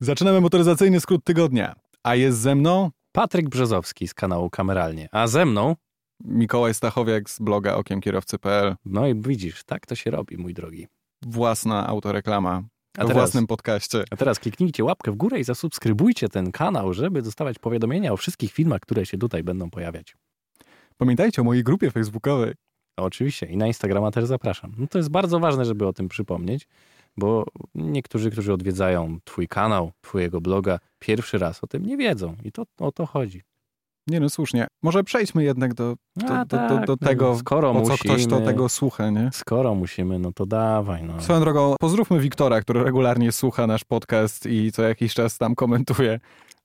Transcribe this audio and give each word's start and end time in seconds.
Zaczynamy 0.00 0.40
motoryzacyjny 0.40 1.00
skrót 1.00 1.24
tygodnia. 1.24 1.74
A 2.02 2.14
jest 2.14 2.38
ze 2.38 2.54
mną 2.54 2.90
Patryk 3.12 3.48
Brzozowski 3.48 4.08
z 4.08 4.14
kanału 4.14 4.50
Kameralnie, 4.50 5.08
a 5.12 5.26
ze 5.26 5.46
mną, 5.46 5.76
Mikołaj 6.24 6.74
Stachowiak 6.74 7.30
z 7.30 7.38
bloga 7.38 7.74
okiemkierowcy.pl. 7.74 8.76
no 8.84 9.06
i 9.06 9.14
widzisz, 9.14 9.64
tak 9.64 9.86
to 9.86 9.94
się 9.94 10.10
robi, 10.10 10.36
mój 10.36 10.54
drogi. 10.54 10.86
Własna 11.26 11.86
autoreklama 11.86 12.50
A 12.52 12.62
w 13.04 13.06
teraz- 13.06 13.12
własnym 13.12 13.46
podcaście. 13.46 14.04
A 14.10 14.16
teraz 14.16 14.38
kliknijcie 14.38 14.84
łapkę 14.84 15.12
w 15.12 15.16
górę 15.16 15.40
i 15.40 15.44
zasubskrybujcie 15.44 16.28
ten 16.28 16.52
kanał, 16.52 16.92
żeby 16.92 17.22
dostawać 17.22 17.58
powiadomienia 17.58 18.12
o 18.12 18.16
wszystkich 18.16 18.52
filmach, 18.52 18.80
które 18.80 19.06
się 19.06 19.18
tutaj 19.18 19.42
będą 19.42 19.70
pojawiać. 19.70 20.16
Pamiętajcie 20.96 21.42
o 21.42 21.44
mojej 21.44 21.64
grupie 21.64 21.90
facebookowej. 21.90 22.54
Oczywiście 22.96 23.46
i 23.46 23.56
na 23.56 23.66
Instagrama 23.66 24.10
też 24.10 24.24
zapraszam. 24.24 24.72
No 24.78 24.86
to 24.86 24.98
jest 24.98 25.10
bardzo 25.10 25.40
ważne, 25.40 25.64
żeby 25.64 25.86
o 25.86 25.92
tym 25.92 26.08
przypomnieć, 26.08 26.68
bo 27.16 27.44
niektórzy, 27.74 28.30
którzy 28.30 28.52
odwiedzają 28.52 29.18
twój 29.24 29.48
kanał, 29.48 29.92
twojego 30.00 30.40
bloga, 30.40 30.78
pierwszy 30.98 31.38
raz 31.38 31.64
o 31.64 31.66
tym 31.66 31.86
nie 31.86 31.96
wiedzą 31.96 32.36
i 32.44 32.52
to 32.52 32.62
o 32.78 32.92
to 32.92 33.06
chodzi. 33.06 33.42
Nie 34.06 34.20
no, 34.20 34.30
słusznie. 34.30 34.66
Może 34.82 35.04
przejdźmy 35.04 35.44
jednak 35.44 35.74
do, 35.74 35.96
do, 36.16 36.26
A, 36.26 36.44
do, 36.44 36.56
do, 36.56 36.68
tak, 36.68 36.86
do 36.86 36.96
no, 37.00 37.08
tego, 37.08 37.38
skoro 37.38 37.72
po 37.72 37.82
co 37.82 37.90
musimy, 37.90 38.14
ktoś 38.14 38.26
to 38.26 38.40
tego 38.40 38.68
słucha, 38.68 39.10
nie? 39.10 39.30
Skoro 39.32 39.74
musimy, 39.74 40.18
no 40.18 40.32
to 40.32 40.46
dawaj. 40.46 41.04
No. 41.04 41.20
Swoją 41.20 41.40
drogą, 41.40 41.74
pozdrówmy 41.80 42.20
Wiktora, 42.20 42.60
który 42.60 42.84
regularnie 42.84 43.32
słucha 43.32 43.66
nasz 43.66 43.84
podcast 43.84 44.46
i 44.46 44.72
co 44.72 44.82
jakiś 44.82 45.14
czas 45.14 45.38
tam 45.38 45.54
komentuje. 45.54 46.20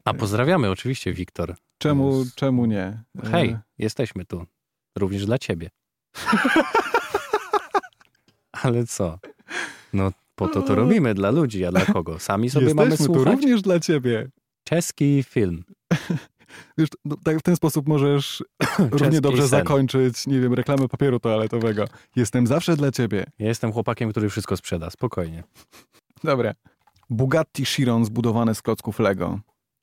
A 0.06 0.14
pozdrawiamy 0.14 0.70
oczywiście, 0.70 1.14
Wiktor. 1.14 1.56
Czemu, 1.78 2.24
czemu 2.36 2.66
nie? 2.66 3.04
Hej, 3.32 3.50
E, 3.50 3.62
jesteśmy 3.78 4.26
tu. 4.26 4.46
Również 4.98 5.26
dla 5.26 5.38
ciebie. 5.38 5.70
Ale 8.64 8.86
co? 8.86 9.20
No 9.94 10.12
po 10.36 10.48
to 10.48 10.62
to 10.62 10.76
robimy 10.76 11.14
dla 11.14 11.32
ludzi, 11.32 11.66
a 11.66 11.72
dla 11.72 11.86
kogo? 11.86 12.20
Sami 12.20 12.50
sobie 12.50 12.74
mamy 12.74 12.90
Jesteśmy 12.90 13.08
tu 13.08 13.14
słuchać. 13.14 13.34
również 13.34 13.62
dla 13.62 13.80
ciebie. 13.80 14.30
Czeski 14.64 15.24
film. 15.24 15.64
Wiesz, 16.78 16.90
no, 17.06 17.16
tak 17.24 17.40
w 17.40 17.42
ten 17.42 17.56
sposób 17.56 17.88
możesz 17.88 18.44
równie 18.92 19.22
dobrze 19.22 19.42
sen. 19.42 19.50
zakończyć, 19.50 20.28
nie 20.28 20.40
wiem, 20.40 20.54
reklamę 20.54 20.88
papieru 20.88 21.20
toaletowego. 21.20 21.86
Jestem 22.16 22.48
zawsze 22.48 22.76
dla 22.78 22.92
ciebie. 22.92 23.26
Ja 23.40 23.48
jestem 23.48 23.72
chłopakiem, 23.74 24.12
który 24.12 24.30
wszystko 24.30 24.58
sprzeda. 24.58 24.90
Spokojnie. 24.90 25.44
Dobra. 26.24 26.54
Bugatti 27.10 27.66
Chiron 27.66 28.06
zbudowane 28.06 28.56
z 28.56 28.62
klocków 28.62 29.00
Lego. 29.00 29.40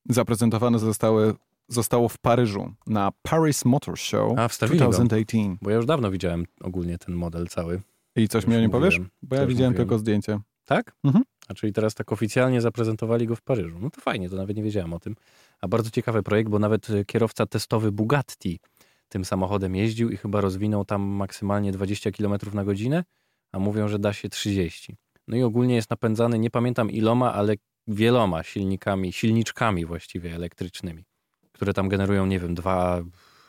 Zaprezentowane 0.08 0.78
zostały, 0.78 1.34
zostało 1.68 2.08
w 2.08 2.18
Paryżu 2.18 2.72
na 2.86 3.12
Paris 3.22 3.64
Motor 3.64 3.98
Show 3.98 4.38
A, 4.38 4.48
go. 4.48 4.66
2018. 4.66 5.56
Bo 5.62 5.70
ja 5.70 5.76
już 5.76 5.86
dawno 5.86 6.10
widziałem 6.10 6.44
ogólnie 6.60 6.98
ten 6.98 7.14
model 7.14 7.46
cały. 7.46 7.80
I 8.18 8.28
coś 8.28 8.46
mi 8.46 8.56
o 8.56 8.60
nie 8.60 8.68
powiesz? 8.68 9.00
Bo 9.22 9.36
ja 9.36 9.46
widziałem 9.46 9.72
mówiłem. 9.72 9.74
tylko 9.74 9.98
zdjęcie. 9.98 10.40
Tak? 10.64 10.96
Mhm. 11.04 11.24
A 11.48 11.54
czyli 11.54 11.72
teraz 11.72 11.94
tak 11.94 12.12
oficjalnie 12.12 12.60
zaprezentowali 12.60 13.26
go 13.26 13.36
w 13.36 13.42
Paryżu. 13.42 13.78
No 13.80 13.90
to 13.90 14.00
fajnie, 14.00 14.28
to 14.28 14.36
nawet 14.36 14.56
nie 14.56 14.62
wiedziałem 14.62 14.92
o 14.92 15.00
tym. 15.00 15.16
A 15.60 15.68
bardzo 15.68 15.90
ciekawy 15.90 16.22
projekt, 16.22 16.50
bo 16.50 16.58
nawet 16.58 16.90
e, 16.90 17.04
kierowca 17.04 17.46
testowy 17.46 17.92
Bugatti 17.92 18.60
tym 19.08 19.24
samochodem 19.24 19.76
jeździł 19.76 20.10
i 20.10 20.16
chyba 20.16 20.40
rozwinął 20.40 20.84
tam 20.84 21.02
maksymalnie 21.02 21.72
20 21.72 22.10
km 22.10 22.34
na 22.52 22.64
godzinę, 22.64 23.04
a 23.52 23.58
mówią, 23.58 23.88
że 23.88 23.98
da 23.98 24.12
się 24.12 24.28
30. 24.28 24.96
No 25.28 25.36
i 25.36 25.42
ogólnie 25.42 25.74
jest 25.74 25.90
napędzany, 25.90 26.38
nie 26.38 26.50
pamiętam 26.50 26.90
iloma, 26.90 27.34
ale 27.34 27.54
wieloma 27.86 28.42
silnikami, 28.42 29.12
silniczkami 29.12 29.86
właściwie 29.86 30.34
elektrycznymi, 30.34 31.04
które 31.52 31.74
tam 31.74 31.88
generują, 31.88 32.26
nie 32.26 32.40
wiem, 32.40 32.54
dwa 32.54 33.02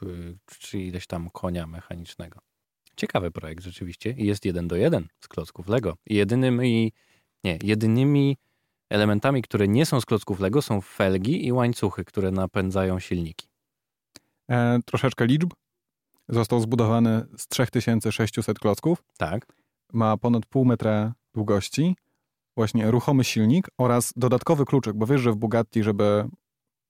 y, 0.04 0.38
czy 0.60 0.80
ileś 0.80 1.08
tam 1.08 1.30
konia 1.30 1.68
mechanicznego. 1.68 2.40
Ciekawy 3.00 3.32
projekt 3.32 3.64
rzeczywiście 3.64 4.12
i 4.12 4.26
jest 4.26 4.46
jeden 4.46 4.68
do 4.68 4.76
jeden 4.76 5.08
z 5.20 5.28
klocków 5.28 5.68
Lego. 5.68 5.96
I 6.06 6.16
jedynymi, 6.16 6.94
nie, 7.44 7.60
jedynymi 7.64 8.38
elementami, 8.90 9.42
które 9.42 9.68
nie 9.68 9.86
są 9.86 10.02
z 10.02 10.06
klocków 10.06 10.40
Lego 10.40 10.62
są 10.62 10.82
felgi 10.82 11.46
i 11.46 11.52
łańcuchy, 11.52 12.06
które 12.06 12.32
napędzają 12.32 13.00
silniki. 13.00 13.48
E, 14.52 14.80
troszeczkę 14.86 15.26
liczb. 15.26 15.54
Został 16.30 16.60
zbudowany 16.60 17.26
z 17.38 17.48
3600 17.48 18.60
klocków. 18.60 19.04
Tak? 19.18 19.46
Ma 19.94 20.18
ponad 20.18 20.46
pół 20.46 20.66
metra 20.66 21.14
długości. 21.34 21.96
Właśnie 22.58 22.92
ruchomy 22.92 23.24
silnik 23.24 23.68
oraz 23.78 24.14
dodatkowy 24.16 24.66
kluczyk, 24.66 24.94
bo 24.94 25.06
wiesz, 25.06 25.22
że 25.22 25.32
w 25.32 25.36
Bugatti, 25.36 25.84
żeby 25.84 26.30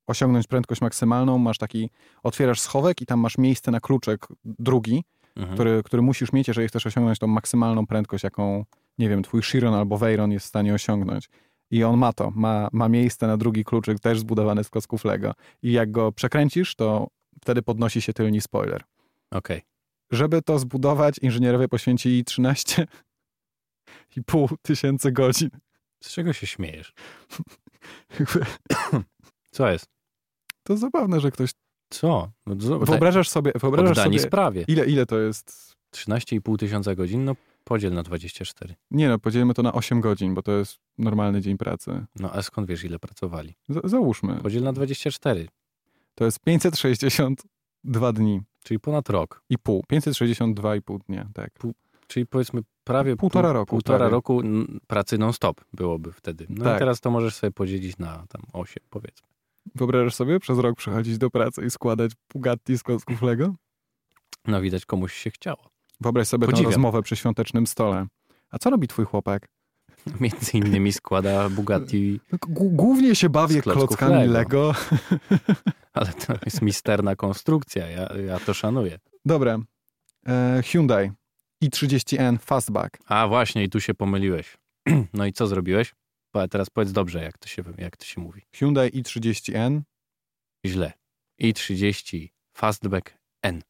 osiągnąć 0.07 0.47
prędkość 0.47 0.81
maksymalną, 0.81 1.37
masz 1.37 1.57
taki, 1.57 1.89
otwierasz 2.23 2.61
schowek 2.61 3.01
i 3.01 3.05
tam 3.05 3.19
masz 3.19 3.37
miejsce 3.37 3.71
na 3.71 3.79
kluczyk 3.79 4.27
drugi, 4.45 5.03
Mhm. 5.39 5.55
który, 5.55 5.83
który 5.83 6.01
musisz 6.01 6.33
mieć, 6.33 6.47
jeżeli 6.47 6.67
chcesz 6.67 6.85
osiągnąć 6.85 7.19
tą 7.19 7.27
maksymalną 7.27 7.87
prędkość, 7.87 8.23
jaką, 8.23 8.65
nie 8.97 9.09
wiem, 9.09 9.23
twój 9.23 9.41
Chiron 9.41 9.73
albo 9.73 9.97
Veyron 9.97 10.31
jest 10.31 10.45
w 10.45 10.49
stanie 10.49 10.73
osiągnąć. 10.73 11.29
I 11.71 11.83
on 11.83 11.97
ma 11.97 12.13
to, 12.13 12.31
ma, 12.35 12.69
ma 12.71 12.89
miejsce 12.89 13.27
na 13.27 13.37
drugi 13.37 13.63
kluczyk, 13.63 13.99
też 13.99 14.19
zbudowany 14.19 14.63
z 14.63 14.69
klocków 14.69 15.05
Lego. 15.05 15.33
I 15.63 15.71
jak 15.71 15.91
go 15.91 16.11
przekręcisz, 16.11 16.75
to 16.75 17.07
wtedy 17.41 17.61
podnosi 17.61 18.01
się 18.01 18.13
tylni 18.13 18.41
spoiler. 18.41 18.83
Okej. 19.31 19.61
Żeby 20.11 20.41
to 20.41 20.59
zbudować, 20.59 21.17
inżynierowie 21.21 21.67
poświęcili 21.67 22.23
13,5 22.23 22.87
tysięcy 24.61 25.11
godzin. 25.11 25.49
Z 26.03 26.13
czego 26.13 26.33
się 26.33 26.47
śmiejesz? 26.47 26.93
Co 29.51 29.69
jest? 29.69 29.85
To 30.63 30.77
zabawne, 30.77 31.19
że 31.19 31.31
ktoś... 31.31 31.51
Co? 31.89 32.31
No, 32.45 32.55
Wyobrażasz 32.79 33.29
sobie, 33.29 33.51
wyobrażasz 33.61 33.97
Oddani 33.97 34.19
sobie 34.19 34.27
sprawie. 34.29 34.65
ile, 34.67 34.85
ile 34.85 35.05
to 35.05 35.19
jest... 35.19 35.69
13,5 35.95 36.57
tysiąca 36.57 36.95
godzin, 36.95 37.25
no 37.25 37.35
podziel 37.63 37.93
na 37.93 38.03
24. 38.03 38.75
Nie 38.91 39.09
no, 39.09 39.19
podzielimy 39.19 39.53
to 39.53 39.63
na 39.63 39.73
8 39.73 40.01
godzin, 40.01 40.33
bo 40.33 40.41
to 40.41 40.51
jest 40.51 40.77
normalny 40.97 41.41
dzień 41.41 41.57
pracy. 41.57 42.05
No 42.19 42.31
a 42.33 42.41
skąd 42.41 42.67
wiesz, 42.67 42.83
ile 42.83 42.99
pracowali? 42.99 43.55
Z- 43.69 43.89
załóżmy. 43.89 44.35
Podziel 44.35 44.63
na 44.63 44.73
24, 44.73 45.47
To 46.15 46.25
jest 46.25 46.39
562 46.39 48.13
dni 48.13 48.41
czyli 48.63 48.79
ponad 48.79 49.09
rok. 49.09 49.43
i 49.49 49.57
pół. 49.57 49.83
562,5 49.91 50.99
dnia, 51.07 51.27
tak. 51.33 51.51
Czyli 52.07 52.25
powiedzmy 52.25 52.61
prawie 52.83 53.15
Półtora 53.15 53.49
pół- 53.49 53.53
roku, 53.53 53.69
Półtora 53.69 53.97
prawie. 53.97 54.11
roku 54.11 54.41
pracy 54.87 55.17
non-stop 55.17 55.61
byłoby 55.73 56.11
wtedy. 56.11 56.45
No 56.49 56.63
Tak. 56.63 56.75
i 56.75 56.79
teraz 56.79 56.99
to 57.01 57.11
możesz 57.11 57.35
sobie 57.35 57.51
podzielić 57.51 57.97
na 57.97 58.25
tam 58.29 58.41
8 58.53 58.83
powiedzmy. 58.89 59.28
Wyobrażasz 59.75 60.15
sobie 60.15 60.39
przez 60.39 60.59
rok 60.59 60.77
przychodzić 60.77 61.17
do 61.17 61.29
pracy 61.29 61.65
i 61.65 61.69
składać 61.69 62.11
Bugatti 62.33 62.77
z 62.77 62.83
klocków 62.83 63.21
Lego? 63.21 63.55
No 64.47 64.61
widać 64.61 64.85
komuś 64.85 65.13
się 65.13 65.31
chciało. 65.31 65.69
Wyobraź 66.01 66.27
sobie 66.27 66.45
tę 66.47 66.51
Podziwiam. 66.51 66.71
rozmowę 66.71 67.01
przy 67.01 67.15
świątecznym 67.15 67.67
stole. 67.67 68.07
A 68.51 68.59
co 68.59 68.69
robi 68.69 68.87
twój 68.87 69.05
chłopak? 69.05 69.47
Między 70.21 70.57
innymi 70.57 70.91
składa 70.93 71.49
Bugatti, 71.49 72.19
No, 72.31 72.37
głównie 72.49 73.15
się 73.15 73.29
bawię 73.29 73.61
klockami 73.61 74.15
Lego. 74.27 74.33
Lego. 74.33 74.73
ale 75.93 76.13
to 76.13 76.33
jest 76.45 76.61
misterna 76.61 77.15
konstrukcja, 77.15 77.87
ja, 77.89 78.09
ja 78.27 78.39
to 78.39 78.53
szanuję. 78.53 78.99
Dobra. 79.25 79.57
E, 80.27 80.61
Hyundai 80.65 81.11
i30N 81.63 82.37
Fastback. 82.39 82.97
A 83.05 83.27
właśnie, 83.27 83.63
i 83.63 83.69
tu 83.69 83.79
się 83.81 83.93
pomyliłeś. 83.93 84.57
No 85.13 85.25
i 85.25 85.33
co 85.33 85.47
zrobiłeś? 85.47 85.95
Teraz 86.49 86.69
powiedz 86.69 86.91
dobrze, 86.91 87.23
jak 87.23 87.37
to 87.37 87.47
się, 87.47 87.63
jak 87.77 87.97
to 87.97 88.05
się 88.05 88.21
mówi. 88.21 88.41
Hyundai 88.55 88.89
i30N. 88.91 89.81
Źle. 90.65 90.93
i30 91.41 92.27
Fastback 92.53 93.13
N. 93.43 93.61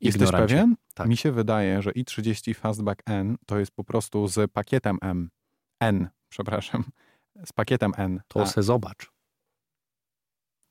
Jesteś 0.00 0.22
Ignorancie. 0.22 0.54
pewien? 0.54 0.76
Tak. 0.94 1.08
Mi 1.08 1.16
się 1.16 1.32
wydaje, 1.32 1.82
że 1.82 1.90
i30 1.90 2.54
Fastback 2.54 3.02
N 3.06 3.36
to 3.46 3.58
jest 3.58 3.70
po 3.72 3.84
prostu 3.84 4.28
z 4.28 4.52
pakietem 4.52 4.98
M. 5.02 5.30
N, 5.80 6.08
przepraszam. 6.28 6.84
Z 7.46 7.52
pakietem 7.52 7.92
N. 7.96 8.20
To 8.28 8.40
A, 8.42 8.46
se 8.46 8.62
zobacz. 8.62 9.10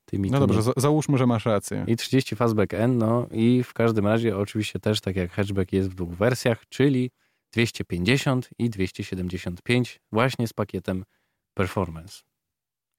Ty 0.06 0.20
mi 0.20 0.32
no 0.32 0.40
dobrze, 0.40 0.58
nie- 0.58 0.64
za- 0.64 0.74
załóżmy, 0.78 1.18
że 1.18 1.26
masz 1.28 1.46
rację. 1.46 1.86
I 1.88 1.96
30 1.96 2.36
Fastback 2.36 2.74
N, 2.74 2.98
no 2.98 3.28
i 3.32 3.64
w 3.64 3.74
każdym 3.74 4.08
razie 4.08 4.38
oczywiście 4.38 4.80
też 4.80 5.02
tak 5.02 5.16
jak 5.16 5.32
hatchback 5.32 5.74
jest 5.74 5.90
w 5.90 5.96
dwóch 5.96 6.10
wersjach, 6.14 6.64
czyli 6.70 7.12
250 7.54 8.50
i 8.60 8.70
275 8.70 10.00
właśnie 10.12 10.48
z 10.48 10.54
pakietem 10.54 11.06
Performance. 11.56 12.24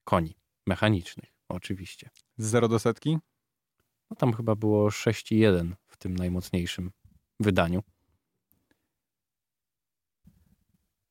Koni 0.05 0.35
mechanicznych 0.67 1.33
oczywiście. 1.49 2.11
Z 2.39 2.47
0 2.47 2.69
do 2.69 2.79
setki? 2.79 3.19
No 4.11 4.17
tam 4.17 4.33
chyba 4.33 4.55
było 4.55 4.89
6,1 4.89 5.73
w 5.87 5.97
tym 5.97 6.17
najmocniejszym 6.17 6.91
wydaniu. 7.41 7.83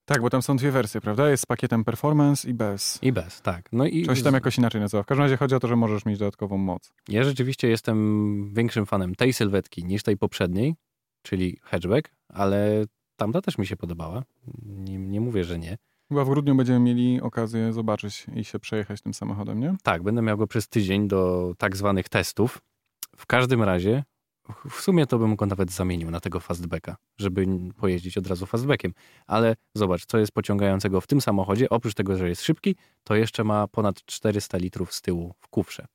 Tak, 0.06 0.22
bo 0.22 0.30
tam 0.30 0.42
są 0.42 0.56
dwie 0.58 0.72
wersje, 0.72 1.02
prawda? 1.02 1.30
Jest 1.30 1.44
z 1.44 1.46
pakietem 1.46 1.84
Performance 1.84 2.50
i 2.50 2.54
bez. 2.54 3.00
I 3.02 3.12
bez, 3.12 3.42
tak. 3.42 3.70
No 3.72 3.86
i 3.86 4.06
Coś 4.06 4.24
tam 4.24 4.34
jakoś 4.34 4.58
inaczej 4.58 4.82
nazywa. 4.82 5.04
W 5.04 5.06
każdym 5.06 5.24
razie 5.24 5.38
chodzi 5.38 5.56
o 5.56 5.60
to, 5.60 5.68
że 5.68 5.76
możesz 5.76 6.06
mieć 6.06 6.20
dodatkową 6.20 6.58
moc. 6.58 6.94
ja 7.08 7.24
rzeczywiście 7.24 7.68
jestem 7.68 8.54
większym 8.54 8.86
fanem 8.86 9.16
tej 9.16 9.34
sylwetki 9.34 9.86
niż 9.86 10.04
tej 10.04 10.18
poprzedniej, 10.18 10.76
czyli 11.22 11.60
hatchback, 11.64 12.12
ale 12.30 12.86
tamta 13.16 13.42
też 13.42 13.58
mi 13.58 13.68
się 13.68 13.78
podobała. 13.78 14.24
Nie, 14.64 14.98
nie 14.98 15.22
mówię, 15.22 15.44
że 15.44 15.60
nie. 15.60 15.78
Chyba 16.10 16.26
w 16.26 16.30
grudniu 16.30 16.56
będziemy 16.56 16.80
mieli 16.80 17.22
okazję 17.22 17.74
zobaczyć 17.74 18.26
i 18.36 18.44
się 18.44 18.60
przejechać 18.60 19.02
tym 19.02 19.14
samochodem, 19.14 19.60
nie? 19.60 19.76
Tak, 19.84 20.04
będę 20.04 20.22
miał 20.22 20.38
go 20.38 20.48
przez 20.48 20.68
tydzień 20.68 21.08
do 21.08 21.54
tak 21.58 21.76
zwanych 21.76 22.10
testów. 22.10 22.62
W 23.18 23.26
każdym 23.26 23.64
razie 23.64 24.04
w 24.70 24.82
sumie 24.82 25.06
to 25.06 25.20
bym 25.20 25.36
go 25.36 25.46
nawet 25.46 25.72
zamienił 25.72 26.12
na 26.12 26.20
tego 26.20 26.40
fastbacka, 26.40 26.96
żeby 27.18 27.46
pojeździć 27.78 28.18
od 28.18 28.28
razu 28.28 28.46
fastbackiem. 28.46 28.94
Ale 29.28 29.56
zobacz, 29.76 30.06
co 30.06 30.18
jest 30.18 30.32
pociągającego 30.32 31.02
w 31.02 31.08
tym 31.08 31.22
samochodzie. 31.22 31.70
Oprócz 31.70 31.94
tego, 31.94 32.18
że 32.18 32.30
jest 32.30 32.42
szybki, 32.42 32.76
to 33.04 33.16
jeszcze 33.16 33.44
ma 33.44 33.68
ponad 33.68 34.06
400 34.06 34.58
litrów 34.58 34.94
z 34.94 35.02
tyłu 35.02 35.34
w 35.40 35.48
kufrze. 35.48 35.86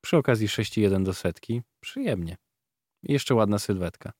Przy 0.00 0.16
okazji 0.16 0.48
6,1 0.48 1.02
do 1.02 1.14
setki. 1.14 1.62
Przyjemnie. 1.80 2.36
I 3.02 3.12
jeszcze 3.12 3.34
ładna 3.34 3.58
sylwetka. 3.58 4.12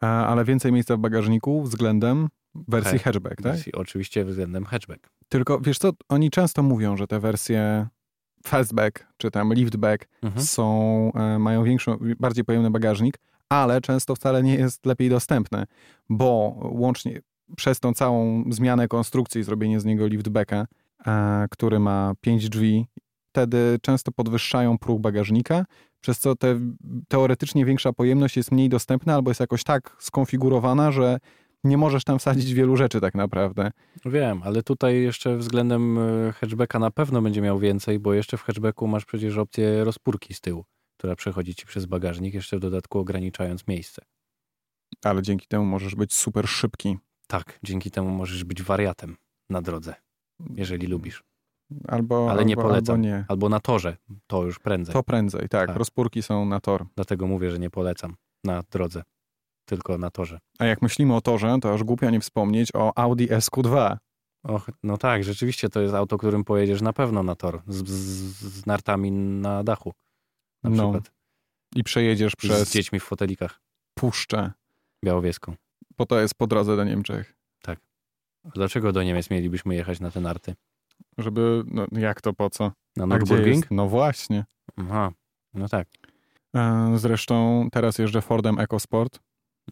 Ale 0.00 0.44
więcej 0.44 0.72
miejsca 0.72 0.96
w 0.96 1.00
bagażniku 1.00 1.62
względem 1.62 2.28
wersji 2.54 2.98
He- 2.98 3.04
hatchback, 3.04 3.36
tak? 3.36 3.44
Wersji 3.52 3.72
Oczywiście 3.72 4.24
względem 4.24 4.64
hatchback. 4.64 5.10
Tylko 5.28 5.60
wiesz 5.60 5.78
co, 5.78 5.90
oni 6.08 6.30
często 6.30 6.62
mówią, 6.62 6.96
że 6.96 7.06
te 7.06 7.20
wersje 7.20 7.86
fastback 8.44 9.06
czy 9.16 9.30
tam 9.30 9.52
liftback 9.54 10.08
Mhm. 10.22 10.46
są, 10.46 11.12
e, 11.14 11.38
mają 11.38 11.64
większą, 11.64 11.96
bardziej 12.20 12.44
pojemny 12.44 12.70
bagażnik, 12.70 13.18
ale 13.48 13.80
często 13.80 14.14
wcale 14.14 14.42
nie 14.42 14.54
jest 14.54 14.86
lepiej 14.86 15.10
dostępne, 15.10 15.64
bo 16.08 16.54
łącznie 16.62 17.20
przez 17.56 17.80
tą 17.80 17.92
całą 17.92 18.44
zmianę 18.50 18.88
konstrukcji, 18.88 19.40
i 19.40 19.44
zrobienie 19.44 19.80
z 19.80 19.84
niego 19.84 20.06
liftbacka, 20.06 20.66
e, 21.06 21.46
który 21.50 21.78
ma 21.78 22.12
pięć 22.20 22.48
drzwi, 22.48 22.86
wtedy 23.32 23.78
często 23.82 24.12
podwyższają 24.12 24.78
próg 24.78 25.00
bagażnika, 25.00 25.64
przez 26.00 26.18
co 26.18 26.36
te, 26.36 26.60
teoretycznie 27.08 27.64
większa 27.64 27.92
pojemność 27.92 28.36
jest 28.36 28.52
mniej 28.52 28.68
dostępna 28.68 29.14
albo 29.14 29.30
jest 29.30 29.40
jakoś 29.40 29.64
tak 29.64 29.96
skonfigurowana, 29.98 30.92
że 30.92 31.18
nie 31.64 31.76
możesz 31.76 32.04
tam 32.04 32.18
wsadzić 32.18 32.54
wielu 32.54 32.76
rzeczy 32.76 33.00
tak 33.00 33.14
naprawdę. 33.14 33.70
Wiem, 34.04 34.42
ale 34.42 34.62
tutaj 34.62 35.02
jeszcze 35.02 35.36
względem 35.36 35.98
e, 35.98 36.32
hatchbacka 36.32 36.78
na 36.78 36.90
pewno 36.90 37.22
będzie 37.22 37.40
miał 37.40 37.58
więcej, 37.58 37.98
bo 37.98 38.14
jeszcze 38.14 38.36
w 38.36 38.42
hatchbacku 38.42 38.86
masz 38.86 39.04
przecież 39.04 39.38
opcję 39.38 39.84
rozpórki 39.84 40.34
z 40.34 40.40
tyłu, 40.40 40.64
która 40.96 41.16
przechodzi 41.16 41.54
ci 41.54 41.66
przez 41.66 41.86
bagażnik, 41.86 42.34
jeszcze 42.34 42.56
w 42.56 42.60
dodatku 42.60 42.98
ograniczając 42.98 43.66
miejsce. 43.68 44.02
Ale 45.04 45.22
dzięki 45.22 45.46
temu 45.46 45.64
możesz 45.64 45.94
być 45.94 46.14
super 46.14 46.48
szybki. 46.48 46.98
Tak, 47.26 47.58
dzięki 47.62 47.90
temu 47.90 48.10
możesz 48.10 48.44
być 48.44 48.62
wariatem 48.62 49.16
na 49.50 49.62
drodze, 49.62 49.94
jeżeli 50.54 50.86
lubisz. 50.86 51.22
Albo, 51.88 52.30
Ale 52.30 52.44
nie 52.44 52.54
albo, 52.54 52.68
polecam. 52.68 52.94
Albo 52.94 53.06
nie. 53.06 53.24
Albo 53.28 53.48
na 53.48 53.60
torze, 53.60 53.96
to 54.26 54.44
już 54.44 54.58
prędzej. 54.58 54.92
To 54.92 55.02
prędzej, 55.02 55.48
tak. 55.48 55.66
Tak. 55.66 55.76
Rozpórki 55.76 56.22
są 56.22 56.44
na 56.44 56.60
tor. 56.60 56.86
Dlatego 56.94 57.26
mówię, 57.26 57.50
że 57.50 57.58
nie 57.58 57.70
polecam 57.70 58.14
na 58.44 58.62
drodze, 58.70 59.02
tylko 59.76 59.98
na 59.98 60.10
torze. 60.10 60.38
A 60.58 60.64
jak 60.64 60.82
myślimy 60.82 61.14
o 61.14 61.20
torze, 61.20 61.56
to 61.62 61.74
aż 61.74 61.84
głupio 61.84 62.10
nie 62.10 62.20
wspomnieć 62.20 62.68
o 62.74 62.98
Audi 62.98 63.24
SQ2. 63.26 63.96
Och, 64.42 64.70
no 64.82 64.98
tak, 64.98 65.24
rzeczywiście 65.24 65.68
to 65.68 65.80
jest 65.80 65.94
auto, 65.94 66.18
którym 66.18 66.44
pojedziesz 66.44 66.82
na 66.82 66.92
pewno 66.92 67.22
na 67.22 67.34
tor, 67.34 67.62
z, 67.68 67.88
z, 67.88 68.42
z 68.60 68.66
nartami 68.66 69.10
na 69.12 69.64
dachu 69.64 69.92
na 70.62 70.70
No, 70.70 70.76
przykład. 70.92 71.12
I 71.74 71.84
przejedziesz 71.84 72.36
przez 72.36 72.68
Z 72.68 72.72
dziećmi 72.72 73.00
w 73.00 73.04
fotelikach 73.04 73.60
puszczę, 73.98 74.52
białowieską. 75.04 75.54
bo 75.98 76.06
to 76.06 76.20
jest 76.20 76.34
po 76.34 76.46
drodze 76.46 76.76
do 76.76 76.84
Niemczech. 76.84 77.34
Dlaczego 78.54 78.92
do 78.92 79.02
Niemiec 79.02 79.30
mielibyśmy 79.30 79.74
jechać 79.74 80.00
na 80.00 80.10
te 80.10 80.20
narty? 80.20 80.54
Żeby, 81.18 81.62
no 81.66 81.86
jak 81.92 82.20
to, 82.20 82.32
po 82.32 82.50
co? 82.50 82.72
Na 82.96 83.04
A 83.04 83.06
Nürburgring? 83.06 83.62
No 83.70 83.88
właśnie. 83.88 84.44
Aha, 84.76 85.12
no 85.54 85.68
tak. 85.68 85.88
E, 86.56 86.92
Zresztą 86.96 87.68
teraz 87.72 87.98
jeżdżę 87.98 88.22
Fordem 88.22 88.58
EcoSport. 88.58 89.20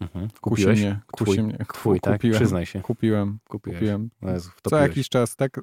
Mhm. 0.01 0.29
Kusi 0.29 0.41
Kupiłeś? 0.41 0.81
mnie, 0.81 1.01
kusi 1.13 1.33
Twój. 1.33 1.43
mnie. 1.45 1.59
Twój, 1.73 2.01
tak? 2.01 2.13
Kupiłem, 2.15 2.37
Przyznaj 2.41 2.67
się. 2.67 2.81
kupiłem, 2.81 3.39
Kupiłeś. 3.49 3.79
kupiłem. 3.79 4.11
O 4.23 4.31
Jezu, 4.31 4.51
Co 4.71 4.77
jakiś 4.77 5.09
czas, 5.09 5.37
tak, 5.37 5.61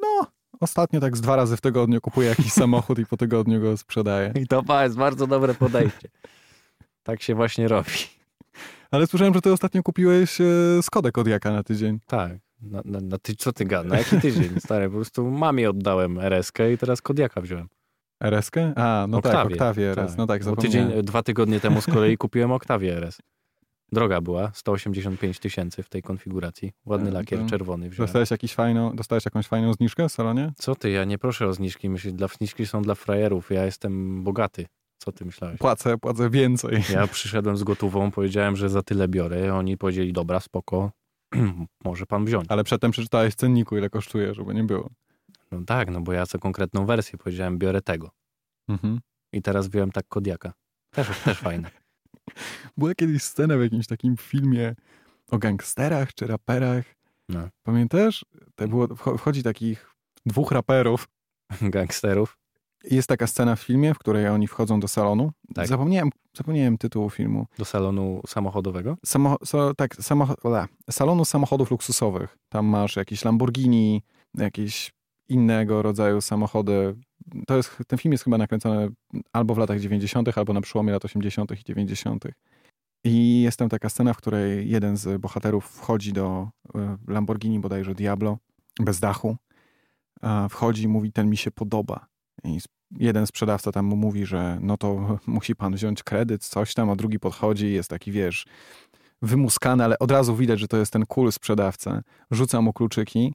no, 0.00 0.26
ostatnio 0.60 1.00
tak 1.00 1.16
z 1.16 1.20
dwa 1.20 1.36
razy 1.36 1.56
w 1.56 1.60
tygodniu 1.60 2.00
kupuję 2.00 2.28
jakiś 2.28 2.52
samochód 2.62 2.98
i 2.98 3.06
po 3.06 3.16
tygodniu 3.16 3.60
go 3.60 3.76
sprzedaję. 3.76 4.32
I 4.42 4.46
to 4.46 4.62
jest 4.82 4.96
bardzo 4.96 5.26
dobre 5.26 5.54
podejście. 5.54 6.08
tak 7.02 7.22
się 7.22 7.34
właśnie 7.34 7.68
robi. 7.68 7.90
Ale 8.90 9.06
słyszałem, 9.06 9.34
że 9.34 9.40
ty 9.40 9.52
ostatnio 9.52 9.82
kupiłeś 9.82 10.40
e, 10.40 10.44
Skodę 10.82 11.12
Kodiaka 11.12 11.52
na 11.52 11.62
tydzień. 11.62 11.98
Tak. 12.06 12.32
Na, 12.62 12.82
na, 12.84 13.00
na 13.00 13.18
ty, 13.18 13.36
co 13.36 13.52
ty 13.52 13.64
gada? 13.64 13.88
Na 13.88 13.98
jaki 13.98 14.20
tydzień? 14.20 14.60
Stary, 14.64 14.88
po 14.88 14.94
prostu 14.94 15.30
mamie 15.30 15.70
oddałem 15.70 16.18
RS-kę 16.20 16.72
i 16.72 16.78
teraz 16.78 17.02
Kodiaka 17.02 17.40
wziąłem. 17.40 17.68
RS-kę? 18.20 18.72
A, 18.76 19.06
no 19.08 19.22
tak, 19.22 19.46
Oktawię, 19.46 19.90
RS. 19.90 20.16
No 20.16 20.26
tak, 20.26 20.44
zapomniałem. 20.44 20.88
tydzień, 20.88 21.02
dwa 21.04 21.22
tygodnie 21.22 21.60
temu 21.60 21.80
z 21.80 21.86
kolei 21.86 22.16
kupiłem 22.16 22.52
Oktawię 22.52 22.96
RS. 22.96 23.18
Droga 23.92 24.20
była, 24.20 24.50
185 24.54 25.38
tysięcy 25.38 25.82
w 25.82 25.88
tej 25.88 26.02
konfiguracji. 26.02 26.72
Ładny 26.86 27.10
lakier 27.10 27.38
to 27.40 27.46
czerwony 27.46 27.90
wziąłem. 27.90 28.06
Dostałeś, 28.06 28.30
jakiś 28.30 28.54
fajną, 28.54 28.96
dostałeś 28.96 29.24
jakąś 29.24 29.46
fajną 29.46 29.72
zniżkę 29.72 30.08
w 30.08 30.12
salonie? 30.12 30.52
Co 30.56 30.74
ty, 30.74 30.90
ja 30.90 31.04
nie 31.04 31.18
proszę 31.18 31.46
o 31.46 31.54
zniżki. 31.54 31.88
Myślę, 31.88 32.12
dla 32.12 32.28
zniżki 32.28 32.66
są 32.66 32.82
dla 32.82 32.94
frajerów. 32.94 33.50
Ja 33.50 33.64
jestem 33.64 34.24
bogaty. 34.24 34.66
Co 34.98 35.12
ty 35.12 35.24
myślałeś? 35.24 35.58
Płacę, 35.58 35.98
płacę 35.98 36.30
więcej. 36.30 36.82
Ja 36.92 37.06
przyszedłem 37.06 37.56
z 37.56 37.64
gotową, 37.64 38.10
powiedziałem, 38.10 38.56
że 38.56 38.68
za 38.68 38.82
tyle 38.82 39.08
biorę. 39.08 39.54
Oni 39.54 39.76
powiedzieli, 39.76 40.12
dobra, 40.12 40.40
spoko, 40.40 40.90
może 41.84 42.06
pan 42.06 42.24
wziąć. 42.24 42.46
Ale 42.48 42.64
przedtem 42.64 42.90
przeczytałeś 42.90 43.34
cenniku, 43.34 43.76
ile 43.76 43.90
kosztuje, 43.90 44.34
żeby 44.34 44.54
nie 44.54 44.64
było. 44.64 44.90
No 45.52 45.60
tak, 45.66 45.90
no 45.90 46.00
bo 46.00 46.12
ja 46.12 46.24
chcę 46.24 46.38
konkretną 46.38 46.86
wersję. 46.86 47.18
Powiedziałem, 47.18 47.58
biorę 47.58 47.82
tego. 47.82 48.10
Mhm. 48.68 49.00
I 49.32 49.42
teraz 49.42 49.68
wziąłem 49.68 49.92
tak 49.92 50.08
Kodiaka. 50.08 50.52
Też, 50.90 51.08
też 51.24 51.38
fajne. 51.38 51.70
Była 52.76 52.94
kiedyś 52.94 53.22
scena 53.22 53.56
w 53.56 53.60
jakimś 53.60 53.86
takim 53.86 54.16
filmie 54.16 54.74
o 55.30 55.38
gangsterach 55.38 56.14
czy 56.14 56.26
raperach. 56.26 56.84
No. 57.28 57.48
Pamiętasz? 57.62 58.24
To 58.54 58.68
było, 58.68 58.86
wcho- 58.86 59.18
wchodzi 59.18 59.42
takich 59.42 59.90
dwóch 60.26 60.52
raperów. 60.52 61.08
Gangsterów. 61.60 62.38
Jest 62.90 63.08
taka 63.08 63.26
scena 63.26 63.56
w 63.56 63.60
filmie, 63.60 63.94
w 63.94 63.98
której 63.98 64.28
oni 64.28 64.46
wchodzą 64.46 64.80
do 64.80 64.88
salonu. 64.88 65.32
Tak. 65.54 65.68
Zapomniałem, 65.68 66.10
zapomniałem 66.36 66.78
tytułu 66.78 67.10
filmu. 67.10 67.46
Do 67.58 67.64
salonu 67.64 68.22
samochodowego. 68.26 68.96
Samo, 69.06 69.36
so, 69.44 69.74
tak, 69.74 69.96
salonu 70.90 71.24
samochodów 71.24 71.70
luksusowych. 71.70 72.38
Tam 72.48 72.66
masz 72.66 72.96
jakieś 72.96 73.24
Lamborghini, 73.24 74.02
jakieś 74.34 74.92
innego 75.28 75.82
rodzaju 75.82 76.20
samochody. 76.20 76.94
To 77.46 77.56
jest, 77.56 77.78
ten 77.86 77.98
film 77.98 78.12
jest 78.12 78.24
chyba 78.24 78.38
nakręcony 78.38 78.88
albo 79.32 79.54
w 79.54 79.58
latach 79.58 79.80
90., 79.80 80.38
albo 80.38 80.52
na 80.52 80.60
przełomie 80.60 80.92
lat 80.92 81.04
80. 81.04 81.52
i 81.60 81.64
90. 81.64 82.24
I 83.04 83.42
jest 83.42 83.58
tam 83.58 83.68
taka 83.68 83.88
scena, 83.88 84.12
w 84.12 84.16
której 84.16 84.70
jeden 84.70 84.96
z 84.96 85.20
bohaterów 85.20 85.64
wchodzi 85.64 86.12
do 86.12 86.48
e, 86.74 86.96
Lamborghini, 87.08 87.60
bodajże 87.60 87.94
Diablo, 87.94 88.38
bez 88.80 89.00
dachu. 89.00 89.36
Wchodzi 90.50 90.82
i 90.82 90.88
mówi, 90.88 91.12
ten 91.12 91.30
mi 91.30 91.36
się 91.36 91.50
podoba. 91.50 92.06
I 92.44 92.58
jeden 92.98 93.26
sprzedawca 93.26 93.72
tam 93.72 93.86
mu 93.86 93.96
mówi, 93.96 94.26
że 94.26 94.58
no 94.60 94.76
to 94.76 95.18
musi 95.26 95.56
pan 95.56 95.74
wziąć 95.74 96.02
kredyt, 96.02 96.44
coś 96.44 96.74
tam, 96.74 96.90
a 96.90 96.96
drugi 96.96 97.18
podchodzi 97.18 97.72
jest 97.72 97.90
taki, 97.90 98.12
wiesz, 98.12 98.46
wymuskany, 99.22 99.84
ale 99.84 99.98
od 99.98 100.10
razu 100.10 100.36
widać, 100.36 100.60
że 100.60 100.68
to 100.68 100.76
jest 100.76 100.92
ten 100.92 101.06
cool 101.06 101.32
sprzedawca. 101.32 102.02
Rzuca 102.30 102.60
mu 102.60 102.72
kluczyki, 102.72 103.34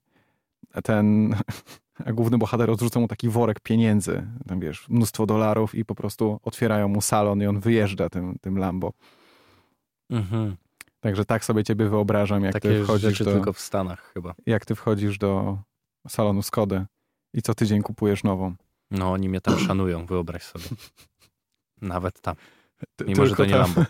ten 0.84 1.36
główny 2.14 2.38
bohater 2.38 2.72
odrzuca 2.72 3.00
mu 3.00 3.08
taki 3.08 3.30
worek 3.30 3.60
pieniędzy, 3.60 4.28
tam 4.48 4.60
wiesz, 4.60 4.90
mnóstwo 4.90 5.26
dolarów 5.26 5.76
i 5.76 5.86
po 5.86 5.96
prostu 5.96 6.40
otwierają 6.44 6.88
mu 6.88 7.02
salon 7.02 7.42
i 7.42 7.46
on 7.46 7.60
wyjeżdża 7.60 8.10
tym, 8.10 8.36
tym 8.42 8.58
Lambo. 8.58 8.94
Mhm. 10.10 10.56
Także 11.00 11.26
tak 11.26 11.46
sobie 11.46 11.64
ciebie 11.64 11.90
wyobrażam, 11.90 12.44
jak 12.44 12.54
ty 12.54 12.60
Takie 12.60 12.84
wchodzisz 12.84 13.10
rzeczy 13.10 13.24
do, 13.24 13.32
tylko 13.32 13.54
w 13.54 13.60
Stanach 13.60 14.12
chyba. 14.14 14.36
jak 14.46 14.66
ty 14.66 14.76
wchodzisz 14.76 15.18
do 15.18 15.58
salonu 16.08 16.42
Skody 16.42 16.86
i 17.34 17.42
co 17.42 17.56
tydzień 17.56 17.82
kupujesz 17.82 18.24
nową. 18.24 18.56
No 18.92 19.12
oni 19.12 19.30
mnie 19.30 19.42
tam 19.42 19.60
szanują, 19.60 20.06
wyobraź 20.06 20.44
sobie. 20.44 20.66
Nawet 21.82 22.22
tam. 22.22 22.36
Ty- 22.96 23.06
Mimo, 23.06 23.26
że 23.26 23.36
to 23.36 23.46
nie 23.46 23.52
tam. 23.52 23.60
Lambo. 23.62 23.86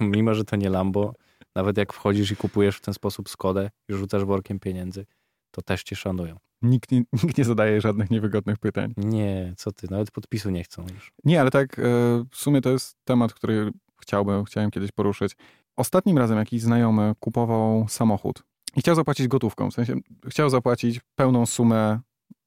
Mimo, 0.16 0.34
że 0.34 0.44
to 0.44 0.56
nie 0.56 0.70
Lambo. 0.70 1.14
Nawet 1.54 1.76
jak 1.76 1.92
wchodzisz 1.92 2.30
i 2.30 2.36
kupujesz 2.36 2.76
w 2.76 2.80
ten 2.80 2.94
sposób 2.94 3.28
Skodę 3.28 3.70
i 3.88 3.94
rzucasz 3.94 4.24
workiem 4.24 4.60
pieniędzy, 4.60 5.06
to 5.54 5.62
też 5.62 5.82
cię 5.82 5.96
szanują. 5.96 6.36
Nikt 6.62 6.92
nie, 6.92 6.98
nikt 7.24 7.38
nie 7.38 7.44
zadaje 7.44 7.80
żadnych 7.80 8.10
niewygodnych 8.10 8.58
pytań. 8.58 8.94
Nie, 8.96 9.54
co 9.56 9.72
ty, 9.72 9.86
nawet 9.90 10.10
podpisu 10.10 10.50
nie 10.50 10.64
chcą 10.64 10.86
już. 10.94 11.12
Nie, 11.24 11.40
ale 11.40 11.50
tak, 11.50 11.78
e, 11.78 11.82
w 12.30 12.36
sumie 12.36 12.60
to 12.60 12.70
jest 12.70 12.96
temat, 13.04 13.34
który 13.34 13.70
chciałbym, 14.02 14.44
chciałem 14.44 14.70
kiedyś 14.70 14.92
poruszyć. 14.92 15.36
Ostatnim 15.76 16.18
razem 16.18 16.38
jakiś 16.38 16.62
znajomy 16.62 17.12
kupował 17.20 17.86
samochód 17.88 18.42
i 18.76 18.80
chciał 18.80 18.94
zapłacić 18.94 19.28
gotówką, 19.28 19.70
w 19.70 19.74
sensie 19.74 19.96
chciał 20.28 20.50
zapłacić 20.50 21.00
pełną 21.14 21.46
sumę, 21.46 22.00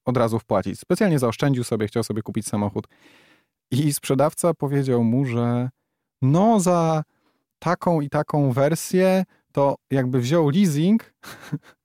od 0.06 0.18
razu 0.18 0.40
wpłacić. 0.40 0.80
Specjalnie 0.80 1.20
zaoszczędził 1.20 1.64
sobie, 1.64 1.88
chciał 1.88 2.04
sobie 2.04 2.22
kupić 2.22 2.48
samochód. 2.48 2.88
I 3.72 3.94
sprzedawca 3.94 4.54
powiedział 4.54 5.04
mu, 5.04 5.26
że 5.26 5.70
no 6.22 6.60
za 6.60 7.04
taką 7.60 8.02
i 8.02 8.10
taką 8.10 8.52
wersję 8.52 9.24
to 9.52 9.76
jakby 9.92 10.20
wziął 10.20 10.50
leasing, 10.50 11.14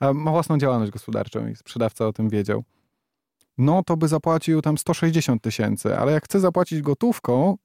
ma 0.00 0.30
własną 0.30 0.58
działalność 0.58 0.92
gospodarczą 0.92 1.48
i 1.48 1.56
sprzedawca 1.56 2.06
o 2.06 2.12
tym 2.12 2.28
wiedział 2.28 2.64
no 3.58 3.82
to 3.82 3.96
by 3.96 4.08
zapłacił 4.08 4.62
tam 4.62 4.78
160 4.78 5.42
tysięcy, 5.42 5.98
ale 5.98 6.12
jak 6.12 6.24
chce 6.24 6.40
zapłacić 6.40 6.82
gotówką, 6.82 7.56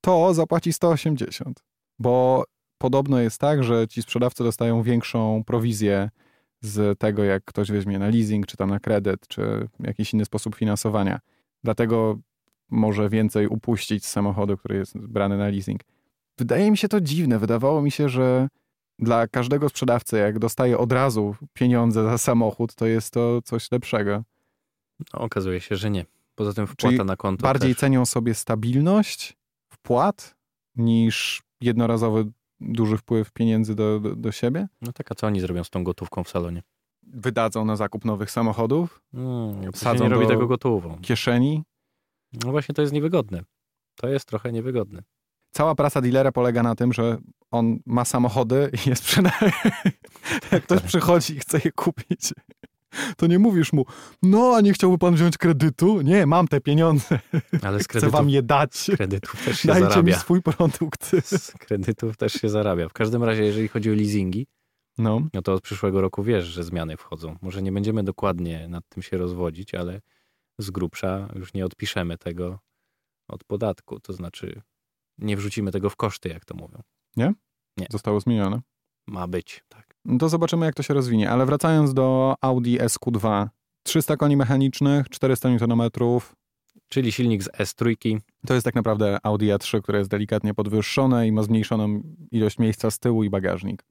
to 0.00 0.34
zapłaci 0.34 0.72
180. 0.72 1.64
Bo 1.98 2.44
podobno 2.78 3.20
jest 3.20 3.38
tak, 3.38 3.64
że 3.64 3.88
ci 3.88 4.02
sprzedawcy 4.02 4.44
dostają 4.44 4.82
większą 4.82 5.44
prowizję 5.46 6.10
z 6.60 6.98
tego, 6.98 7.24
jak 7.24 7.44
ktoś 7.44 7.70
weźmie 7.70 7.98
na 7.98 8.08
leasing, 8.08 8.46
czy 8.46 8.56
tam 8.56 8.70
na 8.70 8.80
kredyt, 8.80 9.28
czy 9.28 9.68
jakiś 9.80 10.14
inny 10.14 10.24
sposób 10.24 10.54
finansowania. 10.54 11.18
Dlatego 11.64 12.18
może 12.70 13.08
więcej 13.08 13.46
upuścić 13.46 14.06
z 14.06 14.10
samochodu, 14.10 14.56
który 14.56 14.76
jest 14.76 14.98
brany 14.98 15.38
na 15.38 15.48
leasing. 15.48 15.80
wydaje 16.38 16.70
mi 16.70 16.76
się 16.76 16.88
to 16.88 17.00
dziwne. 17.00 17.38
Wydawało 17.38 17.82
mi 17.82 17.90
się, 17.90 18.08
że 18.08 18.48
dla 18.98 19.26
każdego 19.28 19.68
sprzedawcy, 19.68 20.18
jak 20.18 20.38
dostaje 20.38 20.78
od 20.78 20.92
razu 20.92 21.34
pieniądze 21.52 22.04
za 22.04 22.18
samochód, 22.18 22.74
to 22.74 22.86
jest 22.86 23.12
to 23.14 23.42
coś 23.42 23.72
lepszego. 23.72 24.22
No, 25.14 25.20
okazuje 25.20 25.60
się, 25.60 25.76
że 25.76 25.90
nie. 25.90 26.04
Poza 26.34 26.52
tym 26.52 26.66
wpłata 26.66 26.96
Czyli 26.96 27.04
na 27.06 27.16
konto 27.16 27.42
Bardziej 27.42 27.74
też. 27.74 27.80
cenią 27.80 28.06
sobie 28.06 28.34
stabilność 28.34 29.36
wpłat 29.72 30.36
niż 30.76 31.42
jednorazowy 31.60 32.30
duży 32.60 32.96
wpływ 32.96 33.32
pieniędzy 33.32 33.74
do, 33.74 34.00
do, 34.00 34.16
do 34.16 34.32
siebie. 34.32 34.66
No 34.82 34.92
tak, 34.92 35.12
a 35.12 35.14
co 35.14 35.26
oni 35.26 35.40
zrobią 35.40 35.64
z 35.64 35.70
tą 35.70 35.84
gotówką 35.84 36.24
w 36.24 36.28
salonie? 36.28 36.62
Wydadzą 37.02 37.64
na 37.64 37.76
zakup 37.76 38.04
nowych 38.04 38.30
samochodów, 38.30 39.02
Hmm, 39.12 39.72
Wsadzą 39.72 40.04
nie 40.04 40.10
robi 40.10 40.26
tego 40.26 40.46
gotową. 40.46 40.98
kieszeni. 41.02 41.62
No 42.44 42.50
właśnie 42.50 42.74
to 42.74 42.82
jest 42.82 42.94
niewygodne. 42.94 43.42
To 43.96 44.08
jest 44.08 44.28
trochę 44.28 44.52
niewygodne. 44.52 45.02
Cała 45.50 45.74
praca 45.74 46.00
dealera 46.00 46.32
polega 46.32 46.62
na 46.62 46.74
tym, 46.74 46.92
że 46.92 47.18
on 47.58 47.78
ma 47.86 48.04
samochody 48.04 48.70
i 48.86 48.88
je 48.88 48.96
sprzedaje. 48.96 49.52
Jak 50.52 50.62
ktoś 50.64 50.80
przychodzi 50.82 51.36
i 51.36 51.40
chce 51.40 51.60
je 51.64 51.72
kupić, 51.72 52.32
to 53.16 53.26
nie 53.26 53.38
mówisz 53.38 53.72
mu, 53.72 53.84
no 54.22 54.54
a 54.56 54.60
nie 54.60 54.72
chciałby 54.72 54.98
pan 54.98 55.14
wziąć 55.14 55.38
kredytu? 55.38 56.00
Nie, 56.00 56.26
mam 56.26 56.48
te 56.48 56.60
pieniądze, 56.60 57.18
Ale 57.62 57.78
z 57.80 57.82
chcę 57.84 57.88
kredytów, 57.88 58.12
wam 58.12 58.30
je 58.30 58.42
dać. 58.42 58.90
kredytów 58.96 59.44
też 59.44 59.60
się 59.60 59.68
Dajcie 59.68 59.84
mi 59.86 59.90
zarabia. 59.90 60.18
swój 60.18 60.42
produkt. 60.42 61.10
Z 61.26 61.52
kredytów 61.52 62.16
też 62.16 62.32
się 62.32 62.48
zarabia. 62.48 62.88
W 62.88 62.92
każdym 62.92 63.24
razie, 63.24 63.44
jeżeli 63.44 63.68
chodzi 63.68 63.90
o 63.90 63.94
leasingi, 63.94 64.46
No, 64.98 65.20
no 65.34 65.42
to 65.42 65.54
od 65.54 65.62
przyszłego 65.62 66.00
roku 66.00 66.22
wiesz, 66.22 66.44
że 66.44 66.64
zmiany 66.64 66.96
wchodzą. 66.96 67.36
Może 67.42 67.62
nie 67.62 67.72
będziemy 67.72 68.02
dokładnie 68.04 68.68
nad 68.68 68.88
tym 68.88 69.02
się 69.02 69.16
rozwodzić, 69.18 69.74
ale 69.74 70.00
z 70.58 70.70
grubsza 70.70 71.28
już 71.34 71.54
nie 71.54 71.64
odpiszemy 71.64 72.18
tego 72.18 72.58
od 73.28 73.44
podatku. 73.44 74.00
To 74.00 74.12
znaczy 74.12 74.62
nie 75.18 75.36
wrzucimy 75.36 75.72
tego 75.72 75.90
w 75.90 75.96
koszty, 75.96 76.28
jak 76.28 76.44
to 76.44 76.54
mówią. 76.54 76.82
Zostało 77.90 78.20
zmienione. 78.20 78.60
Ma 79.06 79.26
być, 79.26 79.64
tak. 79.68 79.96
No 80.04 80.18
to 80.18 80.28
zobaczymy, 80.28 80.66
jak 80.66 80.74
to 80.74 80.82
się 80.82 80.94
rozwinie. 80.94 81.30
Ale 81.30 81.46
wracając 81.46 81.94
do 81.94 82.34
Audi 82.40 82.78
SQ2. 82.78 83.48
300 83.82 84.16
koni 84.16 84.36
mechanicznych, 84.36 85.08
400 85.08 85.48
Nm. 85.48 85.90
Czyli 86.88 87.12
silnik 87.12 87.42
z 87.42 87.48
S3, 87.48 87.96
To 88.46 88.54
jest 88.54 88.64
tak 88.64 88.74
naprawdę 88.74 89.18
Audi 89.22 89.46
A3, 89.46 89.82
które 89.82 89.98
jest 89.98 90.10
delikatnie 90.10 90.54
podwyższone 90.54 91.26
i 91.28 91.32
ma 91.32 91.42
zmniejszoną 91.42 92.02
ilość 92.30 92.58
miejsca 92.58 92.90
z 92.90 92.98
tyłu 92.98 93.24
i 93.24 93.30
bagażnik. 93.30 93.82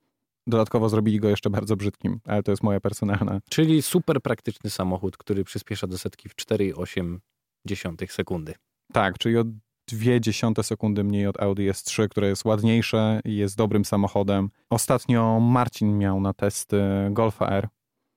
Dodatkowo 0.47 0.89
zrobili 0.89 1.19
go 1.19 1.29
jeszcze 1.29 1.49
bardzo 1.49 1.75
brzydkim, 1.75 2.19
ale 2.25 2.43
to 2.43 2.51
jest 2.51 2.63
moja 2.63 2.79
personalna. 2.79 3.39
czyli 3.49 3.81
super 3.81 4.21
praktyczny 4.21 4.69
samochód, 4.69 5.17
który 5.17 5.43
przyspiesza 5.43 5.87
do 5.87 5.97
setki 5.97 6.29
w 6.29 6.35
4,8 6.35 8.11
sekundy. 8.11 8.53
Tak, 8.93 9.17
czyli 9.17 9.37
o 9.37 9.43
0,2 9.91 10.63
sekundy 10.63 11.03
mniej 11.03 11.27
od 11.27 11.41
Audi 11.41 11.69
S3, 11.69 12.07
które 12.09 12.27
jest 12.27 12.45
ładniejsze 12.45 13.21
i 13.25 13.35
jest 13.35 13.57
dobrym 13.57 13.85
samochodem. 13.85 14.49
Ostatnio 14.69 15.39
Marcin 15.39 15.97
miał 15.97 16.21
na 16.21 16.33
testy 16.33 16.81
Golfa 17.11 17.47
R 17.47 17.67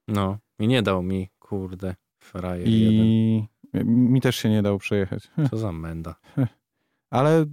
No 0.09 0.39
i 0.59 0.69
nie 0.69 0.83
dał 0.83 1.03
mi, 1.03 1.29
kurde, 1.39 1.95
frajer 2.21 2.69
jeden. 2.69 3.07
i 3.07 3.49
mi 3.85 4.21
też 4.21 4.37
się 4.37 4.51
nie 4.51 4.63
dał 4.63 4.79
przejechać. 4.79 5.31
Co 5.51 5.57
za 5.59 5.73
menda. 5.73 6.15
Ale 7.11 7.45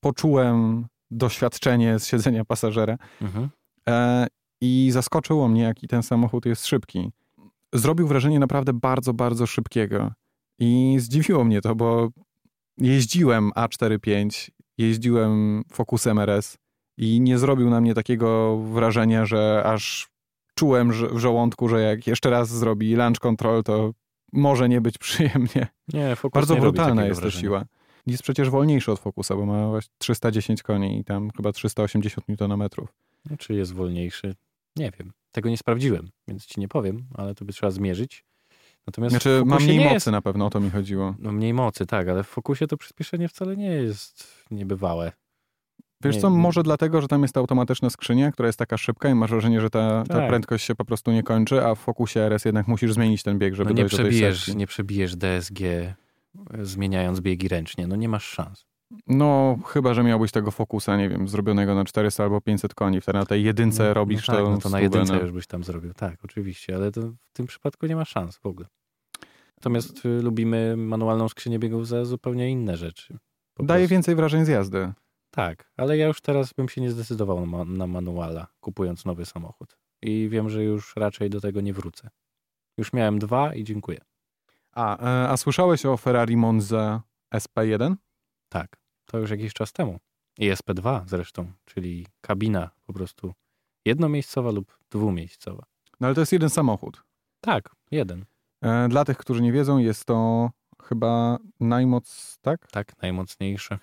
poczułem 0.00 0.86
doświadczenie 1.10 1.98
z 1.98 2.06
siedzenia 2.06 2.44
pasażera 2.44 2.96
Mhm. 3.22 3.48
e, 3.88 4.26
i 4.60 4.88
zaskoczyło 4.92 5.48
mnie, 5.48 5.62
jaki 5.62 5.88
ten 5.88 6.02
samochód 6.02 6.46
jest 6.46 6.66
szybki. 6.66 7.10
Zrobił 7.74 8.06
wrażenie 8.08 8.38
naprawdę 8.38 8.72
bardzo, 8.72 9.14
bardzo 9.14 9.46
szybkiego. 9.46 10.12
I 10.58 10.96
zdziwiło 10.98 11.44
mnie 11.44 11.60
to, 11.60 11.74
bo 11.74 12.08
jeździłem 12.78 13.50
A45, 13.50 14.50
jeździłem 14.78 15.62
Focusem 15.72 16.18
RS 16.18 16.58
i 16.96 17.20
nie 17.20 17.38
zrobił 17.38 17.70
na 17.70 17.80
mnie 17.80 17.94
takiego 17.94 18.58
wrażenia, 18.58 19.26
że 19.26 19.62
aż 19.66 20.08
czułem 20.54 20.92
w 20.92 21.18
żołądku, 21.18 21.68
że 21.68 21.80
jak 21.80 22.06
jeszcze 22.06 22.30
raz 22.30 22.48
zrobi 22.48 22.94
lunch 22.94 23.20
control, 23.20 23.62
to 23.62 23.92
może 24.32 24.68
nie 24.68 24.80
być 24.80 24.98
przyjemnie. 25.08 25.66
Nie, 25.92 26.16
Focus 26.16 26.34
Bardzo 26.34 26.54
nie 26.54 26.60
brutalna 26.60 27.06
jest 27.06 27.22
ta 27.22 27.30
siła. 27.30 27.64
Jest 28.06 28.22
przecież 28.22 28.50
wolniejszy 28.50 28.92
od 28.92 28.98
Focusa, 28.98 29.36
bo 29.36 29.46
ma 29.46 29.68
właśnie 29.68 29.94
310 29.98 30.62
koni 30.62 30.98
i 30.98 31.04
tam 31.04 31.30
chyba 31.36 31.52
380 31.52 32.26
Nm. 32.40 32.68
Czy 33.38 33.54
jest 33.54 33.74
wolniejszy? 33.74 34.34
Nie 34.76 34.92
wiem. 34.98 35.12
Tego 35.32 35.48
nie 35.48 35.56
sprawdziłem, 35.56 36.10
więc 36.28 36.46
ci 36.46 36.60
nie 36.60 36.68
powiem, 36.68 37.06
ale 37.14 37.34
to 37.34 37.44
by 37.44 37.52
trzeba 37.52 37.70
zmierzyć. 37.70 38.24
Natomiast 38.86 39.12
Znaczy, 39.12 39.42
ma 39.46 39.56
mniej 39.58 39.78
nie 39.78 39.84
mocy 39.84 39.94
Jest, 39.94 40.06
na 40.06 40.22
pewno, 40.22 40.46
o 40.46 40.50
to 40.50 40.60
mi 40.60 40.70
chodziło. 40.70 41.14
no 41.18 41.32
mniej 41.32 41.54
mocy, 41.54 41.86
tak, 41.86 42.08
ale 42.08 42.22
w 42.24 42.26
Focusie 42.26 42.66
to 42.66 42.76
przyspieszenie 42.76 43.28
wcale 43.28 43.56
nie 43.56 43.70
jest 43.70 44.28
niebywałe. 44.50 45.12
Wiesz 46.04 46.14
Nie, 46.14 46.20
co, 46.20 46.30
nie. 46.30 46.36
może 46.38 46.62
dlatego, 46.62 47.00
że 47.02 47.08
tam 47.08 47.22
jest 47.22 47.34
ta 47.34 47.40
automatyczna 47.40 47.90
skrzynia, 47.90 48.32
która 48.32 48.46
jest 48.46 48.58
taka 48.58 48.76
szybka 48.76 49.08
i 49.08 49.14
masz 49.14 49.30
wrażenie, 49.30 49.60
że 49.60 49.70
ta, 49.70 50.04
ta 50.08 50.14
Tak. 50.14 50.28
prędkość 50.28 50.64
się 50.66 50.74
po 50.74 50.84
prostu 50.84 51.12
nie 51.12 51.22
kończy, 51.22 51.64
a 51.66 51.74
w 51.74 51.78
Focusie 51.78 52.20
RS 52.20 52.44
jednak 52.44 52.68
musisz 52.68 52.92
zmienić 52.92 53.22
ten 53.22 53.38
bieg, 53.38 53.54
żeby 53.54 53.70
No 53.70 53.76
nie 53.76 53.82
dojść 53.82 53.96
do 53.96 54.02
tej 54.02 54.10
przebijesz, 54.10 54.44
setki. 54.44 54.56
nie 54.58 54.66
przebijesz 54.66 55.16
DSG 55.16 55.58
zmieniając 56.62 57.20
biegi 57.20 57.48
ręcznie. 57.48 57.86
No 57.86 57.96
nie 57.96 58.08
masz 58.08 58.24
szans. 58.24 58.66
No, 59.06 59.58
chyba, 59.66 59.94
że 59.94 60.02
miałbyś 60.02 60.32
tego 60.32 60.50
Focusa, 60.50 60.96
nie 60.96 61.08
wiem, 61.08 61.28
zrobionego 61.28 61.74
na 61.74 61.84
400 61.84 62.24
albo 62.24 62.40
500 62.40 62.74
koni. 62.74 63.00
Wtedy 63.00 63.18
na 63.18 63.26
tej 63.26 63.44
jedynce 63.44 63.84
no, 63.84 63.94
robisz 63.94 64.28
no 64.28 64.34
tak, 64.34 64.44
to 64.44 64.50
no 64.50 64.58
to 64.58 64.68
na 64.68 64.80
jedynce 64.80 65.12
no. 65.12 65.20
już 65.20 65.32
byś 65.32 65.46
tam 65.46 65.64
zrobił. 65.64 65.94
Tak, 65.94 66.24
oczywiście, 66.24 66.76
ale 66.76 66.92
to 66.92 67.00
w 67.00 67.32
tym 67.32 67.46
przypadku 67.46 67.86
nie 67.86 67.96
ma 67.96 68.04
szans 68.04 68.36
w 68.36 68.46
ogóle. 68.46 68.66
Natomiast 69.56 70.06
y, 70.06 70.22
lubimy 70.22 70.76
manualną 70.76 71.28
skrzynię 71.28 71.58
biegów 71.58 71.88
za 71.88 72.04
zupełnie 72.04 72.50
inne 72.50 72.76
rzeczy. 72.76 73.18
Daje 73.58 73.80
prostu. 73.80 73.90
więcej 73.90 74.14
wrażeń 74.14 74.44
z 74.44 74.48
jazdy. 74.48 74.92
Tak, 75.30 75.70
ale 75.76 75.96
ja 75.96 76.06
już 76.06 76.20
teraz 76.20 76.52
bym 76.52 76.68
się 76.68 76.80
nie 76.80 76.90
zdecydował 76.90 77.46
na, 77.46 77.64
na 77.64 77.86
manuala, 77.86 78.46
kupując 78.60 79.04
nowy 79.04 79.26
samochód. 79.26 79.78
I 80.02 80.28
wiem, 80.30 80.50
że 80.50 80.64
już 80.64 80.96
raczej 80.96 81.30
do 81.30 81.40
tego 81.40 81.60
nie 81.60 81.72
wrócę. 81.72 82.10
Już 82.78 82.92
miałem 82.92 83.18
dwa 83.18 83.54
i 83.54 83.64
dziękuję. 83.64 83.98
A, 84.72 84.98
e, 84.98 85.28
a 85.28 85.36
słyszałeś 85.36 85.86
o 85.86 85.96
Ferrari 85.96 86.36
Monza 86.36 87.02
SP1? 87.34 87.94
Tak, 88.48 88.76
to 89.06 89.18
już 89.18 89.30
jakiś 89.30 89.52
czas 89.54 89.72
temu. 89.72 89.98
I 90.38 90.50
SP2 90.50 91.02
zresztą, 91.06 91.52
czyli 91.64 92.06
kabina 92.20 92.70
po 92.86 92.92
prostu 92.92 93.34
jednomiejscowa 93.84 94.50
lub 94.50 94.78
dwumiejscowa. 94.90 95.62
No 96.00 96.06
ale 96.06 96.14
to 96.14 96.20
jest 96.20 96.32
jeden 96.32 96.50
samochód. 96.50 97.02
Tak, 97.40 97.70
jeden. 97.90 98.24
E, 98.62 98.88
Dla 98.88 99.04
tych, 99.04 99.16
którzy 99.18 99.42
nie 99.42 99.52
wiedzą, 99.52 99.78
jest 99.78 100.04
to 100.04 100.50
chyba 100.82 101.38
najmoc, 101.60 102.38
tak? 102.42 102.70
Tak, 102.70 103.02
najmocniejszy. 103.02 103.78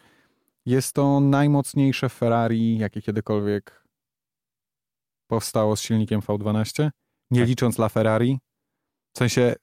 Jest 0.66 0.94
to 0.94 1.20
najmocniejsze 1.20 2.10
Ferrari, 2.10 2.78
jakie 2.78 3.02
kiedykolwiek 3.02 3.84
powstało 5.28 5.76
z 5.76 5.82
silnikiem 5.82 6.22
V12, 6.22 6.90
nie 7.32 7.40
Tak. 7.40 7.50
licząc 7.50 7.78
La 7.80 7.90
Ferrari. 7.90 8.40
W 9.16 9.18
sensie 9.18 9.56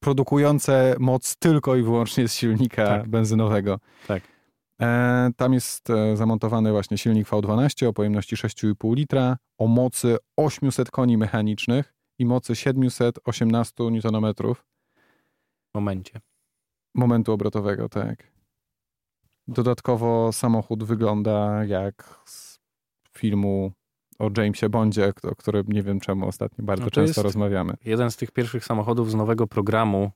produkujące 0.00 0.96
moc 0.98 1.36
tylko 1.36 1.76
i 1.76 1.82
wyłącznie 1.82 2.28
z 2.28 2.34
silnika 2.34 2.84
Tak. 2.86 3.08
benzynowego. 3.08 3.78
Tak. 4.06 4.22
E, 4.82 5.30
tam 5.36 5.52
jest 5.52 5.90
e, 5.90 6.16
zamontowany 6.16 6.70
właśnie 6.72 6.98
silnik 6.98 7.28
V12 7.28 7.86
o 7.86 7.92
pojemności 7.92 8.36
6,5 8.36 8.96
litra, 8.96 9.36
o 9.58 9.66
mocy 9.66 10.16
800 10.36 10.90
koni 10.90 11.18
mechanicznych 11.18 11.94
i 12.18 12.26
mocy 12.26 12.56
718 12.56 13.84
Nm 13.84 14.34
momencie. 15.74 16.20
momentu 16.94 17.32
obrotowego, 17.32 17.88
tak. 17.88 18.32
Dodatkowo 19.48 20.32
samochód 20.32 20.84
wygląda 20.84 21.64
jak 21.64 22.20
z 22.26 22.58
filmu 23.12 23.72
o 24.18 24.30
Jamesie 24.36 24.68
Bondzie, 24.68 25.12
o 25.22 25.36
którym 25.36 25.64
nie 25.68 25.82
wiem 25.82 26.00
czemu 26.00 26.28
ostatnio 26.28 26.64
bardzo 26.64 26.84
No 26.84 26.90
to 26.90 26.94
często 26.94 27.22
rozmawiamy. 27.22 27.74
Jeden 27.84 28.10
z 28.10 28.16
tych 28.16 28.30
pierwszych 28.30 28.64
samochodów 28.64 29.10
z 29.10 29.14
nowego 29.14 29.46
programu, 29.46 30.10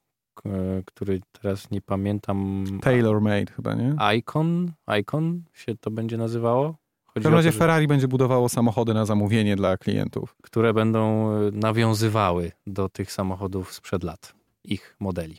który 0.85 1.21
teraz 1.43 1.71
nie 1.71 1.83
pamiętam. 1.83 2.65
Tailor 2.83 3.21
Made 3.21 3.53
chyba, 3.53 3.75
nie? 3.75 3.97
Icon? 4.19 4.73
Icon 5.01 5.43
się 5.53 5.75
to 5.77 5.91
będzie 5.91 6.17
nazywało? 6.17 6.73
W 6.73 7.15
Chodzi 7.15 7.25
każdym 7.25 7.33
o 7.33 7.37
razie 7.37 7.49
to, 7.49 7.53
że, 7.53 7.59
Ferrari 7.59 7.87
będzie 7.87 8.09
budowało 8.09 8.49
samochody 8.49 8.95
na 8.95 9.07
zamówienie 9.07 9.57
dla 9.57 9.77
klientów. 9.77 10.37
które 10.43 10.75
będą 10.75 11.31
e, 11.33 11.51
nawiązywały 11.51 12.53
do 12.67 12.89
tych 12.89 13.13
samochodów 13.13 13.73
sprzed 13.73 14.03
lat, 14.03 14.35
ich 14.65 14.97
modeli. 15.01 15.39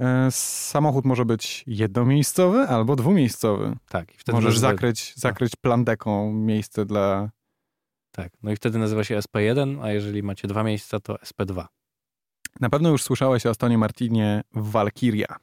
E, 0.00 0.30
samochód 0.30 1.04
może 1.04 1.24
być 1.24 1.64
jednomiejscowy 1.66 2.58
albo 2.58 2.96
dwumiejscowy. 2.96 3.76
Tak, 3.88 4.14
i 4.14 4.18
wtedy 4.18 4.36
Możesz 4.36 4.54
nazywa, 4.54 4.72
zakryć, 4.72 5.12
zakryć 5.16 5.56
plandeką 5.56 6.32
miejsce 6.32 6.84
dla... 6.84 7.30
Tak, 8.10 8.32
no 8.42 8.50
i 8.52 8.56
wtedy 8.56 8.78
nazywa 8.78 9.04
się 9.04 9.18
SP1, 9.18 9.82
a 9.82 9.90
jeżeli 9.90 10.22
macie 10.22 10.48
dwa 10.48 10.62
miejsca, 10.62 11.00
to 11.00 11.14
SP2. 11.14 11.66
Na 12.60 12.70
pewno 12.70 12.88
już 12.88 13.02
słyszałeś 13.02 13.46
o 13.46 13.50
Astonie 13.50 13.78
Martinie 13.78 14.42
Valkyria. 14.52 15.36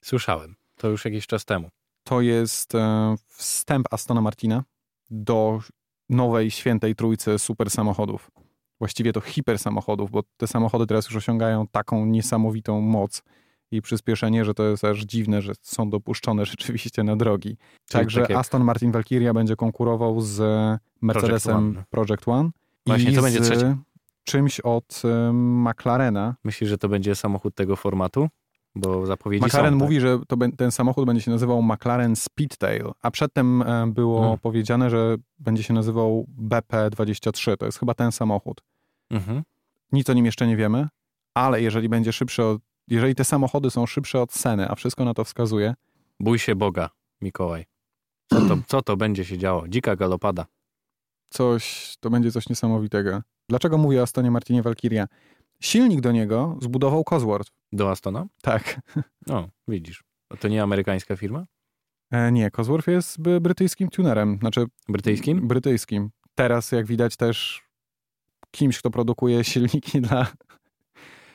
Słyszałem. 0.00 0.56
To 0.76 0.88
już 0.88 1.04
jakiś 1.04 1.26
czas 1.26 1.44
temu. 1.44 1.68
To 2.04 2.20
jest 2.20 2.74
e, 2.74 3.14
wstęp 3.26 3.86
Astona 3.90 4.20
Martina 4.20 4.64
do 5.10 5.60
nowej 6.08 6.50
świętej 6.50 6.94
trójcy 6.94 7.38
super 7.38 7.70
samochodów. 7.70 8.30
Właściwie 8.78 9.12
to 9.12 9.20
hiper 9.20 9.58
samochodów, 9.58 10.10
bo 10.10 10.22
te 10.36 10.46
samochody 10.46 10.86
teraz 10.86 11.06
już 11.06 11.16
osiągają 11.16 11.66
taką 11.66 12.06
niesamowitą 12.06 12.80
moc 12.80 13.22
i 13.70 13.82
przyspieszenie, 13.82 14.44
że 14.44 14.54
to 14.54 14.64
jest 14.64 14.84
aż 14.84 15.00
dziwne, 15.00 15.42
że 15.42 15.52
są 15.62 15.90
dopuszczone 15.90 16.46
rzeczywiście 16.52 17.04
na 17.04 17.16
drogi. 17.16 17.56
Także 17.88 18.20
tak 18.20 18.30
Aston 18.36 18.64
Martin 18.64 18.92
Valkyria 18.92 19.34
będzie 19.34 19.56
konkurował 19.56 20.20
z 20.20 20.40
Mercedesem 21.00 21.56
One. 21.56 21.84
Project 21.90 22.28
One 22.28 22.50
Właśnie, 22.86 23.10
i 23.10 23.14
to 23.14 23.22
będzie 23.22 23.44
z 23.44 23.48
trzecie. 23.48 23.76
Czymś 24.26 24.60
od 24.60 25.02
McLarena. 25.32 26.34
Myślisz, 26.44 26.70
że 26.70 26.78
to 26.78 26.88
będzie 26.88 27.14
samochód 27.14 27.54
tego 27.54 27.76
formatu? 27.76 28.28
Bo 28.74 29.06
zapowiedzi 29.06 29.44
McLaren 29.46 29.74
są, 29.74 29.78
tak? 29.78 29.84
mówi, 29.88 30.00
że 30.00 30.18
to, 30.28 30.36
ten 30.56 30.70
samochód 30.70 31.06
będzie 31.06 31.22
się 31.22 31.30
nazywał 31.30 31.62
McLaren 31.62 32.16
Speedtail, 32.16 32.92
a 33.02 33.10
przedtem 33.10 33.62
e, 33.62 33.86
było 33.86 34.20
Hmm. 34.20 34.38
powiedziane, 34.38 34.90
że 34.90 35.16
będzie 35.38 35.62
się 35.62 35.74
nazywał 35.74 36.26
BP23. 36.48 37.56
To 37.56 37.66
jest 37.66 37.78
chyba 37.78 37.94
ten 37.94 38.12
samochód. 38.12 38.60
Mhm. 39.10 39.42
Nic 39.92 40.10
o 40.10 40.12
nim 40.12 40.26
jeszcze 40.26 40.46
nie 40.46 40.56
wiemy, 40.56 40.88
ale 41.34 41.62
jeżeli 41.62 41.88
będzie 41.88 42.12
szybszy 42.12 42.44
od, 42.44 42.62
jeżeli 42.88 43.14
te 43.14 43.24
samochody 43.24 43.70
są 43.70 43.86
szybsze 43.86 44.20
od 44.20 44.32
Seny, 44.32 44.68
a 44.70 44.74
wszystko 44.74 45.04
na 45.04 45.14
to 45.14 45.24
wskazuje, 45.24 45.74
Bój 46.20 46.38
się 46.38 46.54
Boga, 46.54 46.90
Mikołaj. 47.20 47.64
Co 48.30 48.40
to, 48.40 48.56
co 48.66 48.82
to 48.82 48.96
będzie 48.96 49.24
się 49.24 49.38
działo? 49.38 49.68
Dzika 49.68 49.96
galopada. 49.96 50.46
coś, 51.30 51.96
to 52.00 52.10
będzie 52.10 52.32
coś 52.32 52.48
niesamowitego. 52.48 53.22
Dlaczego 53.48 53.78
mówię 53.78 54.00
o 54.00 54.02
Astonie 54.02 54.30
Martinie 54.30 54.62
Valkyria? 54.62 55.06
Silnik 55.60 56.00
do 56.00 56.12
niego 56.12 56.58
zbudował 56.62 57.04
Cosworth. 57.04 57.52
Do 57.72 57.90
Astona? 57.90 58.26
Tak. 58.42 58.80
No, 59.26 59.48
widzisz. 59.68 60.04
A 60.28 60.36
To 60.36 60.48
nie 60.48 60.62
amerykańska 60.62 61.16
firma? 61.16 61.46
E, 62.10 62.32
nie, 62.32 62.50
Cosworth 62.50 62.88
jest 62.88 63.20
brytyjskim 63.40 63.88
tunerem, 63.88 64.38
znaczy 64.40 64.64
Brytyjskim? 64.88 65.48
brytyjskim. 65.48 66.10
Teraz, 66.34 66.72
jak 66.72 66.86
widać, 66.86 67.16
też 67.16 67.62
kimś, 68.50 68.78
kto 68.78 68.90
produkuje 68.90 69.44
silniki 69.44 70.00
dla. 70.00 70.26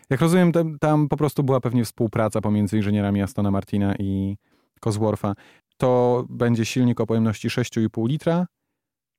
Jak 0.09 0.21
rozumiem, 0.21 0.51
tam, 0.51 0.79
tam 0.79 1.09
po 1.09 1.17
prostu 1.17 1.43
była 1.43 1.59
pewnie 1.59 1.85
współpraca 1.85 2.41
pomiędzy 2.41 2.77
inżynierami 2.77 3.21
Astona 3.21 3.51
Martina 3.51 3.95
i 3.99 4.37
Coswortha. 4.79 5.33
To 5.77 6.25
będzie 6.29 6.65
silnik 6.65 6.99
o 7.01 7.05
pojemności 7.05 7.47
6,5 7.49 8.07
litra. 8.07 8.47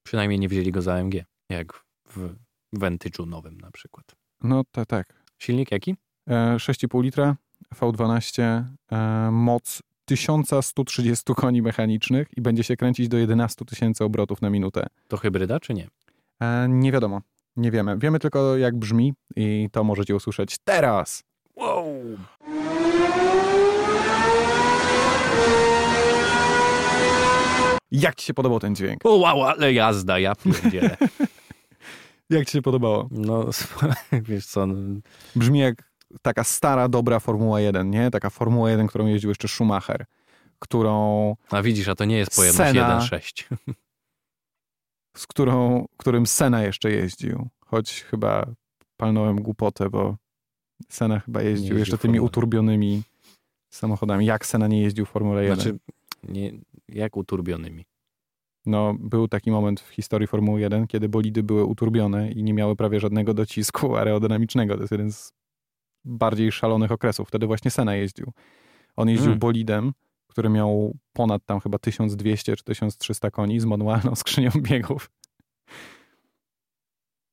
Przynajmniej 0.02 0.38
nie 0.38 0.48
wzięli 0.48 0.72
go 0.72 0.82
za 0.82 0.94
AMG, 0.94 1.14
jak 1.50 1.84
w 2.08 2.34
Vantage'u 2.76 3.26
nowym 3.26 3.60
na 3.60 3.70
przykład. 3.70 4.06
No 4.42 4.62
tak, 4.70 4.86
tak. 4.86 5.22
Silnik 5.38 5.72
jaki? 5.72 5.96
E, 6.28 6.56
6,5 6.56 7.02
litra, 7.02 7.36
V12, 7.74 8.64
e, 8.92 9.30
moc 9.32 9.82
1130 10.04 11.34
koni 11.34 11.62
mechanicznych 11.62 12.28
i 12.36 12.40
będzie 12.40 12.64
się 12.64 12.76
kręcić 12.76 13.08
do 13.08 13.18
11 13.18 13.64
tysięcy 13.64 14.04
obrotów 14.04 14.42
na 14.42 14.50
minutę. 14.50 14.86
To 15.08 15.16
hybryda 15.16 15.60
czy 15.60 15.74
nie? 15.74 15.88
E, 16.40 16.66
nie 16.68 16.92
wiadomo, 16.92 17.20
nie 17.56 17.70
wiemy. 17.70 17.98
Wiemy 17.98 18.18
tylko 18.18 18.56
jak 18.56 18.76
brzmi 18.76 19.14
i 19.36 19.68
to 19.72 19.84
możecie 19.84 20.16
usłyszeć 20.16 20.56
teraz. 20.64 21.22
Wow! 21.56 21.94
Jak 27.90 28.14
ci 28.14 28.26
się 28.26 28.34
podobał 28.34 28.60
ten 28.60 28.74
dźwięk? 28.74 29.06
O 29.06 29.16
wow, 29.16 29.42
ale 29.42 29.72
jazda, 29.72 30.18
ja 30.18 30.34
pierdzielę. 30.34 30.96
Jak 32.32 32.46
ci 32.46 32.52
się 32.52 32.62
podobało? 32.62 33.08
No, 33.10 33.46
wiesz 34.28 34.46
co, 34.46 34.66
no, 34.66 35.00
Brzmi 35.36 35.58
jak 35.58 35.92
taka 36.22 36.44
stara, 36.44 36.88
dobra 36.88 37.20
Formuła 37.20 37.60
1, 37.60 37.90
nie? 37.90 38.10
Taka 38.10 38.30
Formuła 38.30 38.70
1, 38.70 38.86
którą 38.86 39.06
jeździł 39.06 39.30
jeszcze 39.30 39.48
Schumacher, 39.48 40.06
którą, 40.58 41.36
a 41.50 41.62
widzisz, 41.62 41.88
a 41.88 41.94
to 41.94 42.04
nie 42.04 42.18
jest 42.18 42.36
pojemność 42.36 42.72
Sena. 42.72 43.00
1.6. 43.00 43.44
z 45.16 45.26
którą, 45.26 45.86
którym 45.96 46.26
Sena 46.26 46.62
jeszcze 46.62 46.90
jeździł. 46.90 47.48
Choć 47.66 48.02
chyba 48.02 48.46
palnąłem 48.96 49.42
głupotę, 49.42 49.90
bo 49.90 50.16
Sena 50.88 51.20
chyba 51.20 51.42
jeździł 51.42 51.62
jeździł 51.62 51.78
jeszcze 51.78 51.98
tymi 51.98 52.14
Formule. 52.14 52.26
uturbionymi 52.26 53.02
samochodami. 53.70 54.26
Jak 54.26 54.46
Sena 54.46 54.68
nie 54.68 54.82
jeździł 54.82 55.06
w 55.06 55.08
Formule 55.08 55.44
1? 55.44 55.60
Znaczy, 55.60 55.78
nie, 56.28 56.52
jak 56.88 57.16
uturbionymi. 57.16 57.84
No, 58.66 58.94
był 58.98 59.28
taki 59.28 59.50
moment 59.50 59.80
w 59.80 59.88
historii 59.88 60.26
Formuły 60.28 60.60
1, 60.60 60.86
kiedy 60.86 61.08
bolidy 61.08 61.42
były 61.42 61.64
uturbione 61.64 62.32
i 62.32 62.42
nie 62.42 62.54
miały 62.54 62.76
prawie 62.76 63.00
żadnego 63.00 63.34
docisku 63.34 63.96
aerodynamicznego. 63.96 64.74
To 64.74 64.80
jest 64.80 64.92
jeden 64.92 65.12
z 65.12 65.32
bardziej 66.04 66.52
szalonych 66.52 66.92
okresów. 66.92 67.28
Wtedy 67.28 67.46
właśnie 67.46 67.70
Sena 67.70 67.94
jeździł. 67.94 68.32
On 68.96 69.08
jeździł 69.08 69.26
Mm. 69.26 69.38
bolidem, 69.38 69.92
który 70.28 70.48
miał 70.48 70.96
ponad 71.12 71.44
tam 71.46 71.60
chyba 71.60 71.78
1200 71.78 72.56
czy 72.56 72.64
1300 72.64 73.30
koni 73.30 73.60
z 73.60 73.64
manualną 73.64 74.14
skrzynią 74.22 74.50
biegów. 74.56 75.10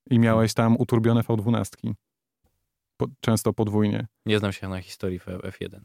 I 0.09 0.19
miałeś 0.19 0.53
tam 0.53 0.75
uturbione 0.77 1.21
V12. 1.21 1.93
Po, 2.97 3.07
często 3.19 3.53
podwójnie. 3.53 4.07
Nie 4.25 4.39
znam 4.39 4.51
się 4.51 4.67
na 4.69 4.81
historii 4.81 5.17
F- 5.17 5.25
F1. 5.27 5.79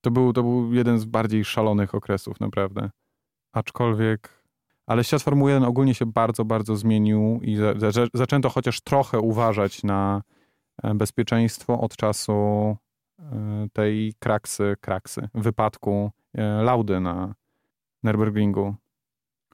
To 0.00 0.10
był, 0.10 0.32
to 0.32 0.42
był 0.42 0.74
jeden 0.74 0.98
z 0.98 1.04
bardziej 1.04 1.44
szalonych 1.44 1.94
okresów, 1.94 2.40
naprawdę. 2.40 2.90
Aczkolwiek. 3.54 4.39
Ale 4.90 5.04
świat 5.04 5.22
Formuły 5.22 5.50
1 5.50 5.68
ogólnie 5.68 5.94
się 5.94 6.06
bardzo, 6.06 6.44
bardzo 6.44 6.76
zmienił 6.76 7.40
i 7.42 7.56
za, 7.56 7.90
za, 7.90 8.06
zaczęto 8.14 8.48
chociaż 8.48 8.80
trochę 8.80 9.20
uważać 9.20 9.82
na 9.82 10.22
e, 10.82 10.94
bezpieczeństwo 10.94 11.80
od 11.80 11.96
czasu 11.96 12.32
e, 13.18 13.66
tej 13.72 14.14
kraksy, 14.18 14.76
kraksy, 14.80 15.28
wypadku 15.34 16.10
e, 16.34 16.62
Laudy 16.62 17.00
na 17.00 17.34
Nürburgringu. 18.04 18.74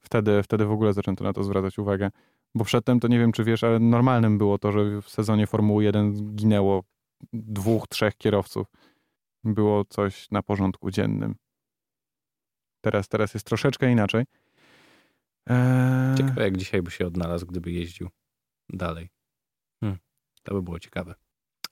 Wtedy, 0.00 0.42
wtedy 0.42 0.66
w 0.66 0.72
ogóle 0.72 0.92
zaczęto 0.92 1.24
na 1.24 1.32
to 1.32 1.44
zwracać 1.44 1.78
uwagę. 1.78 2.10
Bo 2.54 2.64
przedtem 2.64 3.00
to 3.00 3.08
nie 3.08 3.18
wiem, 3.18 3.32
czy 3.32 3.44
wiesz, 3.44 3.64
ale 3.64 3.78
normalnym 3.78 4.38
było 4.38 4.58
to, 4.58 4.72
że 4.72 5.02
w 5.02 5.08
sezonie 5.08 5.46
Formuły 5.46 5.84
1 5.84 6.34
ginęło 6.34 6.82
dwóch, 7.32 7.88
trzech 7.88 8.16
kierowców 8.16 8.66
było 9.44 9.84
coś 9.84 10.30
na 10.30 10.42
porządku 10.42 10.90
dziennym. 10.90 11.34
Teraz, 12.80 13.08
teraz 13.08 13.34
jest 13.34 13.46
troszeczkę 13.46 13.92
inaczej. 13.92 14.24
Eee, 15.46 16.16
Ciekawe, 16.16 16.42
jak 16.42 16.56
dzisiaj 16.56 16.82
by 16.82 16.90
się 16.90 17.06
odnalazł, 17.06 17.46
gdyby 17.46 17.72
jeździł 17.72 18.08
dalej. 18.68 19.08
Hmm, 19.80 19.98
to 20.42 20.54
by 20.54 20.62
było 20.62 20.78
ciekawe. 20.80 21.14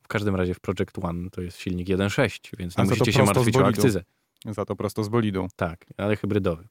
W 0.03 0.09
każdym 0.09 0.37
razie 0.37 0.55
w 0.55 0.61
Project 0.61 0.99
One 1.03 1.31
to 1.31 1.41
jest 1.41 1.59
silnik 1.59 1.89
1.6, 1.89 2.57
więc 2.59 2.79
nie 2.79 2.85
musicie 2.85 3.13
się 3.13 3.25
martwić 3.25 3.57
o 3.57 3.67
akcyzę. 3.67 4.05
za 4.47 4.65
to 4.65 4.77
prosto 4.77 5.05
z 5.05 5.09
bolidą. 5.09 5.49
Tak, 5.57 5.85
ale 5.97 6.17
hybrydowy. 6.17 6.69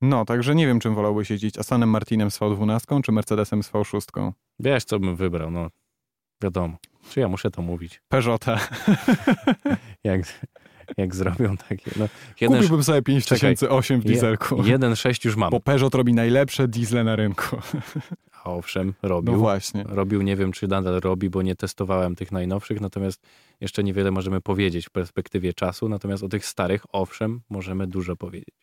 No, 0.00 0.24
także 0.24 0.54
nie 0.54 0.66
wiem, 0.66 0.80
czym 0.80 0.94
wolałbyś 0.94 1.30
jeździć. 1.30 1.58
Astonem 1.58 1.90
Martinem 1.90 2.30
z 2.30 2.38
V12 2.38 3.02
czy 3.02 3.12
Mercedesem 3.12 3.62
z 3.62 3.70
V6? 3.70 4.32
Wiesz, 4.58 4.84
co 4.84 4.98
bym 4.98 5.16
wybrał, 5.16 5.50
no 5.50 5.70
wiadomo. 6.42 6.76
Czy 7.10 7.20
ja 7.20 7.28
muszę 7.28 7.50
to 7.50 7.62
mówić? 7.62 8.02
Peugeota. 8.08 8.60
Jak, 10.04 10.20
jak 10.96 11.14
zrobią 11.14 11.56
takie, 11.56 11.90
no. 11.96 12.08
Jeden, 12.40 12.56
Kupiłbym 12.58 12.84
sobie 12.84 13.02
5008 13.02 14.00
w 14.00 14.04
dieselku. 14.04 14.56
1.6 14.56 15.24
już 15.26 15.36
mam. 15.36 15.50
Bo 15.50 15.60
Peugeot 15.60 15.94
robi 15.94 16.14
najlepsze 16.14 16.68
diesle 16.68 17.04
na 17.04 17.16
rynku. 17.16 17.56
A 18.44 18.50
owszem, 18.50 18.94
No 19.02 19.08
robił. 19.08 19.36
właśnie. 19.36 19.84
robił, 19.88 20.22
nie 20.22 20.36
wiem 20.36 20.52
czy 20.52 20.68
nadal 20.68 21.00
robi, 21.00 21.30
bo 21.30 21.42
nie 21.42 21.56
testowałem 21.56 22.14
tych 22.14 22.32
najnowszych, 22.32 22.80
natomiast 22.80 23.22
jeszcze 23.60 23.84
niewiele 23.84 24.10
możemy 24.10 24.40
powiedzieć 24.40 24.86
w 24.86 24.90
perspektywie 24.90 25.52
czasu, 25.54 25.88
natomiast 25.88 26.22
o 26.22 26.28
tych 26.28 26.46
starych, 26.46 26.82
owszem, 26.92 27.40
możemy 27.50 27.86
dużo 27.86 28.16
powiedzieć. 28.16 28.54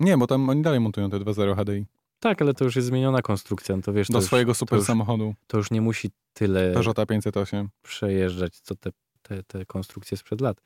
Nie, 0.00 0.18
bo 0.18 0.26
tam 0.26 0.48
oni 0.48 0.62
dalej 0.62 0.80
montują 0.80 1.10
te 1.10 1.16
2.0 1.20 1.56
HDI. 1.62 1.86
Tak, 2.20 2.42
ale 2.42 2.54
to 2.54 2.64
już 2.64 2.76
jest 2.76 2.88
zmieniona 2.88 3.22
konstrukcja, 3.22 3.76
no 3.76 3.82
to 3.82 3.92
wiesz, 3.92 4.06
to 4.06 4.12
Do 4.12 4.18
już, 4.18 4.26
swojego 4.26 4.54
super 4.54 4.78
już- 4.78 4.86
samochodu. 4.86 5.34
to 5.46 5.56
już 5.56 5.70
nie 5.70 5.80
musi 5.80 6.10
tyle 6.32 6.72
Peugeota 6.72 7.06
508. 7.06 7.68
przejeżdżać, 7.82 8.60
co 8.60 8.74
te, 8.74 8.90
te, 9.22 9.42
te 9.42 9.66
konstrukcje 9.66 10.16
sprzed 10.16 10.40
lat. 10.40 10.60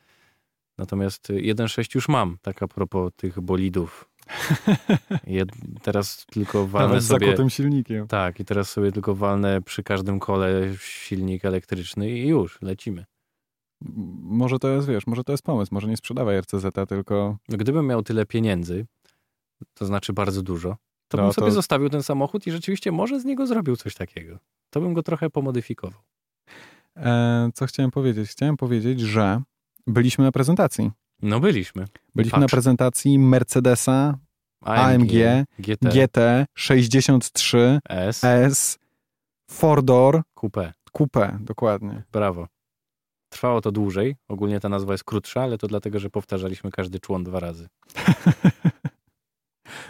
Natomiast 0.79 1.31
y, 1.31 1.35
1.6 1.35 1.95
już 1.95 2.09
mam, 2.09 2.38
tak 2.43 2.62
a 2.62 2.69
propos 2.69 3.12
tych 3.17 3.41
bolidów. 3.41 4.11
Jed, 5.27 5.49
teraz 5.83 6.27
tylko 6.27 6.67
walnę 6.67 6.88
Nawet 6.88 7.05
sobie... 7.05 7.27
zakutym 7.27 7.51
silnikiem. 7.51 8.09
Tak, 8.09 8.41
i 8.41 8.45
teraz 8.45 8.71
sobie 8.71 8.93
tylko 8.93 9.14
walnę 9.14 9.62
przy 9.62 9.83
każdym 9.83 10.21
kole 10.21 10.62
silnik 10.81 11.45
elektryczny 11.45 12.11
i 12.11 12.27
już, 12.29 12.62
lecimy. 12.62 13.05
Może 14.23 14.59
to 14.59 14.69
jest, 14.69 14.88
wiesz, 14.88 15.07
może 15.07 15.25
to 15.25 15.33
jest 15.33 15.45
pomysł. 15.45 15.75
Może 15.75 15.88
nie 15.88 15.97
sprzedawaj 15.97 16.41
RCZ, 16.41 16.64
tylko 16.88 17.37
Gdybym 17.49 17.87
miał 17.87 18.03
tyle 18.03 18.27
pieniędzy, 18.27 18.87
to 19.75 19.87
znaczy 19.87 20.12
bardzo 20.12 20.43
dużo, 20.43 20.77
to 21.09 21.17
No 21.17 21.23
bym 21.23 21.33
to- 21.33 21.41
sobie 21.41 21.51
zostawił 21.53 21.88
ten 21.88 22.03
samochód 22.03 22.47
i 22.47 22.53
rzeczywiście 22.53 22.93
może 22.93 23.21
z 23.21 23.25
niego 23.25 23.47
zrobił 23.47 23.77
coś 23.77 23.95
takiego. 23.95 24.38
To 24.71 24.81
bym 24.81 24.95
go 24.95 25.03
trochę 25.03 25.31
pomodyfikował. 25.31 26.01
E, 26.97 27.51
co 27.55 27.67
chciałem 27.67 27.91
powiedzieć? 27.91 28.31
Chciałem 28.31 28.57
powiedzieć, 28.57 29.01
że 29.01 29.43
byliśmy 29.88 30.24
na 30.24 30.33
prezentacji. 30.33 30.90
No 31.22 31.40
byliśmy. 31.40 31.85
Byliśmy 32.14 32.38
na 32.38 32.44
Patrz. 32.44 32.53
prezentacji 32.53 33.18
Mercedesa 33.18 34.18
AMG, 34.61 35.12
GT, 35.59 35.88
GT 35.88 36.18
63 36.55 37.81
S, 37.88 38.24
S 38.24 38.79
Four 39.51 39.83
Door 39.83 40.22
Coupe. 40.35 40.72
Coupe, 40.92 41.38
dokładnie. 41.40 42.03
Brawo. 42.12 42.48
Trwało 43.29 43.61
to 43.61 43.72
dłużej. 43.72 44.16
Ogólnie 44.29 44.61
ta 44.61 44.68
nazwa 44.68 44.94
jest 44.94 45.05
krótsza, 45.05 45.42
ale 45.42 45.59
to 45.59 45.66
dlatego, 45.66 45.98
że 45.98 46.11
powtarzaliśmy 46.11 46.70
każdy 46.70 47.01
człon 47.01 47.24
dwa 47.24 47.40
razy. 47.40 47.68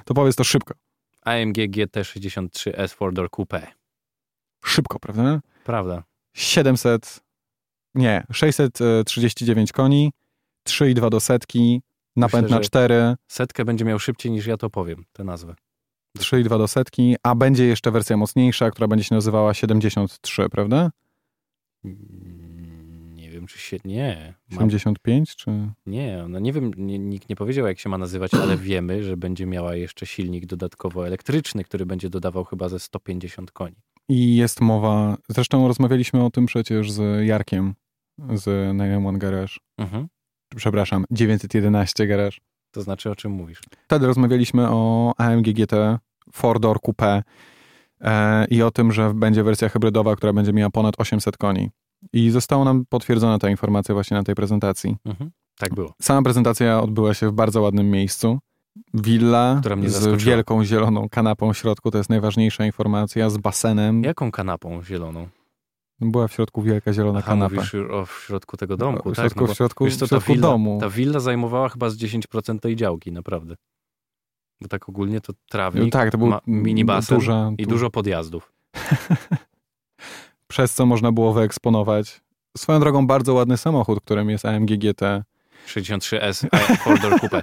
To 0.04 0.14
powiedz 0.14 0.37
to 0.37 0.44
szybko. 0.44 0.74
AMG 1.24 1.56
GT63 1.56 2.72
S4 2.72 3.12
Door 3.12 3.30
Coupe. 3.30 3.66
Szybko, 4.64 4.98
prawda? 4.98 5.40
Prawda. 5.64 6.02
700 6.37 7.20
Nie, 7.94 8.24
639 8.33 9.72
koni, 9.72 10.12
3,2 10.68 11.11
do 11.11 11.20
setki, 11.20 11.83
napęd 12.16 12.42
Myślę, 12.42 12.57
na 12.57 12.62
że- 12.62 12.66
4, 12.68 13.14
Setkę 13.29 13.64
będzie 13.64 13.85
miał 13.85 13.98
szybciej 13.98 14.33
niż 14.33 14.46
ja 14.46 14.57
to 14.57 14.70
powiem, 14.70 15.05
tę 15.12 15.24
nazwę. 15.24 15.55
3,2 16.18 16.48
do 16.59 16.68
setki, 16.68 17.16
a 17.22 17.35
będzie 17.35 17.64
jeszcze 17.66 17.90
wersja 17.90 18.16
mocniejsza, 18.16 18.70
która 18.70 18.88
będzie 18.88 19.05
się 19.05 19.14
nazywała 19.14 19.55
73, 19.55 20.48
prawda? 20.48 20.90
Mm, 21.85 23.14
Nie 23.14 23.31
wiem, 23.31 23.46
czy 23.46 23.59
się... 23.59 23.77
Nie. 23.85 24.35
Ma... 24.51 24.57
75 24.57 25.37
czy... 25.37 25.51
Nie, 25.87 26.24
no 26.29 26.38
nie 26.38 26.53
wiem, 26.53 26.70
nie, 26.77 26.98
nikt 26.98 27.29
nie 27.29 27.37
powiedział, 27.37 27.66
jak 27.66 27.79
się 27.79 27.88
ma 27.88 27.98
nazywać, 27.98 28.35
ale 28.35 28.57
wiemy, 28.70 29.03
że 29.05 29.16
będzie 29.16 29.46
miała 29.46 29.74
jeszcze 29.74 30.07
silnik 30.07 30.46
dodatkowo 30.46 31.07
elektryczny, 31.07 31.64
który 31.64 31.87
będzie 31.87 32.11
dodawał 32.11 32.44
chyba 32.44 32.68
ze 32.68 32.79
150 32.79 33.53
koni. 33.53 33.77
I 34.08 34.36
jest 34.36 34.60
mowa, 34.60 35.16
zresztą 35.28 35.68
rozmawialiśmy 35.68 36.24
o 36.24 36.30
tym 36.30 36.46
przecież 36.46 36.92
z 36.92 37.26
Jarkiem 37.26 37.74
z 38.34 38.44
911 38.44 39.18
Garage, 39.18 39.54
Mhm. 39.78 40.08
przepraszam, 40.56 41.04
911 41.10 42.06
Garage. 42.06 42.36
To 42.70 42.82
znaczy, 42.82 43.10
o 43.10 43.16
czym 43.16 43.32
mówisz? 43.32 43.60
Wtedy 43.84 44.06
rozmawialiśmy 44.06 44.68
o 44.70 45.12
AMG 45.18 45.52
GT 45.52 45.98
Four 46.32 46.60
Door 46.60 46.80
Coupe 46.80 47.22
e, 48.00 48.44
i 48.50 48.62
o 48.62 48.70
tym, 48.70 48.92
że 48.92 49.14
będzie 49.14 49.42
wersja 49.44 49.68
hybrydowa, 49.68 50.16
która 50.16 50.32
będzie 50.32 50.52
miała 50.52 50.70
ponad 50.70 50.94
800 50.98 51.36
koni. 51.36 51.70
I 52.12 52.30
została 52.30 52.64
nam 52.64 52.84
potwierdzona 52.88 53.38
ta 53.38 53.50
informacja 53.50 53.94
właśnie 53.94 54.16
na 54.16 54.22
tej 54.22 54.34
prezentacji. 54.34 54.96
Mhm. 55.04 55.30
Tak 55.58 55.74
było. 55.74 55.94
Sama 56.02 56.22
prezentacja 56.22 56.80
odbyła 56.80 57.14
się 57.14 57.28
w 57.28 57.32
bardzo 57.32 57.62
ładnym 57.62 57.90
miejscu. 57.90 58.38
Willa 58.94 59.61
z 59.87 59.92
zaskoczyła. 59.92 60.16
wielką 60.18 60.64
zieloną 60.64 61.09
kanapą 61.09 61.52
w 61.52 61.59
środku, 61.59 61.90
to 61.90 61.98
jest 61.98 62.11
najważniejsza 62.11 62.66
informacja, 62.66 63.31
z 63.31 63.38
basenem. 63.38 64.02
Jaką 64.02 64.31
kanapą 64.31 64.83
zieloną? 64.85 65.28
Była 66.00 66.28
w 66.28 66.33
środku 66.33 66.62
wielka 66.62 66.92
zielona 66.92 67.18
Aha, 67.18 67.28
kanapa. 67.28 67.54
mówisz 67.54 67.74
o 67.74 68.07
w 68.07 68.22
środku 68.26 68.57
tego 68.57 68.76
domku, 68.76 69.12
w 69.12 69.16
tak? 69.16 69.22
środku, 69.24 69.40
No 69.40 69.46
bo, 69.46 69.54
w 69.54 69.57
środku, 69.57 69.85
wiesz 69.85 69.96
co, 69.96 70.07
w 70.07 70.09
środku 70.09 70.33
willa, 70.33 70.48
domu. 70.48 70.78
ta 70.81 70.90
willa 70.90 71.20
zajmowała 71.20 71.68
chyba 71.68 71.90
z 71.90 71.96
10% 71.96 72.59
tej 72.61 72.76
działki, 72.76 73.12
naprawdę. 73.12 73.54
Bo 74.61 74.68
tak 74.68 74.88
ogólnie 74.88 75.20
to 75.20 75.33
trawnik, 75.48 75.92
tak, 75.92 76.11
to 76.12 76.18
był 76.18 76.26
ma 76.26 76.40
mini 76.46 76.85
basen 76.85 77.18
duża, 77.18 77.50
i 77.59 77.62
du- 77.64 77.70
dużo 77.70 77.90
podjazdów. 77.90 78.52
przez 80.48 80.74
co 80.74 80.87
można 80.87 81.12
było 81.12 81.33
wyeksponować. 81.33 82.20
Swoją 82.57 82.81
drogą 82.81 83.07
bardzo 83.07 83.35
ładny 83.35 83.57
samochód, 83.57 84.00
którym 84.00 84.31
jest 84.31 84.44
AMG 84.44 84.68
GT. 84.78 85.24
63S 85.66 86.46
e, 86.52 86.76
Four 86.76 87.00
Door 87.00 87.20
Coupe. 87.20 87.42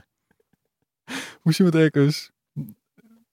Musimy 1.46 1.72
to 1.72 1.80
jakoś... 1.80 2.32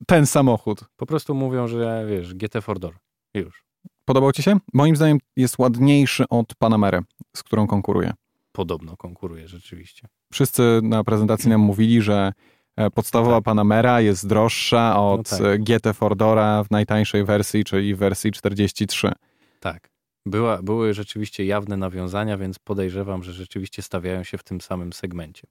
Ten 0.07 0.27
samochód. 0.27 0.85
Po 0.97 1.07
prostu 1.07 1.35
mówią, 1.35 1.69
że 1.69 2.07
wiesz, 2.09 2.35
GT 2.35 2.61
Four 2.63 2.79
Door. 2.79 2.99
Już. 3.35 3.65
Podobał 4.05 4.33
ci 4.33 4.43
się? 4.43 4.57
Moim 4.73 4.97
zdaniem 4.97 5.19
jest 5.37 5.59
ładniejszy 5.59 6.25
od 6.29 6.55
Panamery, 6.55 7.01
z 7.37 7.43
którą 7.43 7.67
konkuruje. 7.67 8.13
Podobno 8.53 8.97
konkuruje 8.97 9.49
rzeczywiście. 9.49 10.09
Wszyscy 10.33 10.81
na 10.83 11.05
prezentacji 11.05 11.51
nam 11.51 11.61
mówili, 11.61 12.03
że 12.03 12.33
e, 12.77 12.91
podstawowa 12.91 13.37
Tak. 13.37 13.45
Panamera 13.45 14.01
jest 14.01 14.27
droższa 14.27 15.01
od 15.01 15.33
No 15.33 15.39
tak. 15.39 15.47
e, 15.47 15.59
GT 15.59 15.93
Fordora 15.95 16.65
w 16.65 16.71
najtańszej 16.71 17.25
wersji, 17.25 17.65
czyli 17.65 17.95
w 17.95 17.99
wersji 17.99 18.33
43. 18.33 19.13
Tak. 19.61 19.91
Była, 20.27 20.63
były 20.63 20.95
rzeczywiście 20.95 21.45
jawne 21.45 21.77
nawiązania, 21.77 22.39
więc 22.39 22.59
podejrzewam, 22.59 23.23
że 23.23 23.33
rzeczywiście 23.33 23.83
stawiają 23.83 24.25
się 24.25 24.39
w 24.39 24.45
tym 24.45 24.61
samym 24.61 24.93
segmencie. 24.93 25.47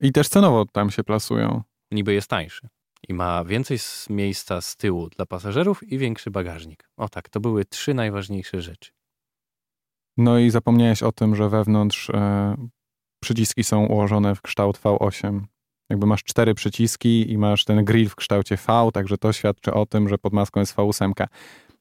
I 0.00 0.12
też 0.12 0.28
cenowo 0.28 0.64
tam 0.72 0.90
się 0.90 1.04
plasują. 1.04 1.62
Niby 1.90 2.14
jest 2.14 2.28
tańszy. 2.28 2.68
I 3.08 3.14
ma 3.14 3.44
więcej 3.44 3.78
miejsca 4.10 4.60
z 4.60 4.76
tyłu 4.76 5.08
dla 5.08 5.26
pasażerów 5.26 5.92
i 5.92 5.98
większy 5.98 6.30
bagażnik. 6.30 6.90
O 6.96 7.08
tak, 7.08 7.28
to 7.28 7.40
były 7.40 7.64
trzy 7.64 7.94
najważniejsze 7.94 8.62
rzeczy. 8.62 8.90
No 10.16 10.38
i 10.38 10.50
zapomniałeś 10.50 11.02
o 11.02 11.12
tym, 11.12 11.36
że 11.36 11.48
wewnątrz 11.48 12.10
e, 12.10 12.56
przyciski 13.22 13.64
są 13.64 13.86
ułożone 13.86 14.34
w 14.34 14.42
kształt 14.42 14.78
V8. 14.78 15.40
Jakby 15.90 16.06
masz 16.06 16.24
cztery 16.24 16.54
przyciski 16.54 17.32
i 17.32 17.38
masz 17.38 17.64
ten 17.64 17.84
grill 17.84 18.08
w 18.08 18.16
kształcie 18.16 18.56
V, 18.56 18.90
także 18.92 19.18
to 19.18 19.32
świadczy 19.32 19.74
o 19.74 19.86
tym, 19.86 20.08
że 20.08 20.18
pod 20.18 20.32
maską 20.32 20.60
jest 20.60 20.76
V8. 20.76 21.26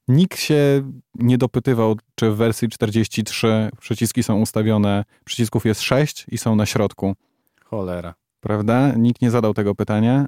Nikt 0.07 0.39
się 0.39 0.91
nie 1.15 1.37
dopytywał, 1.37 1.95
czy 2.15 2.31
w 2.31 2.35
wersji 2.35 2.69
43 2.69 3.69
przyciski 3.79 4.23
są 4.23 4.41
ustawione, 4.41 5.05
przycisków 5.25 5.65
jest 5.65 5.81
6 5.81 6.25
i 6.31 6.37
są 6.37 6.55
na 6.55 6.65
środku, 6.65 7.15
Cholera. 7.63 8.13
prawda? 8.39 8.91
Nikt 8.95 9.21
nie 9.21 9.31
zadał 9.31 9.53
tego 9.53 9.75
pytania. 9.75 10.25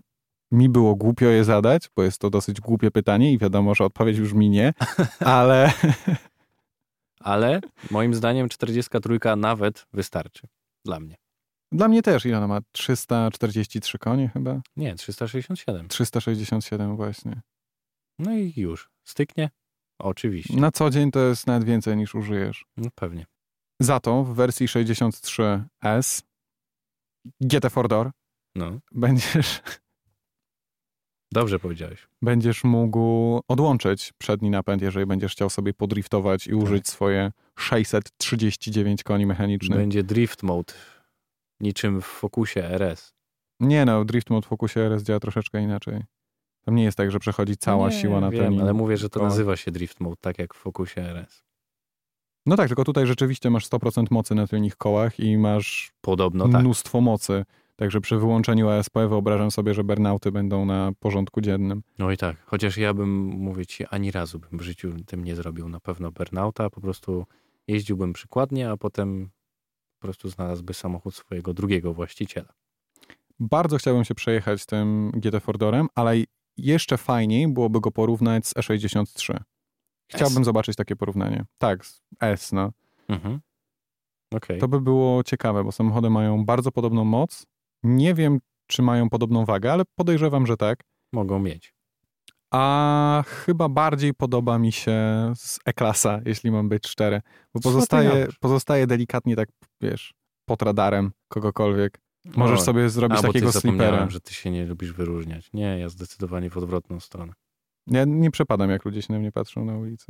Mi 0.51 0.69
było 0.69 0.95
głupio 0.95 1.25
je 1.25 1.43
zadać, 1.43 1.89
bo 1.95 2.03
jest 2.03 2.19
to 2.19 2.29
dosyć 2.29 2.61
głupie 2.61 2.91
pytanie 2.91 3.33
i 3.33 3.37
wiadomo, 3.37 3.75
że 3.75 3.83
odpowiedź 3.85 4.21
brzmi 4.21 4.49
nie, 4.49 4.73
ale 5.19 5.73
Ale 7.19 7.61
moim 7.91 8.13
zdaniem 8.13 8.49
43 8.49 9.19
nawet 9.37 9.85
wystarczy. 9.93 10.47
Dla 10.85 10.99
mnie. 10.99 11.15
Dla 11.71 11.87
mnie 11.87 12.01
też, 12.01 12.25
ile 12.25 12.37
ona 12.37 12.47
ma? 12.47 12.59
343 12.71 13.97
konie 13.97 14.29
chyba? 14.29 14.61
Nie, 14.75 14.95
367. 14.95 15.87
367 15.87 16.95
właśnie. 16.95 17.41
No 18.19 18.33
i 18.37 18.53
już. 18.55 18.89
Styknie? 19.03 19.49
Oczywiście. 19.99 20.55
Na 20.55 20.71
co 20.71 20.89
dzień 20.89 21.11
to 21.11 21.19
jest 21.19 21.47
nawet 21.47 21.63
więcej 21.63 21.97
niż 21.97 22.15
użyjesz. 22.15 22.65
No 22.77 22.89
pewnie. 22.95 23.25
Za 23.79 23.99
to 23.99 24.23
w 24.23 24.35
wersji 24.35 24.67
63S 24.67 26.23
GT 27.41 27.69
Four 27.69 27.87
Door 27.87 28.11
No, 28.55 28.79
będziesz, 28.91 29.61
dobrze 31.33 31.59
powiedziałeś. 31.59 32.07
będziesz 32.21 32.63
mógł 32.63 33.39
odłączyć 33.47 34.13
przedni 34.17 34.49
napęd, 34.49 34.81
jeżeli 34.81 35.05
będziesz 35.05 35.31
chciał 35.31 35.49
sobie 35.49 35.73
podriftować 35.73 36.47
i 36.47 36.53
użyć 36.53 36.87
swoje 36.87 37.31
639 37.59 39.03
koni 39.03 39.25
mechanicznych. 39.25 39.79
Będzie 39.79 40.03
drift 40.03 40.43
mode. 40.43 40.73
Niczym 41.59 42.01
w 42.01 42.05
Focusie 42.05 42.63
RS. 42.65 43.13
Nie 43.59 43.85
no, 43.85 44.05
Drift 44.05 44.29
Mode 44.29 44.45
w 44.45 44.49
Focusie 44.49 44.81
RS 44.81 45.03
działa 45.03 45.19
troszeczkę 45.19 45.61
inaczej. 45.61 46.01
Tam 46.65 46.75
nie 46.75 46.83
jest 46.83 46.97
tak, 46.97 47.11
że 47.11 47.19
przechodzi 47.19 47.57
cała 47.57 47.89
Nie, 47.89 48.01
siła 48.01 48.19
na 48.21 48.29
wiem, 48.31 48.43
ten. 48.53 48.61
ale 48.61 48.73
mówię, 48.73 48.97
że 48.97 49.09
to 49.09 49.23
nazywa 49.23 49.55
się 49.55 49.71
drift 49.71 49.99
mode, 49.99 50.15
tak 50.21 50.39
jak 50.39 50.53
w 50.53 50.57
Focusie 50.57 51.01
RS. 51.01 51.43
No 52.45 52.55
tak, 52.55 52.67
tylko 52.67 52.83
tutaj 52.83 53.07
rzeczywiście 53.07 53.49
masz 53.49 53.69
100% 53.69 54.05
mocy 54.11 54.35
na 54.35 54.47
tylnych 54.47 54.77
kołach 54.77 55.19
i 55.19 55.37
masz 55.37 55.91
Podobno 56.01 56.49
tak. 56.49 56.61
mnóstwo 56.61 57.01
mocy. 57.01 57.45
Także 57.75 58.01
przy 58.01 58.17
wyłączeniu 58.17 58.69
ASP 58.69 58.93
wyobrażam 58.93 59.51
sobie, 59.51 59.73
że 59.73 59.83
burnouty 59.83 60.31
będą 60.31 60.65
na 60.65 60.91
porządku 60.99 61.41
dziennym. 61.41 61.83
No 61.99 62.11
i 62.11 62.17
tak. 62.17 62.35
Chociaż 62.45 62.77
ja 62.77 62.93
bym, 62.93 63.09
mówię 63.23 63.65
ci, 63.65 63.85
ani 63.85 64.11
razu 64.11 64.39
bym 64.39 64.59
w 64.59 64.61
życiu 64.61 64.93
tym 65.05 65.23
nie 65.23 65.35
zrobił 65.35 65.69
na 65.69 65.79
pewno 65.79 66.11
burnouta. 66.11 66.69
Po 66.69 66.81
prostu 66.81 67.25
jeździłbym 67.67 68.13
przykładnie, 68.13 68.69
a 68.69 68.77
potem 68.77 69.29
po 69.99 70.01
prostu 70.01 70.29
znalazłby 70.29 70.73
samochód 70.73 71.15
swojego 71.15 71.53
drugiego 71.53 71.93
właściciela. 71.93 72.53
Bardzo 73.39 73.77
chciałbym 73.77 74.03
się 74.03 74.15
przejechać 74.15 74.65
tym 74.65 75.11
GT 75.11 75.39
Fordorem, 75.39 75.87
ale 75.95 76.15
jeszcze 76.57 76.97
fajniej 76.97 77.47
byłoby 77.47 77.81
go 77.81 77.91
porównać 77.91 78.47
z 78.47 78.53
E63. 78.53 79.39
Chciałbym 80.07 80.43
zobaczyć 80.43 80.75
takie 80.75 80.95
porównanie. 80.95 81.45
Tak, 81.57 81.85
z 81.85 82.01
S, 82.19 82.51
no. 82.51 82.71
Mhm. 83.07 83.39
Okej. 84.33 84.59
To 84.59 84.67
by 84.67 84.81
było 84.81 85.23
ciekawe, 85.23 85.63
bo 85.63 85.71
samochody 85.71 86.09
mają 86.09 86.45
bardzo 86.45 86.71
podobną 86.71 87.03
moc. 87.05 87.45
Nie 87.83 88.13
wiem, 88.13 88.39
czy 88.67 88.81
mają 88.81 89.09
podobną 89.09 89.45
wagę, 89.45 89.73
ale 89.73 89.83
podejrzewam, 89.95 90.45
że 90.45 90.57
tak. 90.57 90.79
Mogą 91.13 91.39
mieć. 91.39 91.73
A 92.51 93.23
chyba 93.27 93.69
bardziej 93.69 94.13
podoba 94.13 94.59
mi 94.59 94.71
się 94.71 95.01
z 95.35 95.59
E-klasa, 95.65 96.19
jeśli 96.25 96.51
mam 96.51 96.69
być 96.69 96.87
szczery. 96.87 97.21
Bo 97.53 97.59
pozostaje, 97.61 98.27
pozostaje 98.39 98.87
delikatnie 98.87 99.35
tak, 99.35 99.49
wiesz, 99.81 100.13
pod 100.45 100.61
radarem 100.61 101.11
kogokolwiek. 101.27 102.01
Możesz 102.35 102.59
O, 102.59 102.63
sobie 102.63 102.89
zrobić 102.89 103.19
a, 103.19 103.21
bo 103.21 103.27
takiego 103.27 103.51
ty 103.51 103.59
slipera. 103.59 104.09
że 104.09 104.21
ty 104.21 104.33
się 104.33 104.51
nie 104.51 104.65
lubisz 104.65 104.93
wyróżniać. 104.93 105.49
Nie, 105.53 105.79
ja 105.79 105.89
zdecydowanie 105.89 106.49
w 106.49 106.57
odwrotną 106.57 106.99
stronę. 106.99 107.33
Ja 107.87 108.05
nie 108.05 108.31
przepadam, 108.31 108.69
jak 108.69 108.85
ludzie 108.85 109.01
się 109.01 109.13
na 109.13 109.19
mnie 109.19 109.31
patrzą 109.31 109.65
na 109.65 109.77
ulicy. 109.77 110.05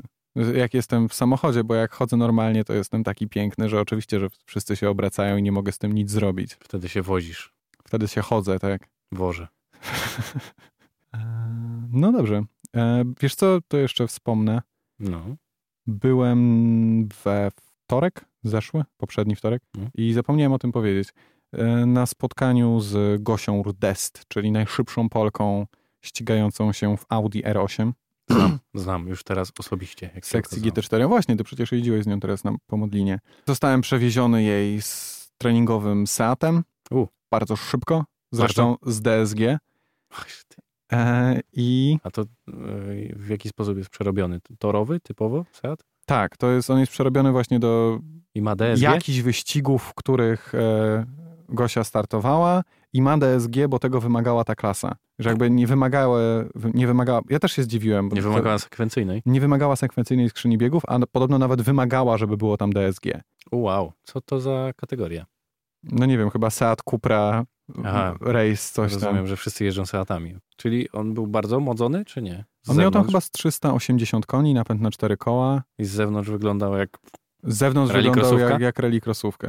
Jak 0.55 0.73
jestem 0.73 1.09
w 1.09 1.13
samochodzie, 1.13 1.63
bo 1.63 1.75
jak 1.75 1.91
chodzę 1.91 2.17
normalnie, 2.17 2.63
to 2.63 2.73
jestem 2.73 3.03
taki 3.03 3.27
piękny, 3.27 3.69
że 3.69 3.81
oczywiście, 3.81 4.19
że 4.19 4.27
wszyscy 4.45 4.75
się 4.75 4.89
obracają 4.89 5.37
i 5.37 5.43
nie 5.43 5.51
mogę 5.51 5.71
z 5.71 5.77
tym 5.77 5.93
nic 5.93 6.11
zrobić. 6.11 6.53
Wtedy 6.53 6.89
się 6.89 7.01
wozisz. 7.01 7.53
Wtedy 7.83 8.07
się 8.07 8.21
chodzę, 8.21 8.59
tak. 8.59 8.89
Wożę. 9.11 9.47
Eee, 11.13 11.19
No 11.91 12.11
dobrze. 12.11 12.43
Eee, 12.73 13.03
Wiesz 13.21 13.35
co, 13.35 13.59
to 13.67 13.77
jeszcze 13.77 14.07
wspomnę. 14.07 14.61
No. 14.99 15.21
Byłem 15.87 17.07
we 17.23 17.51
wtorek, 17.85 18.25
zeszły, 18.43 18.83
poprzedni 18.97 19.35
wtorek 19.35 19.63
Mhm. 19.75 19.91
i 19.95 20.13
zapomniałem 20.13 20.53
o 20.53 20.59
tym 20.59 20.71
powiedzieć. 20.71 21.09
Eee, 21.53 21.85
Na 21.87 22.05
spotkaniu 22.05 22.79
z 22.79 23.23
Gosią 23.23 23.63
Rudest, 23.63 24.23
czyli 24.27 24.51
najszybszą 24.51 25.09
Polką 25.09 25.65
ścigającą 26.05 26.73
się 26.73 26.97
w 26.97 27.05
Audi 27.09 27.39
R8 27.39 27.91
Znam, 28.29 28.59
znam 28.73 29.07
już 29.07 29.23
teraz 29.23 29.51
osobiście. 29.59 30.09
Jak 30.15 30.25
sekcji 30.25 30.69
okazało. 30.69 31.05
GT4. 31.05 31.07
Właśnie, 31.09 31.35
ty 31.35 31.43
przecież 31.43 31.71
jeździłeś 31.71 32.03
z 32.03 32.07
nią 32.07 32.19
teraz 32.19 32.43
na 32.43 32.55
Pomodlinie. 32.67 33.19
Zostałem 33.47 33.81
przewieziony 33.81 34.43
jej 34.43 34.81
z 34.81 35.15
treningowym 35.37 36.07
Seatem. 36.07 36.63
U. 36.91 37.07
Bardzo 37.31 37.55
szybko, 37.55 38.05
zresztą 38.31 38.75
z 38.85 39.01
DSG. 39.01 39.39
Ach, 40.09 40.43
ty. 40.47 40.57
Eee, 40.91 41.41
I 41.53 41.97
A 42.03 42.11
to 42.11 42.21
y, 42.21 42.25
w 43.15 43.29
jaki 43.29 43.49
sposób 43.49 43.77
jest 43.77 43.89
przerobiony? 43.89 44.39
Torowy 44.59 44.99
typowo? 44.99 45.45
Seat? 45.51 45.83
Tak, 46.05 46.37
to 46.37 46.51
jest, 46.51 46.69
on 46.69 46.79
jest 46.79 46.91
przerobiony 46.91 47.31
właśnie 47.31 47.59
do 47.59 47.99
I 48.35 48.41
ma 48.41 48.55
DSG? 48.55 48.81
jakichś 48.81 49.19
wyścigów, 49.19 49.83
w 49.83 49.93
których 49.93 50.55
e, 50.55 51.05
Gosia 51.49 51.83
startowała 51.83 52.61
i 52.93 53.01
ma 53.01 53.17
DSG, 53.17 53.55
bo 53.69 53.79
tego 53.79 54.01
wymagała 54.01 54.43
ta 54.43 54.55
klasa. 54.55 54.95
Że 55.19 55.29
jakby 55.29 55.49
nie 55.49 55.67
wymagała, 55.67 56.19
nie 56.73 56.87
wymagała, 56.87 57.21
ja 57.29 57.39
też 57.39 57.51
się 57.51 57.63
zdziwiłem. 57.63 58.09
bo 58.09 58.15
Nie 58.15 58.21
wymagała 58.21 58.59
sekwencyjnej? 58.59 59.21
nie 59.25 59.41
wymagała 59.41 59.75
sekwencyjnej 59.75 60.29
skrzyni 60.29 60.57
biegów, 60.57 60.83
a 60.87 60.99
podobno 61.11 61.37
nawet 61.37 61.61
wymagała, 61.61 62.17
żeby 62.17 62.37
było 62.37 62.57
tam 62.57 62.73
DSG. 62.73 63.05
Wow, 63.51 63.91
co 64.03 64.21
to 64.21 64.39
za 64.39 64.71
kategoria? 64.75 65.25
No 65.83 66.05
nie 66.05 66.17
wiem, 66.17 66.29
chyba 66.29 66.49
Seat 66.49 66.79
Cupra 66.89 67.45
Aha. 67.83 68.15
Race, 68.21 68.55
coś 68.73 68.93
Rozumiem, 68.93 69.15
tam. 69.15 69.27
że 69.27 69.35
wszyscy 69.35 69.63
jeżdżą 69.65 69.85
Seatami. 69.85 70.35
Czyli 70.57 70.91
on 70.91 71.13
był 71.13 71.27
bardzo 71.27 71.59
modzony, 71.59 72.05
czy 72.05 72.21
nie? 72.21 72.45
Z 72.63 72.69
On 72.69 72.77
miał 72.77 72.91
tam 72.91 73.01
zewnątrz? 73.01 73.07
chyba 73.11 73.21
z 73.21 73.31
380 73.31 74.25
koni, 74.25 74.53
napęd 74.53 74.81
na 74.81 74.91
cztery 74.91 75.17
koła. 75.17 75.63
I 75.79 75.85
z 75.85 75.89
zewnątrz 75.91 76.29
wyglądał 76.29 76.77
jak... 76.77 76.97
Z 77.45 77.57
zewnątrz 77.57 77.93
Rally 77.93 78.03
wyglądał 78.03 78.29
krosówka? 78.31 78.53
jak, 78.53 78.61
jak 78.61 78.75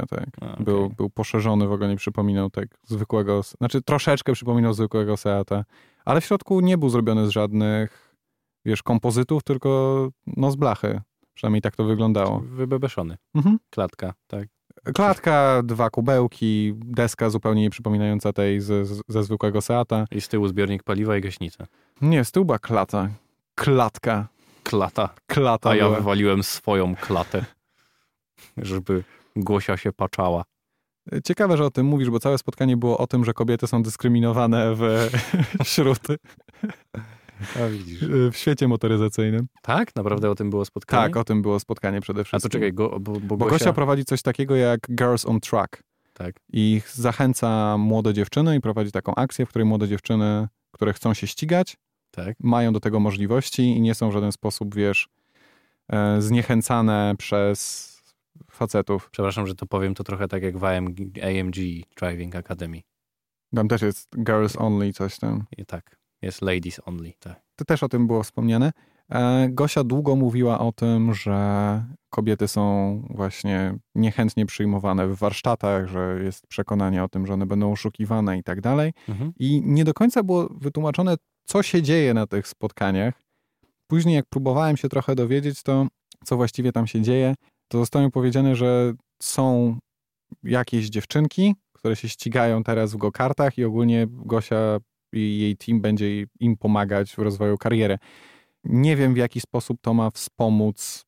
tak. 0.07 0.29
A, 0.41 0.53
okej. 0.53 0.65
Był, 0.65 0.89
był 0.89 1.09
poszerzony, 1.09 1.67
w 1.67 1.71
ogóle 1.71 1.89
nie 1.89 1.95
przypominał 1.95 2.49
tak 2.49 2.67
zwykłego, 2.83 3.41
znaczy 3.43 3.81
troszeczkę 3.81 4.33
przypominał 4.33 4.73
zwykłego 4.73 5.17
Seata, 5.17 5.63
ale 6.05 6.21
w 6.21 6.25
środku 6.25 6.59
nie 6.59 6.77
był 6.77 6.89
zrobiony 6.89 7.27
z 7.27 7.29
żadnych, 7.29 8.15
wiesz, 8.65 8.83
kompozytów, 8.83 9.43
tylko 9.43 10.09
no 10.27 10.51
z 10.51 10.55
blachy. 10.55 11.01
Przynajmniej 11.33 11.61
tak 11.61 11.75
to 11.75 11.83
wyglądało. 11.83 12.39
Wybebeszony. 12.39 13.17
Mhm. 13.35 13.59
Klatka, 13.69 14.13
tak. 14.27 14.47
Klatka, 14.93 15.61
dwa 15.63 15.89
kubełki, 15.89 16.73
deska 16.75 17.29
zupełnie 17.29 17.61
nie 17.61 17.69
przypominająca 17.69 18.33
tej 18.33 18.61
z, 18.61 18.87
z, 18.87 19.01
ze 19.07 19.23
zwykłego 19.23 19.61
Seata. 19.61 20.05
I 20.11 20.21
z 20.21 20.27
tyłu 20.27 20.47
zbiornik 20.47 20.83
paliwa 20.83 21.17
i 21.17 21.21
gaśnica. 21.21 21.65
Nie, 22.01 22.25
z 22.25 22.31
tyłu 22.31 22.45
była 22.45 22.59
klata. 22.59 23.09
Klatka. 23.55 24.27
Klata. 24.63 25.09
Klata 25.27 25.69
A 25.69 25.75
ja 25.75 25.85
była. 25.85 25.97
wywaliłem 25.97 26.43
swoją 26.43 26.95
klatę, 26.95 27.45
żeby 28.57 29.03
Głosia 29.35 29.77
się 29.77 29.93
paczała. 29.93 30.43
Ciekawe, 31.23 31.57
że 31.57 31.65
o 31.65 31.71
tym 31.71 31.85
mówisz, 31.85 32.09
bo 32.09 32.19
całe 32.19 32.37
spotkanie 32.37 32.77
było 32.77 32.97
o 32.97 33.07
tym, 33.07 33.25
że 33.25 33.33
kobiety 33.33 33.67
są 33.67 33.83
dyskryminowane 33.83 34.75
w, 34.75 35.09
wśród, 35.65 35.99
A 37.55 37.67
widzisz. 37.69 37.99
w 38.31 38.35
świecie 38.35 38.67
motoryzacyjnym. 38.67 39.47
Tak? 39.61 39.95
Naprawdę 39.95 40.29
o 40.29 40.35
tym 40.35 40.49
było 40.49 40.65
spotkanie? 40.65 41.03
Tak, 41.03 41.17
o 41.17 41.23
tym 41.23 41.41
było 41.41 41.59
spotkanie 41.59 42.01
przede 42.01 42.21
A 42.21 42.23
wszystkim. 42.23 42.49
to 42.49 42.53
czekaj, 42.53 42.73
go, 42.73 42.89
bo, 42.89 42.99
bo, 42.99 43.19
Bo 43.19 43.37
Gosia... 43.37 43.57
Gosia 43.57 43.73
prowadzi 43.73 44.05
coś 44.05 44.21
takiego 44.21 44.55
jak 44.55 44.79
Girls 44.91 45.25
on 45.25 45.39
Track 45.39 45.83
Tak. 46.13 46.35
i 46.53 46.81
zachęca 46.93 47.77
młode 47.77 48.13
dziewczyny 48.13 48.55
i 48.55 48.61
prowadzi 48.61 48.91
taką 48.91 49.15
akcję, 49.15 49.45
w 49.45 49.49
której 49.49 49.65
młode 49.65 49.87
dziewczyny, 49.87 50.47
które 50.71 50.93
chcą 50.93 51.13
się 51.13 51.27
ścigać, 51.27 51.77
Tak. 52.11 52.35
mają 52.39 52.73
do 52.73 52.79
tego 52.79 52.99
możliwości 52.99 53.61
i 53.63 53.81
nie 53.81 53.95
są 53.95 54.09
w 54.09 54.13
żaden 54.13 54.31
sposób, 54.31 54.75
wiesz, 54.75 55.07
e, 55.91 56.21
zniechęcane 56.21 57.15
przez 57.17 57.96
facetów. 58.51 59.09
Przepraszam, 59.11 59.47
że 59.47 59.55
to 59.55 59.65
powiem, 59.65 59.95
to 59.95 60.03
trochę 60.03 60.27
tak 60.27 60.43
jak 60.43 60.57
w 60.57 60.63
AMG, 60.63 60.97
AMG 61.23 61.55
Driving 61.97 62.35
Academy. 62.35 62.81
Tam 63.55 63.67
też 63.67 63.81
jest 63.81 64.09
girls 64.23 64.55
only 64.57 64.93
coś 64.93 65.19
tam. 65.19 65.45
I 65.57 65.65
tak, 65.65 65.99
jest 66.21 66.41
ladies 66.41 66.79
only. 66.85 67.13
Tak. 67.19 67.41
To 67.55 67.65
też 67.65 67.83
o 67.83 67.89
tym 67.89 68.07
było 68.07 68.23
wspomniane. 68.23 68.71
E, 69.11 69.47
Gosia 69.49 69.83
długo 69.83 70.15
mówiła 70.15 70.59
o 70.59 70.71
tym, 70.71 71.13
że 71.13 71.85
kobiety 72.09 72.47
są 72.47 73.01
właśnie 73.09 73.75
niechętnie 73.95 74.45
przyjmowane 74.45 75.07
w 75.07 75.15
warsztatach, 75.15 75.87
że 75.87 76.19
jest 76.23 76.47
przekonanie 76.47 77.03
o 77.03 77.09
tym, 77.09 77.27
że 77.27 77.33
one 77.33 77.45
będą 77.45 77.71
oszukiwane 77.71 78.37
i 78.37 78.43
tak 78.43 78.61
dalej. 78.61 78.93
Mhm. 79.09 79.33
I 79.39 79.61
nie 79.65 79.83
do 79.85 79.93
końca 79.93 80.23
było 80.23 80.49
wytłumaczone, 80.61 81.15
co 81.45 81.63
się 81.63 81.81
dzieje 81.81 82.13
na 82.13 82.27
tych 82.27 82.47
spotkaniach. 82.47 83.13
Później, 83.87 84.15
jak 84.15 84.25
próbowałem 84.25 84.77
się 84.77 84.89
trochę 84.89 85.15
dowiedzieć, 85.15 85.63
to 85.63 85.87
co 86.25 86.37
właściwie 86.37 86.71
tam 86.71 86.87
się 86.87 87.01
dzieje, 87.01 87.35
to 87.67 87.77
zostało 87.77 88.05
mi 88.05 88.11
powiedziane, 88.11 88.55
że 88.55 88.93
są 89.21 89.77
jakieś 90.43 90.89
dziewczynki, 90.89 91.55
które 91.73 91.95
się 91.95 92.09
ścigają 92.09 92.63
teraz 92.63 92.93
w 92.93 92.97
go-kartach 92.97 93.57
i 93.57 93.63
ogólnie 93.63 94.07
Gosia 94.09 94.77
i 95.13 95.39
jej 95.39 95.57
team 95.57 95.81
będzie 95.81 96.25
im 96.39 96.57
pomagać 96.57 97.15
w 97.15 97.17
rozwoju 97.17 97.57
kariery. 97.57 97.97
Nie 98.63 98.95
wiem, 98.95 99.13
w 99.13 99.17
jaki 99.17 99.41
sposób 99.41 99.77
to 99.81 99.93
ma 99.93 100.11
wspomóc 100.11 101.05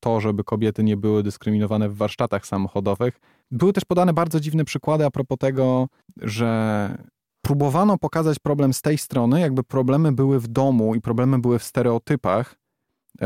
to, 0.00 0.20
żeby 0.20 0.44
kobiety 0.44 0.84
nie 0.84 0.96
były 0.96 1.22
dyskryminowane 1.22 1.88
w 1.88 1.96
warsztatach 1.96 2.46
samochodowych. 2.46 3.20
Były 3.50 3.72
też 3.72 3.84
podane 3.84 4.12
bardzo 4.12 4.40
dziwne 4.40 4.64
przykłady 4.64 5.04
a 5.04 5.10
propos 5.10 5.38
tego, 5.38 5.88
że 6.16 6.98
próbowano 7.44 7.98
pokazać 7.98 8.38
problem 8.38 8.74
z 8.74 8.82
tej 8.82 8.98
strony, 8.98 9.40
jakby 9.40 9.62
problemy 9.62 10.12
były 10.12 10.40
w 10.40 10.48
domu 10.48 10.94
i 10.94 11.00
problemy 11.00 11.38
były 11.38 11.58
w 11.58 11.64
stereotypach 11.64 12.56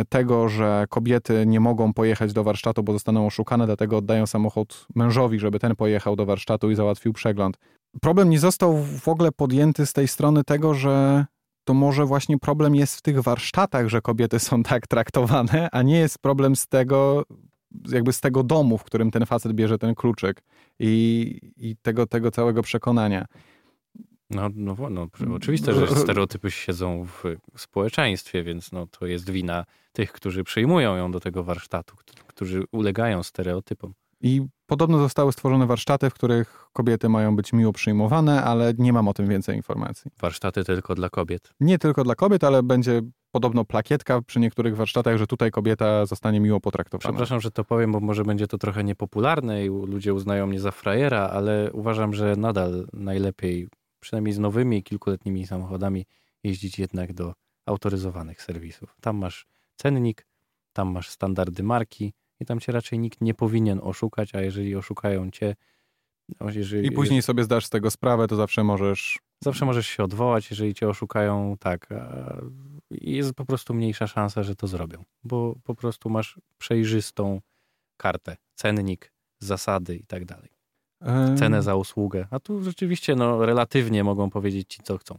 tego, 0.08 0.48
że 0.48 0.84
kobiety 0.88 1.44
nie 1.46 1.60
mogą 1.60 1.92
pojechać 1.92 2.32
do 2.32 2.44
warsztatu, 2.44 2.82
bo 2.82 2.92
zostaną 2.92 3.26
oszukane, 3.26 3.66
dlatego 3.66 3.96
oddają 3.96 4.26
samochód 4.26 4.86
mężowi, 4.94 5.38
żeby 5.38 5.58
ten 5.58 5.76
pojechał 5.76 6.16
do 6.16 6.26
warsztatu 6.26 6.70
i 6.70 6.74
załatwił 6.74 7.12
przegląd. 7.12 7.58
Problem 8.00 8.30
nie 8.30 8.38
został 8.38 8.76
w 8.76 9.08
ogóle 9.08 9.32
podjęty 9.32 9.86
z 9.86 9.92
tej 9.92 10.08
strony 10.08 10.44
tego, 10.44 10.74
że 10.74 11.26
to 11.64 11.74
może 11.74 12.04
właśnie 12.04 12.38
problem 12.38 12.74
jest 12.74 12.96
w 12.96 13.02
tych 13.02 13.22
warsztatach, 13.22 13.88
że 13.88 14.00
kobiety 14.00 14.38
są 14.38 14.62
tak 14.62 14.86
traktowane, 14.86 15.68
a 15.72 15.82
nie 15.82 15.98
jest 15.98 16.18
problem 16.18 16.56
z 16.56 16.66
tego, 16.66 17.24
jakby 17.88 18.12
z 18.12 18.20
tego 18.20 18.42
domu, 18.42 18.78
w 18.78 18.84
którym 18.84 19.10
ten 19.10 19.26
facet 19.26 19.52
bierze 19.52 19.78
ten 19.78 19.94
kluczyk 19.94 20.42
i, 20.78 21.40
i 21.56 21.76
tego, 21.82 22.06
tego 22.06 22.30
całego 22.30 22.62
przekonania. 22.62 23.26
No, 24.30 24.48
no, 24.54 24.76
no, 24.90 25.08
oczywiste, 25.34 25.74
że 25.74 25.96
stereotypy 25.96 26.50
siedzą 26.50 27.04
w 27.04 27.36
społeczeństwie, 27.56 28.42
więc 28.42 28.72
no, 28.72 28.86
to 28.86 29.06
jest 29.06 29.30
wina 29.30 29.64
tych, 29.92 30.12
którzy 30.12 30.44
przyjmują 30.44 30.96
ją 30.96 31.10
do 31.10 31.20
tego 31.20 31.44
warsztatu, 31.44 31.96
którzy 32.26 32.64
ulegają 32.72 33.22
stereotypom. 33.22 33.94
I 34.20 34.42
podobno 34.66 34.98
zostały 34.98 35.32
stworzone 35.32 35.66
warsztaty, 35.66 36.10
w 36.10 36.14
których 36.14 36.66
kobiety 36.72 37.08
mają 37.08 37.36
być 37.36 37.52
miło 37.52 37.72
przyjmowane, 37.72 38.44
ale 38.44 38.74
nie 38.78 38.92
mam 38.92 39.08
o 39.08 39.14
tym 39.14 39.28
więcej 39.28 39.56
informacji. 39.56 40.10
Warsztaty 40.20 40.64
tylko 40.64 40.94
dla 40.94 41.10
kobiet. 41.10 41.50
Nie 41.60 41.78
tylko 41.78 42.04
dla 42.04 42.14
kobiet, 42.14 42.44
ale 42.44 42.62
będzie 42.62 43.02
podobno 43.30 43.64
plakietka 43.64 44.22
przy 44.22 44.40
niektórych 44.40 44.76
warsztatach, 44.76 45.16
że 45.18 45.26
tutaj 45.26 45.50
kobieta 45.50 46.06
zostanie 46.06 46.40
miło 46.40 46.60
potraktowana. 46.60 47.12
Przepraszam, 47.12 47.40
że 47.40 47.50
to 47.50 47.64
powiem, 47.64 47.92
bo 47.92 48.00
może 48.00 48.24
będzie 48.24 48.46
to 48.46 48.58
trochę 48.58 48.84
niepopularne 48.84 49.66
i 49.66 49.68
ludzie 49.68 50.14
uznają 50.14 50.46
mnie 50.46 50.60
za 50.60 50.70
frajera, 50.70 51.28
ale 51.32 51.70
uważam, 51.72 52.14
że 52.14 52.36
nadal 52.36 52.86
najlepiej, 52.92 53.68
przynajmniej 54.00 54.34
z 54.34 54.38
nowymi 54.38 54.82
kilkuletnimi 54.82 55.46
samochodami, 55.46 56.06
jeździć 56.44 56.78
jednak 56.78 57.12
do 57.12 57.34
autoryzowanych 57.66 58.42
serwisów. 58.42 58.96
Tam 59.00 59.16
masz 59.16 59.46
cennik, 59.76 60.26
tam 60.72 60.88
masz 60.88 61.10
standardy 61.10 61.62
marki 61.62 62.12
i 62.40 62.44
tam 62.44 62.60
cię 62.60 62.72
raczej 62.72 62.98
nikt 62.98 63.20
nie 63.20 63.34
powinien 63.34 63.80
oszukać, 63.82 64.34
a 64.34 64.40
jeżeli 64.40 64.76
oszukają 64.76 65.30
cię, 65.30 65.56
no, 66.40 66.50
jeżeli, 66.50 66.88
I 66.88 66.92
później 66.92 67.22
sobie 67.22 67.44
zdasz 67.44 67.66
z 67.66 67.70
tego 67.70 67.90
sprawę, 67.90 68.26
to 68.26 68.36
zawsze 68.36 68.64
możesz. 68.64 69.18
Zawsze 69.44 69.64
możesz 69.64 69.86
się 69.86 70.02
odwołać, 70.02 70.50
jeżeli 70.50 70.74
cię 70.74 70.88
oszukają, 70.88 71.56
tak. 71.60 71.88
Jest 72.90 73.34
po 73.34 73.44
prostu 73.44 73.74
mniejsza 73.74 74.06
szansa, 74.06 74.42
że 74.42 74.56
to 74.56 74.66
zrobią, 74.66 75.04
bo 75.24 75.54
po 75.64 75.74
prostu 75.74 76.10
masz 76.10 76.40
przejrzystą 76.58 77.40
kartę, 77.96 78.36
cennik, 78.54 79.12
zasady 79.38 79.96
i 79.96 80.04
tak 80.06 80.24
dalej. 80.24 80.57
Cenę 81.38 81.62
za 81.62 81.74
usługę. 81.74 82.26
A 82.30 82.40
tu 82.40 82.62
rzeczywiście, 82.62 83.14
no, 83.14 83.46
relatywnie 83.46 84.04
mogą 84.04 84.30
powiedzieć 84.30 84.68
ci, 84.68 84.82
co 84.82 84.98
chcą. 84.98 85.18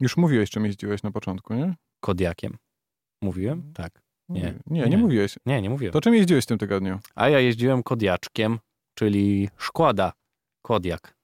Już 0.00 0.16
mówiłeś, 0.16 0.50
czym 0.50 0.64
jeździłeś 0.64 1.02
na 1.02 1.10
początku, 1.10 1.54
nie? 1.54 1.74
Kodiakiem. 2.00 2.56
Mówiłem? 3.22 3.72
Tak. 3.72 4.02
Nie. 4.28 4.40
Nie, 4.66 4.80
nie, 4.82 4.88
Nie. 4.88 4.98
mówiłeś. 4.98 5.38
Nie, 5.46 5.62
nie 5.62 5.70
mówiłem. 5.70 5.92
To 5.92 6.00
czym 6.00 6.14
jeździłeś 6.14 6.44
w 6.44 6.48
tym 6.48 6.58
tygodniu? 6.58 6.98
A 7.14 7.28
ja 7.28 7.40
jeździłem 7.40 7.82
Kodiaczkiem, 7.82 8.58
czyli 8.94 9.48
Szkoda 9.56 10.12
Kodiak. 10.62 11.14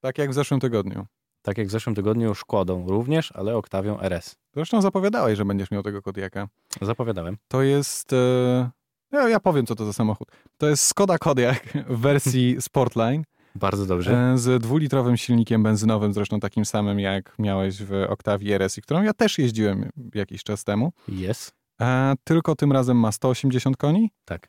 Tak 0.00 0.18
jak 0.18 0.30
w 0.30 0.34
zeszłym 0.34 0.60
tygodniu. 0.60 1.06
Tak 1.42 1.58
jak 1.58 1.66
w 1.66 1.70
zeszłym 1.70 1.94
tygodniu 1.94 2.34
Szkodą 2.34 2.86
również, 2.88 3.32
ale 3.32 3.56
Oktawią 3.56 4.00
RS. 4.00 4.36
Zresztą 4.54 4.82
zapowiadałeś, 4.82 5.38
że 5.38 5.44
będziesz 5.44 5.70
miał 5.70 5.82
tego 5.82 6.02
Kodiaka. 6.02 6.48
Zapowiadałem. 6.82 7.36
To 7.48 7.62
jest. 7.62 8.12
E, 8.12 8.70
ja, 9.12 9.28
ja 9.28 9.40
powiem, 9.40 9.66
co 9.66 9.74
to 9.74 9.84
za 9.84 9.92
samochód. 9.92 10.28
To 10.58 10.68
jest 10.68 10.84
Skoda 10.84 11.18
Kodiaq 11.18 11.62
w 11.88 11.98
wersji 12.00 12.56
Sportline 12.60 13.24
Bardzo 13.54 13.86
dobrze. 13.86 14.32
e, 14.32 14.38
z 14.38 14.62
dwulitrowym 14.62 15.16
silnikiem 15.16 15.62
benzynowym, 15.62 16.12
zresztą 16.12 16.40
takim 16.40 16.64
samym 16.64 17.00
jak 17.00 17.34
miałeś 17.38 17.82
w 17.82 17.92
Octavii 18.08 18.52
RS, 18.52 18.78
i 18.78 18.82
którą 18.82 19.02
ja 19.02 19.12
też 19.14 19.38
jeździłem 19.38 19.90
jakiś 20.14 20.42
czas 20.44 20.64
temu. 20.64 20.92
Jest. 21.08 21.52
E, 21.80 22.14
tylko 22.24 22.54
tym 22.56 22.72
razem 22.72 22.96
ma 22.96 23.12
180 23.12 23.76
koni 23.76 24.10
Tak. 24.24 24.48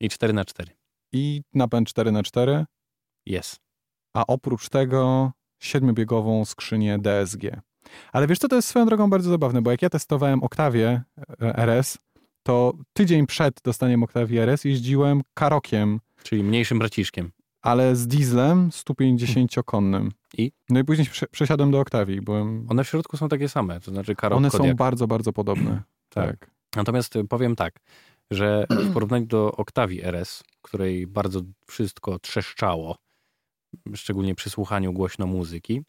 I 0.00 0.08
4 0.08 0.32
na 0.32 0.44
4 0.44 0.70
i 1.12 1.42
napęd 1.54 1.88
4x4, 1.92 2.64
Jest. 3.26 3.56
a 4.16 4.26
oprócz 4.26 4.68
tego 4.68 5.32
siedmiobiegową 5.62 6.44
skrzynię 6.44 6.98
DSG. 6.98 7.42
Ale 8.12 8.26
wiesz 8.26 8.38
co, 8.38 8.48
to 8.48 8.56
jest 8.56 8.68
swoją 8.68 8.86
drogą 8.86 9.10
bardzo 9.10 9.30
zabawne, 9.30 9.62
bo 9.62 9.70
jak 9.70 9.82
ja 9.82 9.90
testowałem 9.90 10.42
Octavię 10.42 11.02
e, 11.42 11.56
RS, 11.56 11.98
to 12.48 12.72
tydzień 12.92 13.26
przed 13.26 13.60
dostaniem 13.64 14.02
Octavii 14.02 14.38
RS 14.38 14.64
jeździłem 14.64 15.22
Karokiem, 15.34 16.00
Czyli 16.22 16.42
mniejszym 16.44 16.78
braciszkiem. 16.78 17.30
ale 17.62 17.96
z 17.96 18.06
dieslem 18.06 18.70
150-konnym. 18.70 20.10
I? 20.38 20.52
No 20.70 20.80
i 20.80 20.84
później 20.84 21.06
prze- 21.08 21.26
przesiadłem 21.26 21.70
do 21.70 21.80
Octavii, 21.80 22.20
byłem... 22.20 22.66
One 22.70 22.84
w 22.84 22.88
środku 22.88 23.16
są 23.16 23.28
takie 23.28 23.48
same, 23.48 23.80
to 23.80 23.90
znaczy 23.90 24.14
Karol 24.14 24.36
One 24.38 24.50
Kodiak. 24.50 24.68
są 24.70 24.76
bardzo, 24.76 25.06
bardzo 25.06 25.32
podobne. 25.32 25.82
Tak. 26.08 26.38
tak. 26.38 26.50
Natomiast 26.76 27.16
y, 27.16 27.24
powiem 27.24 27.56
tak, 27.56 27.74
że 28.30 28.66
w 28.70 28.92
porównaniu 28.92 29.26
do 29.26 29.52
Octavii 29.52 30.02
RS, 30.04 30.42
której 30.62 31.06
bardzo 31.06 31.40
wszystko 31.66 32.18
trzeszczało, 32.18 32.96
szczególnie 33.94 34.34
przy 34.34 34.50
słuchaniu 34.50 34.92
głośno 34.92 35.26
muzyki, 35.26 35.82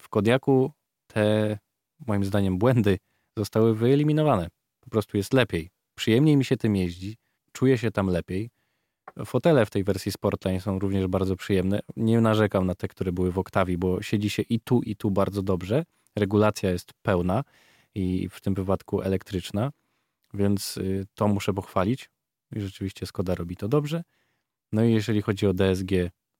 w 0.00 0.08
Kodiaku 0.08 0.72
te, 1.06 1.58
moim 2.06 2.24
zdaniem, 2.24 2.58
błędy 2.58 2.98
zostały 3.36 3.74
wyeliminowane. 3.74 4.48
Po 4.88 4.92
prostu 4.92 5.16
jest 5.16 5.32
lepiej. 5.32 5.70
Przyjemniej 5.94 6.36
mi 6.36 6.44
się 6.44 6.56
tym 6.56 6.76
jeździ, 6.76 7.16
czuję 7.52 7.78
się 7.78 7.90
tam 7.90 8.06
lepiej. 8.06 8.50
Fotele 9.24 9.66
w 9.66 9.70
tej 9.70 9.84
wersji 9.84 10.12
Sportline 10.12 10.60
są 10.60 10.78
również 10.78 11.06
bardzo 11.06 11.36
przyjemne. 11.36 11.80
Nie 11.96 12.20
narzekam 12.20 12.66
na 12.66 12.74
te, 12.74 12.88
które 12.88 13.12
były 13.12 13.32
w 13.32 13.38
Octavii, 13.38 13.78
bo 13.78 14.02
siedzi 14.02 14.30
się 14.30 14.42
i 14.42 14.60
tu, 14.60 14.82
i 14.82 14.96
tu 14.96 15.10
bardzo 15.10 15.42
dobrze. 15.42 15.84
Regulacja 16.16 16.70
jest 16.70 16.92
pełna 17.02 17.44
i 17.94 18.28
w 18.30 18.40
tym 18.40 18.54
wypadku 18.54 19.02
elektryczna, 19.02 19.72
więc 20.34 20.76
y, 20.76 21.06
to 21.14 21.28
muszę 21.28 21.52
pochwalić. 21.52 22.10
Rzeczywiście 22.52 23.06
Skoda 23.06 23.34
robi 23.34 23.56
to 23.56 23.68
dobrze. 23.68 24.02
No 24.72 24.84
i 24.84 24.92
jeżeli 24.92 25.22
chodzi 25.22 25.46
o 25.46 25.54
DSG, 25.54 25.90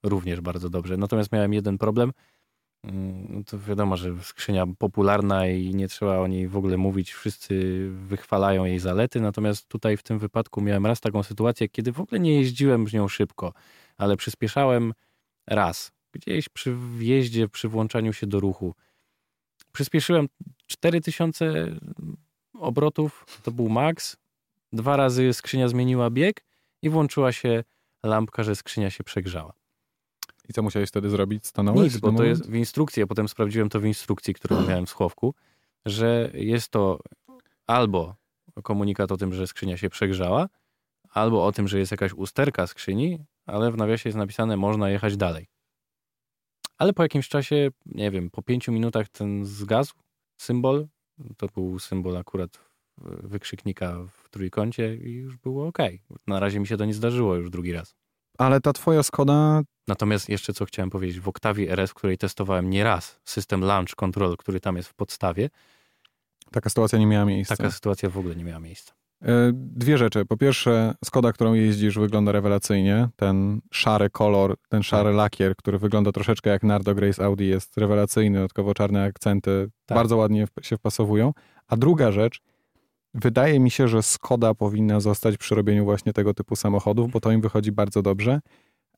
również 0.02 0.40
bardzo 0.40 0.70
dobrze. 0.70 0.96
Natomiast 0.96 1.32
miałem 1.32 1.52
jeden 1.52 1.78
problem. 1.78 2.12
Mm, 2.84 3.26
no 3.30 3.44
to 3.44 3.58
wiadomo, 3.58 3.96
że 3.96 4.22
skrzynia 4.22 4.66
popularna 4.78 5.46
i 5.46 5.74
nie 5.74 5.88
trzeba 5.88 6.18
o 6.18 6.26
niej 6.26 6.48
w 6.48 6.56
ogóle 6.56 6.76
mówić. 6.76 7.12
Wszyscy 7.12 7.88
wychwalają 7.90 8.64
jej 8.64 8.78
zalety. 8.78 9.20
Natomiast 9.20 9.68
tutaj 9.68 9.96
w 9.96 10.02
tym 10.02 10.18
wypadku 10.18 10.60
miałem 10.60 10.86
raz 10.86 11.00
taką 11.00 11.22
sytuację, 11.22 11.68
kiedy 11.68 11.92
w 11.92 12.00
ogóle 12.00 12.20
nie 12.20 12.34
jeździłem 12.34 12.88
z 12.88 12.92
nią 12.92 13.08
szybko, 13.08 13.52
ale 13.96 14.16
przyspieszałem 14.16 14.94
raz. 15.46 15.92
Gdzieś 16.12 16.48
przy 16.48 16.76
wjeździe, 16.98 17.48
przy 17.48 17.68
włączaniu 17.68 18.12
się 18.12 18.26
do 18.26 18.40
ruchu. 18.40 18.74
Przyspieszyłem 19.72 20.28
4000 20.66 21.76
obrotów, 22.54 23.26
to 23.42 23.50
był 23.50 23.68
maks. 23.68 24.16
Dwa 24.72 24.96
razy 24.96 25.32
skrzynia 25.32 25.68
zmieniła 25.68 26.10
bieg 26.10 26.44
i 26.82 26.90
włączyła 26.90 27.32
się 27.32 27.64
lampka, 28.02 28.42
że 28.42 28.56
skrzynia 28.56 28.90
się 28.90 29.04
przegrzała. 29.04 29.57
I 30.48 30.52
co 30.52 30.62
musiałeś 30.62 30.88
wtedy 30.88 31.10
zrobić? 31.10 31.46
Stanąłeś? 31.46 31.94
Nic, 31.94 32.00
bo 32.00 32.12
to 32.12 32.24
jest 32.24 32.50
w 32.50 32.54
instrukcji, 32.54 33.02
a 33.02 33.06
potem 33.06 33.28
sprawdziłem 33.28 33.68
to 33.68 33.80
w 33.80 33.84
instrukcji, 33.84 34.34
którą 34.34 34.66
miałem 34.66 34.86
w 34.86 34.90
schowku, 34.90 35.34
że 35.86 36.30
jest 36.34 36.68
to 36.68 37.00
albo 37.66 38.16
komunikat 38.62 39.12
o 39.12 39.16
tym, 39.16 39.34
że 39.34 39.46
skrzynia 39.46 39.76
się 39.76 39.90
przegrzała, 39.90 40.48
albo 41.10 41.46
o 41.46 41.52
tym, 41.52 41.68
że 41.68 41.78
jest 41.78 41.90
jakaś 41.90 42.12
usterka 42.12 42.66
skrzyni, 42.66 43.18
ale 43.46 43.72
w 43.72 43.76
nawiasie 43.76 44.08
jest 44.08 44.16
napisane, 44.16 44.56
można 44.56 44.90
jechać 44.90 45.16
dalej. 45.16 45.46
Ale 46.78 46.92
po 46.92 47.02
jakimś 47.02 47.28
czasie, 47.28 47.70
nie 47.86 48.10
wiem, 48.10 48.30
po 48.30 48.42
pięciu 48.42 48.72
minutach 48.72 49.08
ten 49.08 49.44
zgasł 49.44 49.94
symbol. 50.36 50.88
To 51.36 51.46
był 51.46 51.78
symbol 51.78 52.16
akurat 52.16 52.58
wykrzyknika 53.22 53.98
w 54.10 54.28
trójkącie 54.28 54.96
i 54.96 55.12
już 55.12 55.36
było 55.36 55.66
ok. 55.66 55.78
Na 56.26 56.40
razie 56.40 56.60
mi 56.60 56.66
się 56.66 56.76
to 56.76 56.84
nie 56.84 56.94
zdarzyło 56.94 57.34
już 57.34 57.50
drugi 57.50 57.72
raz. 57.72 57.94
Ale 58.38 58.60
ta 58.60 58.72
twoja 58.72 59.02
Skoda... 59.02 59.62
Natomiast 59.88 60.28
jeszcze 60.28 60.52
co 60.52 60.64
chciałem 60.64 60.90
powiedzieć, 60.90 61.20
w 61.20 61.28
Octavii 61.28 61.68
RS, 61.68 61.90
w 61.90 61.94
której 61.94 62.18
testowałem 62.18 62.70
nieraz 62.70 63.20
system 63.24 63.60
Launch 63.60 63.94
Control, 63.96 64.36
który 64.36 64.60
tam 64.60 64.76
jest 64.76 64.88
w 64.88 64.94
podstawie. 64.94 65.50
Taka 66.50 66.70
sytuacja 66.70 66.98
nie 66.98 67.06
miała 67.06 67.24
miejsca. 67.24 67.56
Taka 67.56 67.70
sytuacja 67.70 68.10
w 68.10 68.18
ogóle 68.18 68.36
nie 68.36 68.44
miała 68.44 68.60
miejsca. 68.60 68.92
E, 69.22 69.50
dwie 69.54 69.98
rzeczy. 69.98 70.24
Po 70.24 70.36
pierwsze, 70.36 70.94
Skoda, 71.04 71.32
którą 71.32 71.54
jeździsz, 71.54 71.98
wygląda 71.98 72.32
rewelacyjnie. 72.32 73.08
Ten 73.16 73.60
szary 73.72 74.10
kolor, 74.10 74.56
ten 74.68 74.82
szary 74.82 75.12
lakier, 75.12 75.56
który 75.56 75.78
wygląda 75.78 76.12
troszeczkę 76.12 76.50
jak 76.50 76.62
Nardo 76.62 76.94
Grace 76.94 77.24
Audi, 77.24 77.44
jest 77.44 77.78
rewelacyjny. 77.78 78.38
Dodatkowo 78.38 78.74
czarne 78.74 79.04
akcenty 79.04 79.70
tak. 79.86 79.98
bardzo 79.98 80.16
ładnie 80.16 80.46
się 80.62 80.76
wpasowują. 80.76 81.32
A 81.68 81.76
druga 81.76 82.12
rzecz, 82.12 82.40
wydaje 83.14 83.60
mi 83.60 83.70
się, 83.70 83.88
że 83.88 84.02
Skoda 84.02 84.54
powinna 84.54 85.00
zostać 85.00 85.36
przy 85.36 85.54
robieniu 85.54 85.84
właśnie 85.84 86.12
tego 86.12 86.34
typu 86.34 86.56
samochodów, 86.56 87.10
bo 87.10 87.20
to 87.20 87.32
im 87.32 87.40
wychodzi 87.40 87.72
bardzo 87.72 88.02
dobrze. 88.02 88.40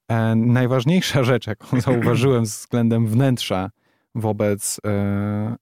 E, 0.08 0.34
najważniejsza 0.36 1.24
rzecz, 1.30 1.46
jaką 1.46 1.80
zauważyłem 1.80 2.44
względem 2.44 3.06
wnętrza 3.06 3.70
wobec 4.14 4.80
e, 4.86 5.56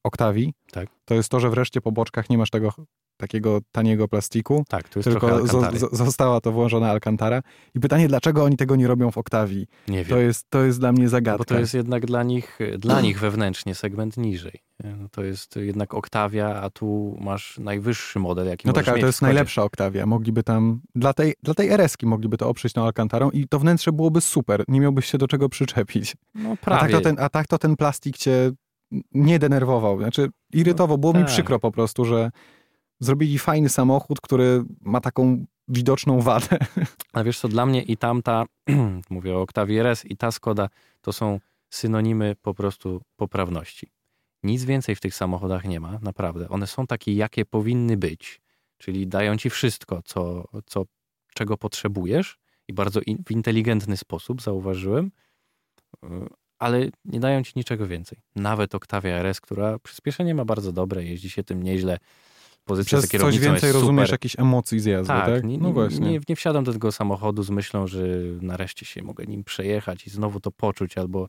tak. 0.73 0.89
to 1.05 1.15
jest 1.15 1.29
to, 1.29 1.41
że 1.41 1.51
wreszcie 1.51 1.81
po 1.81 1.93
boczkach 1.93 2.31
nie 2.31 2.39
masz 2.39 2.51
tego 2.51 2.73
takiego 3.19 3.61
taniego 3.73 4.09
plastiku. 4.09 4.65
Tak, 4.69 4.89
to 4.89 4.99
jest 4.99 5.09
tylko 5.09 5.47
zo, 5.47 5.71
została 5.93 6.41
to 6.41 6.53
włożona 6.53 6.91
Alcantara. 6.91 7.43
I 7.75 7.81
pytanie, 7.81 8.09
dlaczego 8.09 8.45
oni 8.45 8.57
tego 8.57 8.77
nie 8.77 8.87
robią 8.87 9.11
w 9.11 9.19
Octavii? 9.19 9.67
Nie 9.89 10.05
wiem. 10.05 10.09
To 10.09 10.19
jest, 10.19 10.47
to 10.51 10.65
jest 10.65 10.81
dla 10.81 10.93
mnie 10.93 11.09
zagadka. 11.09 11.39
Bo 11.39 11.45
to 11.45 11.59
jest 11.59 11.75
jednak 11.75 12.07
dla 12.07 12.23
nich, 12.23 12.59
dla 12.79 13.01
nich 13.01 13.21
wewnętrznie 13.21 13.75
segment 13.75 14.17
niżej. 14.17 14.61
To 15.11 15.25
jest 15.25 15.57
jednak 15.57 15.95
Octavia, 15.95 16.61
a 16.63 16.71
tu 16.71 17.17
masz 17.21 17.59
najwyższy 17.59 18.19
model, 18.19 18.47
jaki 18.47 18.67
No 18.67 18.73
tak, 18.73 18.89
ale 18.89 19.01
to 19.01 19.07
jest 19.07 19.23
najlepsza 19.23 19.63
Octavia. 19.63 20.07
Mogliby 20.07 20.43
tam, 20.43 20.81
dla 20.95 21.13
tej, 21.13 21.35
dla 21.43 21.55
tej 21.55 21.69
RS-ki 21.71 22.07
mogliby 22.07 22.37
to 22.37 22.49
oprzeć 22.49 22.73
tą 22.73 22.85
Alcantarą 22.85 23.31
i 23.31 23.49
to 23.49 23.59
wnętrze 23.59 23.93
byłoby 23.93 24.21
super. 24.21 24.65
Nie 24.69 24.81
miałbyś 24.81 25.07
się 25.07 25.19
do 25.19 25.29
czego 25.29 25.49
przyczepić. 25.49 26.17
No 26.35 26.57
prawie. 26.57 26.81
A 26.81 26.83
tak 26.83 26.91
to 26.91 27.01
ten, 27.01 27.17
a 27.19 27.29
tak 27.29 27.47
to 27.47 27.59
ten 27.59 27.77
plastik 27.77 28.17
cię 28.17 28.53
nie 29.13 29.39
denerwował. 29.39 29.99
Znaczy 29.99 30.29
irytował. 30.53 30.99
Było 30.99 31.13
no, 31.13 31.19
mi 31.19 31.25
tak. 31.25 31.33
przykro 31.33 31.59
po 31.59 31.73
prostu, 31.73 32.05
że 32.05 32.31
zrobili 33.01 33.39
fajny 33.39 33.69
samochód, 33.69 34.21
który 34.21 34.65
ma 34.81 35.01
taką 35.01 35.45
widoczną 35.69 36.21
wadę. 36.21 36.59
Ale 37.13 37.25
wiesz 37.25 37.39
co, 37.39 37.49
dla 37.49 37.67
mnie 37.67 37.83
i 37.83 37.97
tamta, 37.97 38.45
mówię 39.11 39.37
o 39.37 39.43
Octavii 39.43 39.79
RS 39.79 40.05
i 40.05 40.17
ta 40.17 40.31
Skoda, 40.31 40.69
to 41.01 41.13
są 41.13 41.41
synonimy 41.71 42.37
po 42.43 42.55
prostu 42.55 43.03
poprawności. 43.17 43.91
Nic 44.43 44.65
więcej 44.65 44.97
w 44.97 45.01
tych 45.01 45.15
samochodach 45.15 45.65
nie 45.65 45.81
ma, 45.81 45.99
naprawdę. 46.03 46.49
One 46.49 46.67
są 46.67 46.87
takie, 46.87 47.15
jakie 47.15 47.45
powinny 47.45 47.97
być, 47.97 48.41
czyli 48.79 49.07
dają 49.07 49.37
ci 49.37 49.51
wszystko, 49.51 50.03
co, 50.05 50.45
co, 50.67 50.85
czego 51.35 51.57
potrzebujesz 51.57 52.39
i 52.69 52.73
bardzo 52.73 53.01
in, 53.01 53.25
w 53.27 53.31
inteligentny 53.31 53.97
sposób, 53.97 54.43
zauważyłem, 54.43 55.11
ale 56.59 56.89
nie 57.05 57.21
dają 57.21 57.43
ci 57.43 57.53
niczego 57.57 57.87
więcej. 57.87 58.19
Nawet 58.37 58.75
Octavia 58.75 59.15
RS, 59.15 59.41
która 59.41 59.79
przyspieszenie 59.79 60.35
ma 60.35 60.45
bardzo 60.45 60.73
dobre, 60.73 61.05
jeździ 61.05 61.31
się 61.31 61.45
tym 61.45 61.63
nieźle, 61.63 61.99
pozycja 62.69 62.99
Przez 62.99 63.11
coś 63.11 63.39
więcej 63.39 63.73
rozumiesz 63.73 64.11
jakichś 64.11 64.39
emocji 64.39 64.81
z 64.81 64.85
jazdy, 64.85 65.09
tak? 65.09 65.27
tak? 65.27 65.45
Nie, 65.45 65.59
no 65.59 65.73
właśnie. 65.73 66.11
Nie, 66.11 66.21
nie 66.29 66.37
wsiadam 66.37 66.65
do 66.65 66.73
tego 66.73 66.93
samochodu 66.93 67.43
z 67.43 67.51
myślą, 67.51 67.87
że 67.87 68.03
nareszcie 68.41 68.87
się 68.87 69.03
mogę 69.03 69.25
nim 69.25 69.45
przejechać 69.45 70.07
i 70.07 70.11
znowu 70.11 70.41
to 70.41 70.51
poczuć, 70.51 70.99
albo 70.99 71.29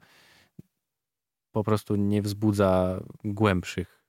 po 1.52 1.64
prostu 1.64 1.96
nie 1.96 2.22
wzbudza 2.22 3.00
głębszych, 3.24 4.04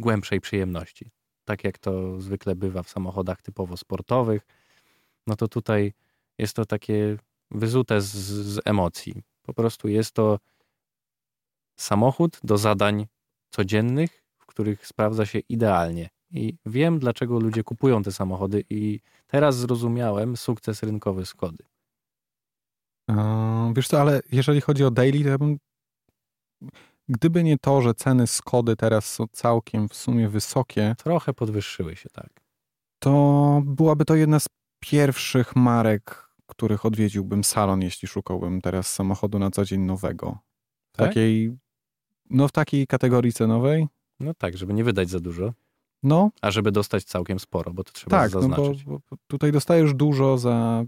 głębszej 0.00 0.40
przyjemności. 0.40 1.10
Tak 1.44 1.64
jak 1.64 1.78
to 1.78 2.20
zwykle 2.20 2.56
bywa 2.56 2.82
w 2.82 2.90
samochodach 2.90 3.42
typowo 3.42 3.76
sportowych, 3.76 4.46
no 5.26 5.36
to 5.36 5.48
tutaj 5.48 5.92
jest 6.38 6.56
to 6.56 6.64
takie 6.64 7.16
wyzute 7.50 8.00
z, 8.00 8.14
z 8.14 8.60
emocji. 8.64 9.22
Po 9.42 9.54
prostu 9.54 9.88
jest 9.88 10.12
to 10.12 10.38
samochód 11.76 12.40
do 12.44 12.58
zadań 12.58 13.06
codziennych, 13.50 14.25
których 14.46 14.86
sprawdza 14.86 15.26
się 15.26 15.38
idealnie. 15.38 16.08
I 16.30 16.54
wiem, 16.66 16.98
dlaczego 16.98 17.40
ludzie 17.40 17.64
kupują 17.64 18.02
te 18.02 18.12
samochody, 18.12 18.64
i 18.70 19.00
teraz 19.26 19.56
zrozumiałem 19.56 20.36
sukces 20.36 20.82
rynkowy 20.82 21.26
Skody. 21.26 21.64
wiesz 23.72 23.88
co, 23.88 24.00
ale 24.00 24.20
jeżeli 24.32 24.60
chodzi 24.60 24.84
o 24.84 24.90
daily, 24.90 25.22
to 25.22 25.28
ja 25.28 25.38
bym. 25.38 25.58
Gdyby 27.08 27.44
nie 27.44 27.58
to, 27.58 27.82
że 27.82 27.94
ceny 27.94 28.26
Skody 28.26 28.76
teraz 28.76 29.14
są 29.14 29.24
całkiem 29.32 29.88
w 29.88 29.94
sumie 29.94 30.28
wysokie. 30.28 30.94
Trochę 30.98 31.34
podwyższyły 31.34 31.96
się, 31.96 32.08
tak. 32.08 32.30
To 32.98 33.62
byłaby 33.64 34.04
to 34.04 34.14
jedna 34.14 34.40
z 34.40 34.46
pierwszych 34.80 35.56
marek, 35.56 36.28
których 36.46 36.86
odwiedziłbym 36.86 37.44
salon, 37.44 37.82
jeśli 37.82 38.08
szukałbym 38.08 38.60
teraz 38.60 38.94
samochodu 38.94 39.38
na 39.38 39.50
co 39.50 39.64
dzień 39.64 39.80
nowego. 39.80 40.38
W 40.92 40.96
tak? 40.96 41.08
takiej. 41.08 41.56
No, 42.30 42.48
w 42.48 42.52
takiej 42.52 42.86
kategorii 42.86 43.32
cenowej. 43.32 43.86
No 44.20 44.34
tak, 44.34 44.56
żeby 44.56 44.74
nie 44.74 44.84
wydać 44.84 45.10
za 45.10 45.20
dużo. 45.20 45.52
No. 46.02 46.30
A 46.42 46.50
żeby 46.50 46.72
dostać 46.72 47.04
całkiem 47.04 47.38
sporo, 47.38 47.72
bo 47.72 47.84
to 47.84 47.92
trzeba 47.92 48.18
tak, 48.18 48.30
zaznaczyć. 48.30 48.86
No 48.86 48.92
bo, 48.92 49.00
bo 49.10 49.16
tutaj 49.26 49.52
dostajesz 49.52 49.94
dużo 49.94 50.38
za, 50.38 50.84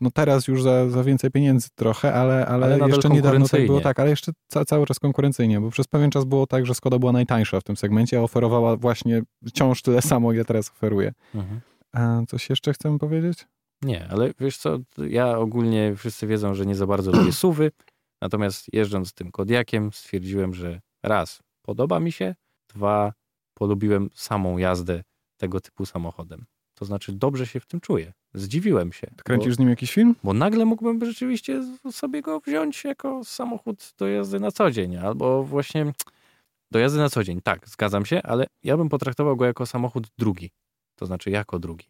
no 0.00 0.10
teraz 0.10 0.48
już 0.48 0.62
za, 0.62 0.90
za 0.90 1.04
więcej 1.04 1.30
pieniędzy 1.30 1.68
trochę, 1.74 2.14
ale, 2.14 2.46
ale, 2.46 2.66
ale 2.66 2.88
jeszcze 2.88 3.08
niedawno 3.08 3.48
tak 3.48 3.66
było 3.66 3.80
tak, 3.80 4.00
ale 4.00 4.10
jeszcze 4.10 4.32
ca, 4.46 4.64
cały 4.64 4.86
czas 4.86 4.98
konkurencyjnie, 4.98 5.60
bo 5.60 5.70
przez 5.70 5.86
pewien 5.86 6.10
czas 6.10 6.24
było 6.24 6.46
tak, 6.46 6.66
że 6.66 6.74
Skoda 6.74 6.98
była 6.98 7.12
najtańsza 7.12 7.60
w 7.60 7.64
tym 7.64 7.76
segmencie, 7.76 8.18
a 8.18 8.22
oferowała 8.22 8.76
właśnie 8.76 9.22
wciąż 9.46 9.82
tyle 9.82 10.02
samo, 10.02 10.32
ile 10.32 10.44
teraz 10.44 10.70
oferuje. 10.70 11.12
Mhm. 11.34 11.60
A 11.92 12.22
coś 12.28 12.50
jeszcze 12.50 12.72
chcemy 12.72 12.98
powiedzieć? 12.98 13.46
Nie, 13.82 14.08
ale 14.08 14.32
wiesz 14.40 14.58
co, 14.58 14.78
ja 14.98 15.38
ogólnie 15.38 15.96
wszyscy 15.96 16.26
wiedzą, 16.26 16.54
że 16.54 16.66
nie 16.66 16.74
za 16.74 16.86
bardzo 16.86 17.12
lubię 17.12 17.32
suwy, 17.32 17.70
natomiast 18.22 18.66
jeżdżąc 18.72 19.12
tym 19.12 19.30
Kodiakiem 19.30 19.92
stwierdziłem, 19.92 20.54
że 20.54 20.80
raz, 21.02 21.42
podoba 21.62 22.00
mi 22.00 22.12
się, 22.12 22.34
dwa, 22.74 23.12
polubiłem 23.54 24.10
samą 24.14 24.58
jazdę 24.58 25.02
tego 25.36 25.60
typu 25.60 25.86
samochodem. 25.86 26.46
To 26.74 26.84
znaczy, 26.84 27.12
dobrze 27.12 27.46
się 27.46 27.60
w 27.60 27.66
tym 27.66 27.80
czuję. 27.80 28.12
Zdziwiłem 28.34 28.92
się. 28.92 29.06
Kręcisz 29.24 29.48
bo, 29.48 29.54
z 29.54 29.58
nim 29.58 29.68
jakiś 29.68 29.92
film? 29.92 30.16
Bo 30.24 30.32
nagle 30.32 30.64
mógłbym 30.64 31.04
rzeczywiście 31.04 31.62
sobie 31.90 32.22
go 32.22 32.40
wziąć 32.40 32.84
jako 32.84 33.24
samochód 33.24 33.94
do 33.98 34.08
jazdy 34.08 34.40
na 34.40 34.50
co 34.50 34.70
dzień, 34.70 34.96
albo 34.96 35.44
właśnie 35.44 35.92
do 36.70 36.78
jazdy 36.78 36.98
na 36.98 37.10
co 37.10 37.24
dzień. 37.24 37.40
Tak, 37.40 37.68
zgadzam 37.68 38.06
się, 38.06 38.22
ale 38.22 38.46
ja 38.62 38.76
bym 38.76 38.88
potraktował 38.88 39.36
go 39.36 39.44
jako 39.44 39.66
samochód 39.66 40.06
drugi. 40.18 40.50
To 40.96 41.06
znaczy, 41.06 41.30
jako 41.30 41.58
drugi. 41.58 41.86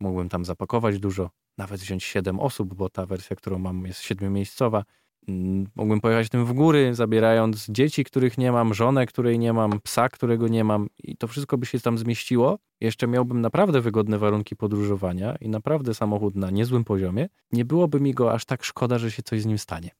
Mógłbym 0.00 0.28
tam 0.28 0.44
zapakować 0.44 0.98
dużo, 0.98 1.30
nawet 1.58 1.80
wziąć 1.80 2.04
7 2.04 2.40
osób, 2.40 2.74
bo 2.74 2.88
ta 2.88 3.06
wersja, 3.06 3.36
którą 3.36 3.58
mam, 3.58 3.86
jest 3.86 4.00
siedmiomiejscowa. 4.00 4.84
Mm, 5.28 5.66
mógłbym 5.76 6.00
pojechać 6.00 6.28
tym 6.28 6.44
w 6.44 6.52
góry, 6.52 6.94
zabierając 6.94 7.66
dzieci, 7.68 8.04
których 8.04 8.38
nie 8.38 8.52
mam, 8.52 8.74
żonę, 8.74 9.06
której 9.06 9.38
nie 9.38 9.52
mam, 9.52 9.80
psa, 9.80 10.08
którego 10.08 10.48
nie 10.48 10.64
mam 10.64 10.88
i 10.98 11.16
to 11.16 11.28
wszystko 11.28 11.58
by 11.58 11.66
się 11.66 11.80
tam 11.80 11.98
zmieściło. 11.98 12.58
Jeszcze 12.80 13.06
miałbym 13.06 13.40
naprawdę 13.40 13.80
wygodne 13.80 14.18
warunki 14.18 14.56
podróżowania 14.56 15.36
i 15.36 15.48
naprawdę 15.48 15.94
samochód 15.94 16.34
na 16.34 16.50
niezłym 16.50 16.84
poziomie. 16.84 17.28
Nie 17.52 17.64
byłoby 17.64 18.00
mi 18.00 18.14
go 18.14 18.32
aż 18.32 18.44
tak 18.44 18.64
szkoda, 18.64 18.98
że 18.98 19.10
się 19.10 19.22
coś 19.22 19.42
z 19.42 19.46
nim 19.46 19.58
stanie. 19.58 19.90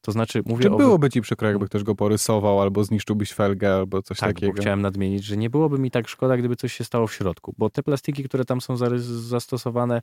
To 0.00 0.12
znaczy, 0.12 0.42
mówię 0.46 0.62
Czy 0.62 0.70
o... 0.70 0.76
byłoby 0.76 1.10
ci 1.10 1.20
przykro, 1.20 1.48
jakby 1.48 1.66
ktoś 1.66 1.82
go 1.82 1.94
porysował, 1.94 2.60
albo 2.60 2.84
zniszczyłbyś 2.84 3.32
felgę, 3.32 3.74
albo 3.74 4.02
coś 4.02 4.18
tak, 4.18 4.28
takiego? 4.28 4.52
Bo 4.52 4.60
chciałem 4.60 4.82
nadmienić, 4.82 5.24
że 5.24 5.36
nie 5.36 5.50
byłoby 5.50 5.78
mi 5.78 5.90
tak 5.90 6.08
szkoda, 6.08 6.36
gdyby 6.36 6.56
coś 6.56 6.72
się 6.72 6.84
stało 6.84 7.06
w 7.06 7.14
środku, 7.14 7.54
bo 7.58 7.70
te 7.70 7.82
plastiki, 7.82 8.24
które 8.24 8.44
tam 8.44 8.60
są 8.60 8.76
zastosowane, 9.02 10.02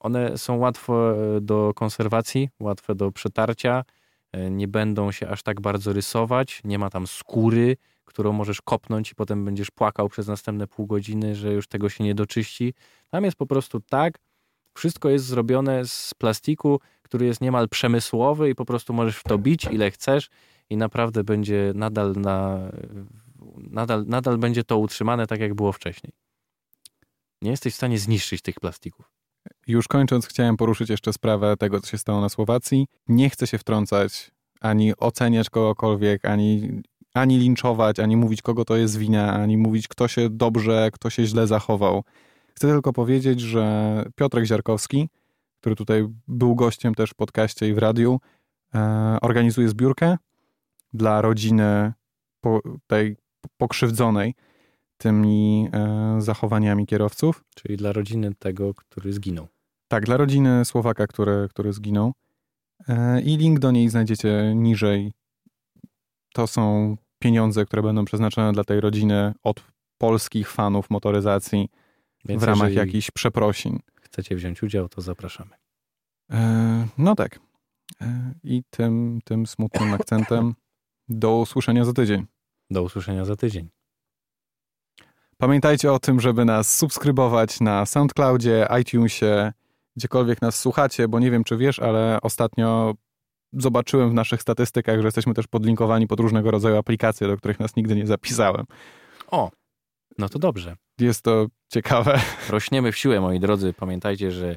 one 0.00 0.38
są 0.38 0.56
łatwe 0.56 1.16
do 1.40 1.72
konserwacji, 1.74 2.48
łatwe 2.60 2.94
do 2.94 3.12
przetarcia, 3.12 3.84
e, 4.32 4.50
nie 4.50 4.68
będą 4.68 5.12
się 5.12 5.28
aż 5.28 5.42
tak 5.42 5.60
bardzo 5.60 5.92
rysować, 5.92 6.60
nie 6.64 6.78
ma 6.78 6.90
tam 6.90 7.06
skóry, 7.06 7.76
którą 8.04 8.32
możesz 8.32 8.62
kopnąć 8.62 9.12
i 9.12 9.14
potem 9.14 9.44
będziesz 9.44 9.70
płakał 9.70 10.08
przez 10.08 10.28
następne 10.28 10.66
pół 10.66 10.86
godziny, 10.86 11.34
że 11.34 11.52
już 11.52 11.68
tego 11.68 11.88
się 11.88 12.04
nie 12.04 12.14
doczyści. 12.14 12.74
Tam 13.10 13.24
jest 13.24 13.36
po 13.36 13.46
prostu 13.46 13.80
tak, 13.80 14.18
wszystko 14.74 15.08
jest 15.08 15.24
zrobione 15.24 15.86
z 15.86 16.14
plastiku, 16.14 16.80
który 17.02 17.26
jest 17.26 17.40
niemal 17.40 17.68
przemysłowy 17.68 18.50
i 18.50 18.54
po 18.54 18.64
prostu 18.64 18.92
możesz 18.92 19.16
w 19.16 19.22
to 19.22 19.38
bić 19.38 19.64
ile 19.64 19.90
chcesz 19.90 20.28
i 20.70 20.76
naprawdę 20.76 21.24
będzie 21.24 21.72
nadal 21.74 22.12
na, 22.16 22.58
nadal, 23.56 24.04
nadal 24.06 24.38
będzie 24.38 24.64
to 24.64 24.78
utrzymane 24.78 25.26
tak, 25.26 25.40
jak 25.40 25.54
było 25.54 25.72
wcześniej. 25.72 26.12
Nie 27.42 27.50
jesteś 27.50 27.72
w 27.72 27.76
stanie 27.76 27.98
zniszczyć 27.98 28.42
tych 28.42 28.60
plastików. 28.60 29.17
Już 29.68 29.88
kończąc, 29.88 30.26
chciałem 30.26 30.56
poruszyć 30.56 30.90
jeszcze 30.90 31.12
sprawę 31.12 31.56
tego, 31.56 31.80
co 31.80 31.86
się 31.86 31.98
stało 31.98 32.20
na 32.20 32.28
Słowacji. 32.28 32.86
Nie 33.08 33.30
chcę 33.30 33.46
się 33.46 33.58
wtrącać, 33.58 34.30
ani 34.60 34.96
oceniać 34.96 35.50
kogokolwiek, 35.50 36.24
ani, 36.24 36.82
ani 37.14 37.38
linczować, 37.38 38.00
ani 38.00 38.16
mówić, 38.16 38.42
kogo 38.42 38.64
to 38.64 38.76
jest 38.76 38.98
wina, 38.98 39.32
ani 39.34 39.56
mówić, 39.56 39.88
kto 39.88 40.08
się 40.08 40.30
dobrze, 40.30 40.90
kto 40.92 41.10
się 41.10 41.26
źle 41.26 41.46
zachował. 41.46 42.04
Chcę 42.54 42.68
tylko 42.68 42.92
powiedzieć, 42.92 43.40
że 43.40 44.04
Piotrek 44.16 44.44
Ziarkowski, 44.44 45.08
który 45.60 45.76
tutaj 45.76 46.08
był 46.28 46.54
gościem 46.54 46.94
też 46.94 47.10
w 47.10 47.14
podcaście 47.14 47.68
i 47.68 47.74
w 47.74 47.78
radiu, 47.78 48.20
e, 48.74 49.18
organizuje 49.22 49.68
zbiórkę 49.68 50.16
dla 50.92 51.22
rodziny 51.22 51.92
po, 52.40 52.60
tej 52.86 53.16
pokrzywdzonej 53.56 54.34
tymi 54.98 55.68
e, 55.72 56.16
zachowaniami 56.18 56.86
kierowców. 56.86 57.44
Czyli 57.54 57.76
dla 57.76 57.92
rodziny 57.92 58.34
tego, 58.38 58.74
który 58.74 59.12
zginął. 59.12 59.48
Tak, 59.88 60.04
dla 60.04 60.16
rodziny 60.16 60.64
Słowaka, 60.64 61.06
który, 61.06 61.48
który 61.50 61.72
zginął. 61.72 62.12
E, 62.88 63.20
I 63.20 63.36
link 63.36 63.58
do 63.58 63.70
niej 63.70 63.88
znajdziecie 63.88 64.52
niżej. 64.54 65.12
To 66.34 66.46
są 66.46 66.96
pieniądze, 67.18 67.64
które 67.64 67.82
będą 67.82 68.04
przeznaczone 68.04 68.52
dla 68.52 68.64
tej 68.64 68.80
rodziny 68.80 69.34
od 69.42 69.64
polskich 69.98 70.50
fanów 70.50 70.90
motoryzacji 70.90 71.68
Więc 72.24 72.40
w 72.42 72.44
ramach 72.44 72.72
jakichś 72.72 73.10
przeprosin. 73.10 73.78
Chcecie 74.00 74.36
wziąć 74.36 74.62
udział, 74.62 74.88
to 74.88 75.00
zapraszamy. 75.00 75.50
E, 76.30 76.88
no 76.98 77.14
tak. 77.14 77.40
E, 78.00 78.32
I 78.44 78.62
tym, 78.70 79.20
tym 79.24 79.46
smutnym 79.46 79.94
akcentem 79.94 80.54
do 81.08 81.36
usłyszenia 81.38 81.84
za 81.84 81.92
tydzień. 81.92 82.26
Do 82.70 82.82
usłyszenia 82.82 83.24
za 83.24 83.36
tydzień. 83.36 83.68
Pamiętajcie 85.36 85.92
o 85.92 85.98
tym, 85.98 86.20
żeby 86.20 86.44
nas 86.44 86.78
subskrybować 86.78 87.60
na 87.60 87.86
SoundCloudzie, 87.86 88.68
iTunesie, 88.80 89.52
gdziekolwiek 89.98 90.42
nas 90.42 90.58
słuchacie, 90.58 91.08
bo 91.08 91.18
nie 91.18 91.30
wiem, 91.30 91.44
czy 91.44 91.56
wiesz, 91.56 91.78
ale 91.78 92.18
ostatnio 92.22 92.94
zobaczyłem 93.52 94.10
w 94.10 94.14
naszych 94.14 94.42
statystykach, 94.42 95.00
że 95.00 95.06
jesteśmy 95.06 95.34
też 95.34 95.46
podlinkowani 95.46 96.06
pod 96.06 96.20
różnego 96.20 96.50
rodzaju 96.50 96.76
aplikacje, 96.76 97.26
do 97.26 97.36
których 97.36 97.60
nas 97.60 97.76
nigdy 97.76 97.96
nie 97.96 98.06
zapisałem. 98.06 98.64
O, 99.30 99.50
no 100.18 100.28
to 100.28 100.38
dobrze. 100.38 100.76
Jest 101.00 101.22
to 101.22 101.46
ciekawe. 101.68 102.20
Rośniemy 102.48 102.92
w 102.92 102.96
siłę, 102.96 103.20
moi 103.20 103.40
drodzy. 103.40 103.72
Pamiętajcie, 103.72 104.32
że 104.32 104.56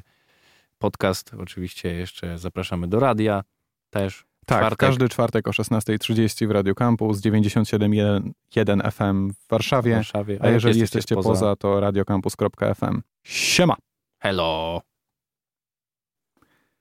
podcast 0.78 1.34
oczywiście 1.38 1.94
jeszcze 1.94 2.38
zapraszamy 2.38 2.88
do 2.88 3.00
radia 3.00 3.42
też. 3.90 4.24
Tak, 4.46 4.58
czwartek. 4.58 4.78
każdy 4.78 5.08
czwartek 5.08 5.48
o 5.48 5.50
16.30 5.50 6.48
w 6.48 6.50
Radio 6.50 6.74
Campus, 6.74 7.20
97.1 7.20 8.92
FM 8.92 9.30
w 9.32 9.48
Warszawie. 9.48 9.92
W 9.92 9.94
Warszawie. 9.94 10.38
A, 10.40 10.44
a 10.44 10.50
jeżeli 10.50 10.80
jesteście, 10.80 10.98
jesteście 10.98 11.14
poza, 11.14 11.28
poza 11.28 11.56
to 11.56 11.80
radiocampus.fm. 11.80 13.02
Siema! 13.22 13.76
Hello! 14.18 14.91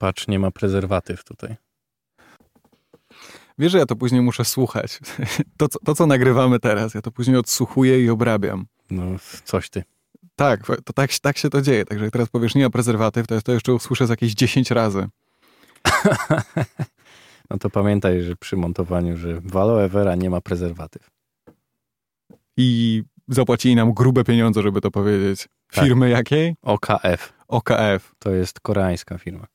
Patrz, 0.01 0.27
nie 0.27 0.39
ma 0.39 0.51
prezerwatyw 0.51 1.23
tutaj. 1.23 1.55
Wiesz, 3.57 3.71
że 3.71 3.77
ja 3.77 3.85
to 3.85 3.95
później 3.95 4.21
muszę 4.21 4.45
słuchać. 4.45 4.99
To, 5.57 5.67
co, 5.67 5.79
to, 5.79 5.95
co 5.95 6.05
nagrywamy 6.05 6.59
teraz, 6.59 6.93
ja 6.93 7.01
to 7.01 7.11
później 7.11 7.37
odsłuchuję 7.37 8.03
i 8.03 8.09
obrabiam. 8.09 8.65
No, 8.91 9.03
coś 9.45 9.69
ty. 9.69 9.83
Tak, 10.35 10.65
to 10.85 10.93
tak, 10.93 11.11
tak 11.21 11.37
się 11.37 11.49
to 11.49 11.61
dzieje. 11.61 11.85
Także 11.85 12.05
jak 12.05 12.13
teraz 12.13 12.29
powiesz 12.29 12.55
nie 12.55 12.63
ma 12.63 12.69
prezerwatyw, 12.69 13.27
to, 13.27 13.41
to 13.41 13.51
jeszcze 13.51 13.73
usłyszę 13.73 14.07
z 14.07 14.09
jakieś 14.09 14.33
10 14.33 14.71
razy. 14.71 15.07
no 17.49 17.57
to 17.57 17.69
pamiętaj, 17.69 18.21
że 18.21 18.35
przy 18.35 18.57
montowaniu, 18.57 19.17
że 19.17 19.41
w 19.41 19.57
aloe 19.57 19.89
vera 19.89 20.15
nie 20.15 20.29
ma 20.29 20.41
prezerwatyw. 20.41 21.09
I 22.57 23.03
zapłacili 23.27 23.75
nam 23.75 23.93
grube 23.93 24.23
pieniądze, 24.23 24.61
żeby 24.61 24.81
to 24.81 24.91
powiedzieć. 24.91 25.47
Tak. 25.71 25.83
Firmy 25.85 26.05
tak. 26.05 26.17
jakiej? 26.17 26.55
OKF. 26.61 27.33
OKF. 27.47 28.15
To 28.19 28.29
jest 28.31 28.59
koreańska 28.59 29.17
firma. 29.17 29.50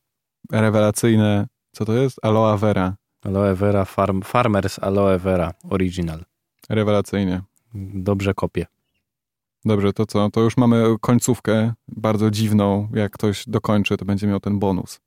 Rewelacyjne. 0.52 1.46
Co 1.72 1.84
to 1.84 1.92
jest? 1.92 2.18
Aloe 2.22 2.58
vera. 2.58 2.96
Aloe 3.24 3.54
vera 3.54 3.84
farm, 3.84 4.22
Farmers 4.22 4.78
Aloe 4.78 5.18
Vera 5.18 5.52
Original. 5.70 6.24
Rewelacyjnie. 6.68 7.42
Dobrze 7.94 8.34
kopię. 8.34 8.66
Dobrze, 9.64 9.92
to 9.92 10.06
co? 10.06 10.30
To 10.30 10.40
już 10.40 10.56
mamy 10.56 10.84
końcówkę 11.00 11.72
bardzo 11.88 12.30
dziwną. 12.30 12.88
Jak 12.94 13.12
ktoś 13.12 13.44
dokończy, 13.46 13.96
to 13.96 14.04
będzie 14.04 14.26
miał 14.26 14.40
ten 14.40 14.58
bonus. 14.58 15.00